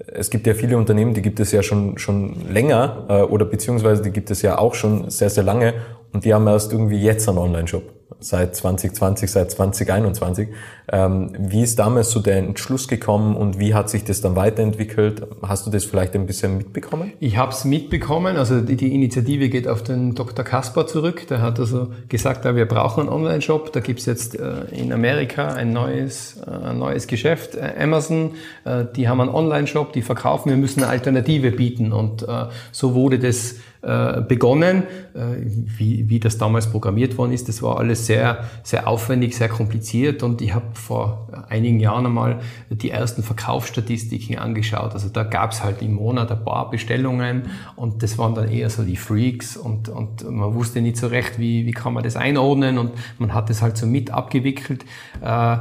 es 0.07 0.31
gibt 0.31 0.47
ja 0.47 0.55
viele 0.55 0.77
Unternehmen, 0.77 1.13
die 1.13 1.23
gibt 1.23 1.41
es 1.41 1.51
ja 1.51 1.63
schon, 1.65 1.99
schon 1.99 2.49
länger, 2.49 3.05
äh, 3.09 3.23
oder 3.23 3.45
beziehungsweise 3.47 4.03
die 4.03 4.13
gibt 4.13 4.31
es 4.31 4.43
ja 4.43 4.59
auch 4.59 4.75
schon 4.75 5.11
sehr, 5.11 5.29
sehr 5.29 5.43
lange 5.43 5.75
und 6.13 6.25
die 6.25 6.33
haben 6.33 6.47
erst 6.47 6.73
irgendwie 6.73 7.03
jetzt 7.03 7.29
einen 7.29 7.39
Online-Shop 7.39 8.00
seit 8.19 8.57
2020, 8.57 9.31
seit 9.31 9.51
2021. 9.51 10.49
Ähm, 10.93 11.31
wie 11.39 11.63
ist 11.63 11.79
damals 11.79 12.11
so 12.11 12.21
der 12.21 12.39
Entschluss 12.39 12.89
gekommen 12.89 13.37
und 13.37 13.61
wie 13.61 13.75
hat 13.75 13.89
sich 13.89 14.03
das 14.03 14.21
dann 14.21 14.35
weiterentwickelt? 14.35 15.23
Hast 15.43 15.67
du 15.67 15.71
das 15.71 15.85
vielleicht 15.85 16.15
ein 16.15 16.27
bisschen 16.27 16.59
mitbekommen? 16.59 17.13
Ich 17.21 17.37
habe 17.37 17.53
es 17.53 17.65
mitbekommen. 17.65 18.37
Also 18.37 18.61
die, 18.61 18.77
die, 18.77 18.93
Initiative 18.93 19.49
geht 19.49 19.69
auf 19.69 19.85
den 19.85 20.17
Dr. 20.17 20.45
Kasper 20.45 20.87
zurück. 20.89 21.29
Der 21.29 21.43
hat 21.43 21.61
also 21.61 21.93
gesagt, 22.09 22.45
ja, 22.45 22.57
wir 22.57 22.67
brauchen 22.67 23.03
einen 23.03 23.09
Online-Shop. 23.09 23.73
Da 23.73 23.81
gibt's 23.81 24.07
jetzt 24.07 24.39
äh, 24.39 24.65
in 24.73 24.93
Amerika 24.93 25.49
ein 25.49 25.73
neues, 25.73 26.39
äh, 26.45 26.51
ein 26.51 26.79
neues 26.79 27.07
Geschäft, 27.07 27.55
äh, 27.55 27.73
Amazon. 27.79 28.33
Äh, 28.65 28.87
die 28.97 29.09
haben 29.09 29.21
einen 29.21 29.31
Online-Shop, 29.31 29.93
die 29.93 30.03
verkaufen. 30.03 30.51
Wir 30.51 30.57
müssen 30.57 30.83
eine 30.83 30.91
Alternative 30.91 31.53
bieten. 31.53 31.93
Und 31.93 32.23
äh, 32.23 32.47
so 32.73 32.95
wurde 32.95 33.21
das 33.21 33.57
äh, 33.83 34.21
begonnen. 34.21 34.83
Äh, 35.15 35.37
wie, 35.47 36.09
wie 36.09 36.21
das 36.21 36.37
damals 36.37 36.71
programmiert 36.71 37.17
worden 37.17 37.33
ist, 37.33 37.49
das 37.49 37.63
war 37.63 37.79
alles 37.79 38.07
sehr, 38.07 38.45
sehr 38.63 38.87
aufwendig, 38.87 39.35
sehr 39.35 39.49
kompliziert 39.49 40.23
und 40.23 40.43
ich 40.43 40.55
habe 40.55 40.67
vor 40.75 41.29
einigen 41.49 41.81
Jahren 41.81 42.05
einmal 42.05 42.41
die 42.69 42.91
ersten 42.91 43.23
Verkaufsstatistiken 43.23 44.39
angeschaut. 44.39 44.93
Also 44.93 45.09
da 45.09 45.23
gab 45.23 45.53
es 45.53 45.65
halt 45.65 45.81
im 45.81 45.95
Monat 45.95 46.31
ein 46.31 46.45
paar 46.45 46.71
Bestellungen 46.71 47.45
und 47.77 48.03
das 48.03 48.19
waren 48.19 48.35
dann 48.35 48.51
eher 48.51 48.69
so 48.69 48.83
die 48.83 48.97
Freaks 48.97 49.57
und, 49.57 49.89
und 49.89 50.31
man 50.31 50.55
wusste 50.55 50.83
nicht 50.83 50.99
so 50.99 51.07
recht, 51.07 51.39
wie, 51.39 51.65
wie 51.65 51.73
kann 51.73 51.95
man 51.95 52.05
das 52.05 52.17
einordnen 52.17 52.77
und 52.77 52.93
man 53.19 53.33
hat 53.33 53.49
es 53.49 53.63
halt 53.63 53.77
so 53.77 53.87
mit 53.87 54.11
abgewickelt. 54.11 54.85
Äh, 55.23 55.57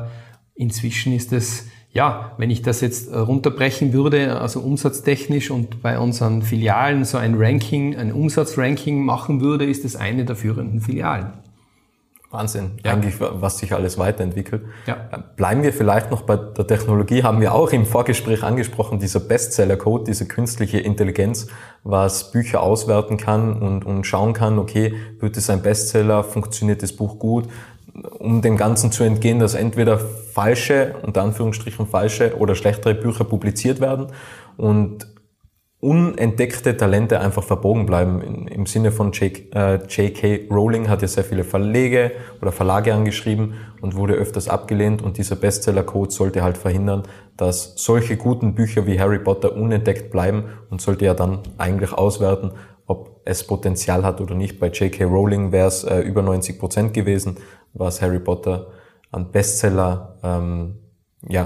inzwischen 0.55 1.13
ist 1.13 1.31
es 1.31 1.67
ja, 1.91 2.33
wenn 2.37 2.51
ich 2.51 2.61
das 2.61 2.81
jetzt 2.81 3.11
äh, 3.11 3.17
runterbrechen 3.17 3.93
würde, 3.93 4.39
also 4.39 4.59
umsatztechnisch 4.59 5.49
und 5.49 5.81
bei 5.81 5.97
unseren 5.97 6.43
Filialen 6.43 7.03
so 7.03 7.17
ein 7.17 7.35
Ranking, 7.35 7.95
ein 7.95 8.13
Umsatzranking 8.13 9.03
machen 9.03 9.41
würde, 9.41 9.65
ist 9.65 9.85
es 9.85 9.95
eine 9.95 10.25
der 10.25 10.35
führenden 10.35 10.81
Filialen. 10.81 11.33
Wahnsinn, 12.31 12.73
ja. 12.85 12.93
eigentlich, 12.93 13.15
was 13.19 13.57
sich 13.57 13.73
alles 13.73 13.97
weiterentwickelt. 13.97 14.61
Ja. 14.85 15.09
Äh, 15.11 15.17
bleiben 15.35 15.63
wir 15.63 15.73
vielleicht 15.73 16.11
noch 16.11 16.21
bei 16.21 16.35
der 16.35 16.67
Technologie, 16.67 17.23
haben 17.23 17.41
wir 17.41 17.55
auch 17.55 17.71
im 17.71 17.87
Vorgespräch 17.87 18.43
angesprochen, 18.43 18.99
dieser 18.99 19.19
Bestseller-Code, 19.19 20.03
diese 20.03 20.27
künstliche 20.27 20.77
Intelligenz, 20.77 21.47
was 21.83 22.31
Bücher 22.31 22.61
auswerten 22.61 23.17
kann 23.17 23.59
und, 23.59 23.83
und 23.83 24.03
schauen 24.03 24.33
kann, 24.33 24.59
okay, 24.59 24.93
wird 25.19 25.37
es 25.37 25.49
ein 25.49 25.63
Bestseller, 25.63 26.23
funktioniert 26.23 26.83
das 26.83 26.93
Buch 26.93 27.17
gut, 27.17 27.47
um 28.03 28.41
dem 28.41 28.57
Ganzen 28.57 28.91
zu 28.91 29.03
entgehen, 29.03 29.39
dass 29.39 29.55
entweder 29.55 29.99
falsche, 29.99 30.95
unter 31.01 31.21
Anführungsstrichen 31.21 31.87
falsche 31.87 32.37
oder 32.37 32.55
schlechtere 32.55 32.95
Bücher 32.95 33.23
publiziert 33.23 33.79
werden. 33.79 34.07
Und 34.57 35.07
unentdeckte 35.81 36.75
Talente 36.75 37.21
einfach 37.21 37.43
verbogen 37.43 37.85
bleiben. 37.85 38.47
Im 38.47 38.65
Sinne 38.65 38.91
von 38.91 39.13
J.K. 39.13 39.53
Äh, 39.53 40.47
Rowling 40.51 40.89
hat 40.89 41.01
ja 41.01 41.07
sehr 41.07 41.23
viele 41.23 41.45
Verlege 41.45 42.11
oder 42.41 42.51
Verlage 42.51 42.93
angeschrieben 42.93 43.53
und 43.79 43.95
wurde 43.95 44.15
öfters 44.15 44.49
abgelehnt 44.49 45.01
und 45.01 45.17
dieser 45.17 45.37
Bestseller-Code 45.37 46.11
sollte 46.11 46.43
halt 46.43 46.57
verhindern, 46.57 47.03
dass 47.37 47.75
solche 47.77 48.17
guten 48.17 48.55
Bücher 48.55 48.85
wie 48.87 48.99
Harry 48.99 49.19
Potter 49.19 49.55
unentdeckt 49.55 50.11
bleiben 50.11 50.49
und 50.69 50.81
sollte 50.81 51.05
ja 51.05 51.13
dann 51.13 51.39
eigentlich 51.57 51.93
auswerten, 51.93 52.51
es 53.25 53.45
Potenzial 53.45 54.03
hat 54.03 54.21
oder 54.21 54.35
nicht. 54.35 54.59
Bei 54.59 54.67
J.K. 54.67 55.03
Rowling 55.05 55.51
wäre 55.51 55.67
es 55.67 55.83
äh, 55.83 55.99
über 55.99 56.21
90 56.21 56.59
Prozent 56.59 56.93
gewesen, 56.93 57.37
was 57.73 58.01
Harry 58.01 58.19
Potter 58.19 58.67
an 59.11 59.31
Bestseller 59.31 60.17
ähm, 60.23 60.75
ja, 61.27 61.45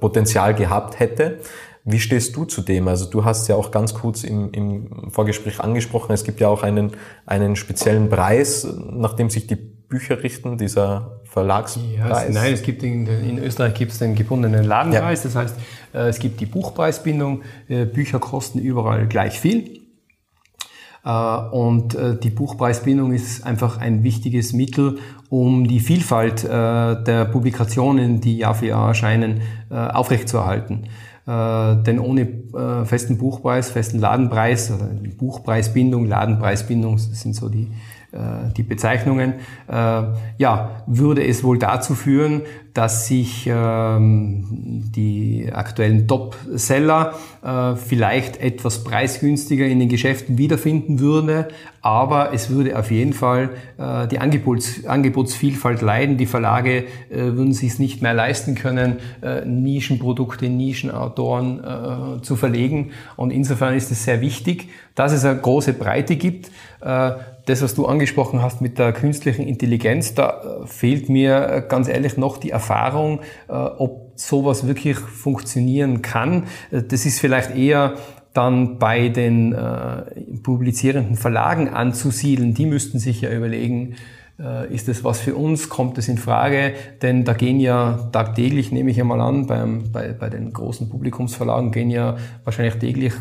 Potenzial 0.00 0.54
gehabt 0.54 0.98
hätte. 0.98 1.40
Wie 1.84 2.00
stehst 2.00 2.34
du 2.34 2.44
zu 2.44 2.62
dem? 2.62 2.88
Also 2.88 3.08
du 3.08 3.24
hast 3.24 3.46
ja 3.48 3.54
auch 3.54 3.70
ganz 3.70 3.94
kurz 3.94 4.24
im, 4.24 4.50
im 4.50 5.10
Vorgespräch 5.10 5.60
angesprochen, 5.60 6.12
es 6.12 6.24
gibt 6.24 6.40
ja 6.40 6.48
auch 6.48 6.64
einen, 6.64 6.92
einen 7.26 7.54
speziellen 7.54 8.08
Preis, 8.08 8.66
nach 8.90 9.14
dem 9.14 9.30
sich 9.30 9.46
die 9.46 9.54
Bücher 9.54 10.20
richten, 10.24 10.58
dieser 10.58 11.20
Verlagspreis. 11.24 11.94
Ja, 11.96 12.28
nein, 12.30 12.52
es 12.52 12.62
gibt 12.62 12.82
in, 12.82 13.06
in 13.06 13.38
Österreich 13.38 13.74
gibt 13.74 13.92
es 13.92 13.98
den 13.98 14.16
gebundenen 14.16 14.64
Ladenpreis, 14.64 15.22
ja. 15.22 15.30
das 15.30 15.36
heißt, 15.36 15.56
äh, 15.94 16.08
es 16.08 16.18
gibt 16.18 16.40
die 16.40 16.46
Buchpreisbindung, 16.46 17.42
äh, 17.68 17.84
Bücher 17.84 18.18
kosten 18.18 18.58
überall 18.58 19.06
gleich 19.06 19.38
viel. 19.38 19.85
Und 21.06 21.96
die 22.24 22.30
Buchpreisbindung 22.30 23.12
ist 23.12 23.46
einfach 23.46 23.78
ein 23.78 24.02
wichtiges 24.02 24.52
Mittel, 24.52 24.98
um 25.28 25.68
die 25.68 25.78
Vielfalt 25.78 26.42
der 26.42 27.28
Publikationen, 27.30 28.20
die 28.20 28.38
Jahr 28.38 28.56
für 28.56 28.66
Jahr 28.66 28.88
erscheinen, 28.88 29.40
aufrechtzuerhalten. 29.70 30.88
Äh, 31.26 31.82
denn 31.82 31.98
ohne 31.98 32.20
äh, 32.20 32.84
festen 32.84 33.18
Buchpreis, 33.18 33.70
festen 33.70 33.98
Ladenpreis, 33.98 34.70
also 34.70 34.86
Buchpreisbindung, 35.18 36.06
Ladenpreisbindung 36.06 36.98
sind 36.98 37.34
so 37.34 37.48
die 37.48 37.64
äh, 37.64 37.95
die 38.56 38.62
Bezeichnungen, 38.62 39.34
äh, 39.68 40.02
ja, 40.38 40.82
würde 40.86 41.26
es 41.26 41.44
wohl 41.44 41.58
dazu 41.58 41.94
führen, 41.94 42.42
dass 42.76 43.06
sich 43.06 43.48
ähm, 43.50 44.44
die 44.94 45.48
aktuellen 45.50 46.06
Top-Seller 46.06 47.14
äh, 47.42 47.74
vielleicht 47.74 48.38
etwas 48.38 48.84
preisgünstiger 48.84 49.64
in 49.64 49.80
den 49.80 49.88
Geschäften 49.88 50.36
wiederfinden 50.36 51.00
würde, 51.00 51.48
aber 51.80 52.34
es 52.34 52.50
würde 52.50 52.78
auf 52.78 52.90
jeden 52.90 53.14
Fall 53.14 53.50
äh, 53.78 54.06
die 54.08 54.18
Angebots 54.18 54.84
Angebotsvielfalt 54.84 55.80
leiden. 55.80 56.18
Die 56.18 56.26
Verlage 56.26 56.84
äh, 57.08 57.16
würden 57.16 57.54
sich 57.54 57.72
es 57.72 57.78
nicht 57.78 58.02
mehr 58.02 58.12
leisten 58.12 58.54
können, 58.54 58.96
äh, 59.22 59.46
Nischenprodukte, 59.46 60.50
Nischenautoren 60.50 61.64
äh, 62.18 62.22
zu 62.22 62.36
verlegen. 62.36 62.90
Und 63.16 63.30
insofern 63.30 63.74
ist 63.74 63.90
es 63.90 64.04
sehr 64.04 64.20
wichtig, 64.20 64.68
dass 64.94 65.12
es 65.12 65.24
eine 65.24 65.40
große 65.40 65.72
Breite 65.72 66.16
gibt 66.16 66.50
das, 67.46 67.62
was 67.62 67.74
du 67.74 67.86
angesprochen 67.86 68.42
hast 68.42 68.60
mit 68.60 68.78
der 68.78 68.92
künstlichen 68.92 69.46
Intelligenz, 69.46 70.14
da 70.14 70.62
äh, 70.62 70.66
fehlt 70.66 71.08
mir 71.08 71.48
äh, 71.48 71.62
ganz 71.66 71.88
ehrlich 71.88 72.16
noch 72.16 72.36
die 72.38 72.50
Erfahrung, 72.50 73.20
äh, 73.48 73.52
ob 73.52 74.12
sowas 74.16 74.66
wirklich 74.66 74.98
funktionieren 74.98 76.02
kann. 76.02 76.44
Das 76.70 77.06
ist 77.06 77.20
vielleicht 77.20 77.54
eher 77.54 77.94
dann 78.32 78.78
bei 78.78 79.10
den 79.10 79.54
publizierenden 80.42 81.16
Verlagen 81.16 81.68
anzusiedeln. 81.68 82.54
Die 82.54 82.64
müssten 82.64 82.98
sich 82.98 83.20
ja 83.20 83.30
überlegen, 83.30 83.96
ist 84.70 84.88
das 84.88 85.04
was 85.04 85.20
für 85.20 85.34
uns? 85.34 85.68
Kommt 85.68 85.98
es 85.98 86.08
in 86.08 86.16
Frage? 86.16 86.72
Denn 87.02 87.24
da 87.24 87.34
gehen 87.34 87.60
ja 87.60 88.08
tagtäglich, 88.12 88.72
nehme 88.72 88.90
ich 88.90 88.98
einmal 88.98 89.20
an, 89.20 89.46
beim, 89.46 89.92
bei, 89.92 90.14
bei 90.14 90.30
den 90.30 90.50
großen 90.54 90.88
Publikumsverlagen 90.88 91.72
gehen 91.72 91.90
ja 91.90 92.16
wahrscheinlich 92.44 92.76
täglich 92.76 93.12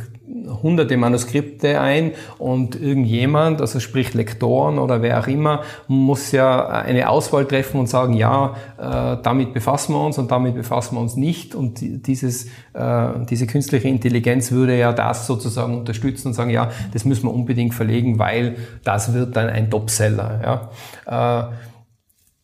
hunderte 0.62 0.98
Manuskripte 0.98 1.80
ein 1.80 2.12
und 2.38 2.80
irgendjemand, 2.80 3.62
also 3.62 3.80
sprich 3.80 4.14
Lektoren 4.14 4.80
oder 4.80 5.02
wer 5.02 5.20
auch 5.20 5.28
immer, 5.28 5.62
muss 5.88 6.32
ja 6.32 6.68
eine 6.68 7.10
Auswahl 7.10 7.46
treffen 7.46 7.80
und 7.80 7.88
sagen, 7.88 8.14
ja, 8.14 8.56
äh, 8.78 9.22
damit 9.22 9.54
befassen 9.54 9.94
wir 9.94 10.04
uns 10.04 10.18
und 10.18 10.32
damit 10.32 10.56
befassen 10.56 10.96
wir 10.96 11.02
uns 11.02 11.16
nicht. 11.16 11.56
Und 11.56 11.80
dieses, 11.82 12.46
äh, 12.74 13.08
diese 13.30 13.48
künstliche 13.48 13.88
Intelligenz 13.88 14.52
würde 14.52 14.78
ja 14.78 14.94
das 14.94 15.28
sozusagen 15.28 15.78
unterstützen 15.78 16.30
und 16.30 16.34
sagen, 16.34 16.50
ja, 16.50 16.72
das 16.94 17.06
müssen 17.06 17.24
wir 17.24 17.34
unbedingt 17.34 17.74
verlegen, 17.74 18.20
weil 18.20 18.56
das 18.84 19.14
wird 19.14 19.36
dann 19.36 19.50
ein 19.50 19.70
Topseller. 19.70 20.70
Ja. 21.08 21.50
Äh, 21.50 21.54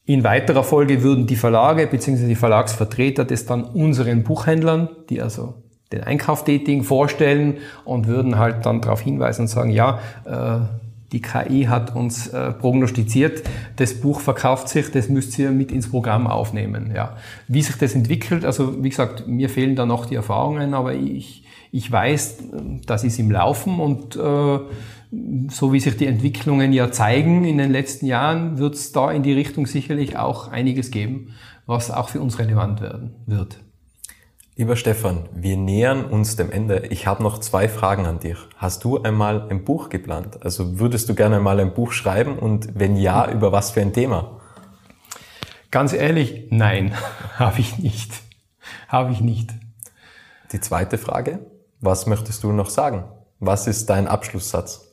in 0.06 0.24
weiterer 0.24 0.64
Folge 0.64 1.04
würden 1.04 1.26
die 1.26 1.36
Verlage 1.36 1.88
bzw. 1.88 2.28
die 2.28 2.36
Verlagsvertreter 2.36 3.24
das 3.24 3.46
dann 3.46 3.64
unseren 3.64 4.24
Buchhändlern, 4.24 4.90
die 5.10 5.22
also 5.22 5.56
den 5.92 6.04
Einkauf 6.04 6.44
tätigen, 6.44 6.84
vorstellen 6.84 7.58
und 7.86 8.08
würden 8.08 8.38
halt 8.38 8.66
dann 8.66 8.82
darauf 8.82 9.02
hinweisen 9.02 9.42
und 9.44 9.48
sagen, 9.48 9.72
ja, 9.72 10.00
äh, 10.26 10.66
die 11.12 11.22
KI 11.22 11.66
hat 11.66 11.96
uns 11.96 12.30
äh, 12.30 12.52
prognostiziert, 12.52 13.44
das 13.76 13.96
Buch 13.96 14.22
verkauft 14.22 14.70
sich, 14.70 14.92
das 14.92 15.10
müsst 15.10 15.38
ihr 15.38 15.52
mit 15.52 15.72
ins 15.72 15.89
Programm 15.89 16.28
aufnehmen. 16.28 16.94
Ja. 16.96 17.18
Wie 17.48 17.62
sich 17.62 17.76
das 17.78 17.96
entwickelt, 17.96 18.46
also 18.46 18.82
wie 18.84 18.89
gesagt, 18.89 19.28
mir 19.28 19.50
fehlen 19.50 19.76
da 19.76 19.86
noch 19.86 20.06
die 20.06 20.16
Erfahrungen, 20.16 20.74
aber 20.74 20.94
ich, 20.94 21.44
ich 21.72 21.92
weiß, 21.92 22.38
das 22.86 23.04
ist 23.04 23.20
im 23.20 23.30
Laufen 23.30 23.80
und 23.80 24.16
äh, 24.16 24.60
so 25.50 25.74
wie 25.74 25.80
sich 25.82 25.98
die 25.98 26.06
Entwicklungen 26.06 26.72
ja 26.72 26.92
zeigen 26.92 27.44
in 27.44 27.58
den 27.58 27.72
letzten 27.72 28.06
Jahren, 28.06 28.58
wird 28.58 28.76
es 28.76 28.94
da 28.94 29.12
in 29.12 29.24
die 29.24 29.34
Richtung 29.34 29.68
sicherlich 29.68 30.18
auch 30.18 30.48
einiges 30.48 30.92
geben, 30.92 31.34
was 31.66 31.92
auch 31.92 32.08
für 32.08 32.22
uns 32.22 32.39
relevant 32.39 32.80
werden 32.80 33.12
wird. 33.26 33.60
Lieber 34.62 34.76
Stefan, 34.76 35.28
wir 35.34 35.57
nähern 35.57 36.05
uns 36.05 36.36
dem 36.36 36.51
Ende. 36.51 36.86
Ich 36.91 37.07
habe 37.07 37.24
noch 37.24 37.39
zwei 37.39 37.68
Fragen 37.68 38.05
an 38.05 38.20
dich. 38.20 38.38
Hast 38.57 38.84
du 38.84 39.01
einmal 39.01 39.49
ein 39.49 39.64
Buch 39.64 39.89
geplant? 39.89 40.45
Also 40.45 40.78
würdest 40.78 41.09
du 41.09 41.16
gerne 41.16 41.39
mal 41.39 41.59
ein 41.59 41.74
Buch 41.74 41.91
schreiben 41.93 42.38
und 42.38 42.78
wenn 42.78 42.95
ja, 42.95 43.28
über 43.32 43.51
was 43.51 43.72
für 43.72 43.82
ein 43.82 43.91
Thema? 43.91 44.39
Ganz 45.72 45.93
ehrlich, 45.93 46.45
nein, 46.51 46.93
habe 47.39 47.59
ich 47.59 47.80
nicht. 47.80 48.12
Habe 48.88 49.12
ich 49.14 49.22
nicht. 49.22 49.49
Die 50.51 50.59
zweite 50.59 50.99
Frage, 50.99 51.39
was 51.80 52.05
möchtest 52.05 52.43
du 52.43 52.51
noch 52.51 52.70
sagen? 52.70 53.05
Was 53.39 53.66
ist 53.66 53.89
dein 53.89 54.07
Abschlusssatz? 54.07 54.91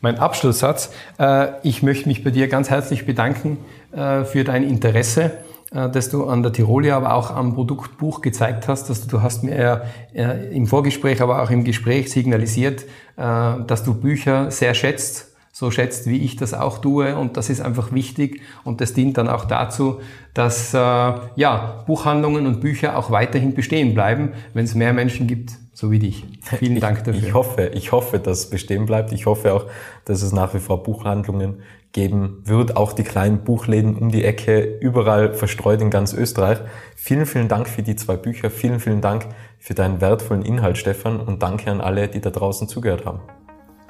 Mein 0.00 0.18
Abschlusssatz, 0.18 0.90
äh, 1.18 1.48
ich 1.62 1.82
möchte 1.82 2.08
mich 2.08 2.24
bei 2.24 2.30
dir 2.30 2.48
ganz 2.48 2.70
herzlich 2.70 3.04
bedanken 3.04 3.58
äh, 3.92 4.24
für 4.24 4.44
dein 4.44 4.62
Interesse 4.62 5.43
äh, 5.74 5.90
das 5.90 6.08
du 6.08 6.24
an 6.24 6.42
der 6.42 6.52
Tirolia, 6.52 6.96
aber 6.96 7.14
auch 7.14 7.30
am 7.30 7.54
Produktbuch 7.54 8.20
gezeigt 8.20 8.68
hast. 8.68 8.88
Dass 8.88 9.02
du, 9.02 9.08
du 9.08 9.22
hast 9.22 9.42
mir 9.42 9.82
äh, 10.14 10.54
im 10.54 10.66
Vorgespräch, 10.66 11.20
aber 11.20 11.42
auch 11.42 11.50
im 11.50 11.64
Gespräch 11.64 12.10
signalisiert, 12.10 12.84
äh, 13.16 13.62
dass 13.66 13.84
du 13.84 13.94
Bücher 13.94 14.50
sehr 14.50 14.74
schätzt, 14.74 15.34
so 15.52 15.70
schätzt, 15.70 16.08
wie 16.08 16.18
ich 16.18 16.36
das 16.36 16.54
auch 16.54 16.78
tue. 16.78 17.16
Und 17.16 17.36
das 17.36 17.50
ist 17.50 17.60
einfach 17.60 17.92
wichtig 17.92 18.40
und 18.64 18.80
das 18.80 18.94
dient 18.94 19.18
dann 19.18 19.28
auch 19.28 19.44
dazu, 19.44 20.00
dass 20.32 20.74
äh, 20.74 20.78
ja, 20.78 21.84
Buchhandlungen 21.86 22.46
und 22.46 22.60
Bücher 22.60 22.96
auch 22.96 23.10
weiterhin 23.10 23.54
bestehen 23.54 23.94
bleiben, 23.94 24.32
wenn 24.52 24.64
es 24.64 24.74
mehr 24.74 24.92
Menschen 24.92 25.26
gibt, 25.26 25.52
so 25.72 25.90
wie 25.90 25.98
dich. 25.98 26.24
Vielen 26.58 26.80
Dank 26.80 27.04
dafür. 27.04 27.22
Ich 27.22 27.34
hoffe, 27.34 27.70
ich 27.74 27.92
hoffe, 27.92 28.18
dass 28.18 28.38
es 28.38 28.50
bestehen 28.50 28.86
bleibt. 28.86 29.12
Ich 29.12 29.26
hoffe 29.26 29.52
auch, 29.52 29.66
dass 30.04 30.22
es 30.22 30.32
nach 30.32 30.54
wie 30.54 30.60
vor 30.60 30.82
Buchhandlungen 30.82 31.62
geben 31.94 32.42
wird. 32.44 32.76
Auch 32.76 32.92
die 32.92 33.04
kleinen 33.04 33.44
Buchläden 33.44 33.96
um 33.96 34.10
die 34.10 34.24
Ecke, 34.24 34.60
überall 34.80 35.32
verstreut 35.32 35.80
in 35.80 35.88
ganz 35.88 36.12
Österreich. 36.12 36.58
Vielen, 36.94 37.24
vielen 37.24 37.48
Dank 37.48 37.66
für 37.68 37.82
die 37.82 37.96
zwei 37.96 38.16
Bücher. 38.16 38.50
Vielen, 38.50 38.80
vielen 38.80 39.00
Dank 39.00 39.26
für 39.58 39.72
deinen 39.72 40.02
wertvollen 40.02 40.42
Inhalt, 40.42 40.76
Stefan. 40.76 41.18
Und 41.18 41.42
danke 41.42 41.70
an 41.70 41.80
alle, 41.80 42.08
die 42.08 42.20
da 42.20 42.28
draußen 42.28 42.68
zugehört 42.68 43.06
haben. 43.06 43.20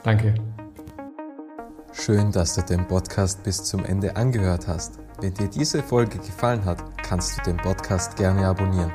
Danke. 0.05 0.34
Schön, 1.92 2.30
dass 2.30 2.55
du 2.55 2.62
den 2.62 2.86
Podcast 2.86 3.42
bis 3.42 3.64
zum 3.64 3.84
Ende 3.84 4.14
angehört 4.14 4.68
hast. 4.68 5.00
Wenn 5.20 5.32
dir 5.32 5.48
diese 5.48 5.82
Folge 5.82 6.18
gefallen 6.18 6.64
hat, 6.64 6.82
kannst 7.02 7.38
du 7.38 7.42
den 7.42 7.57
Podcast 7.57 8.16
gerne 8.16 8.46
abonnieren. 8.46 8.92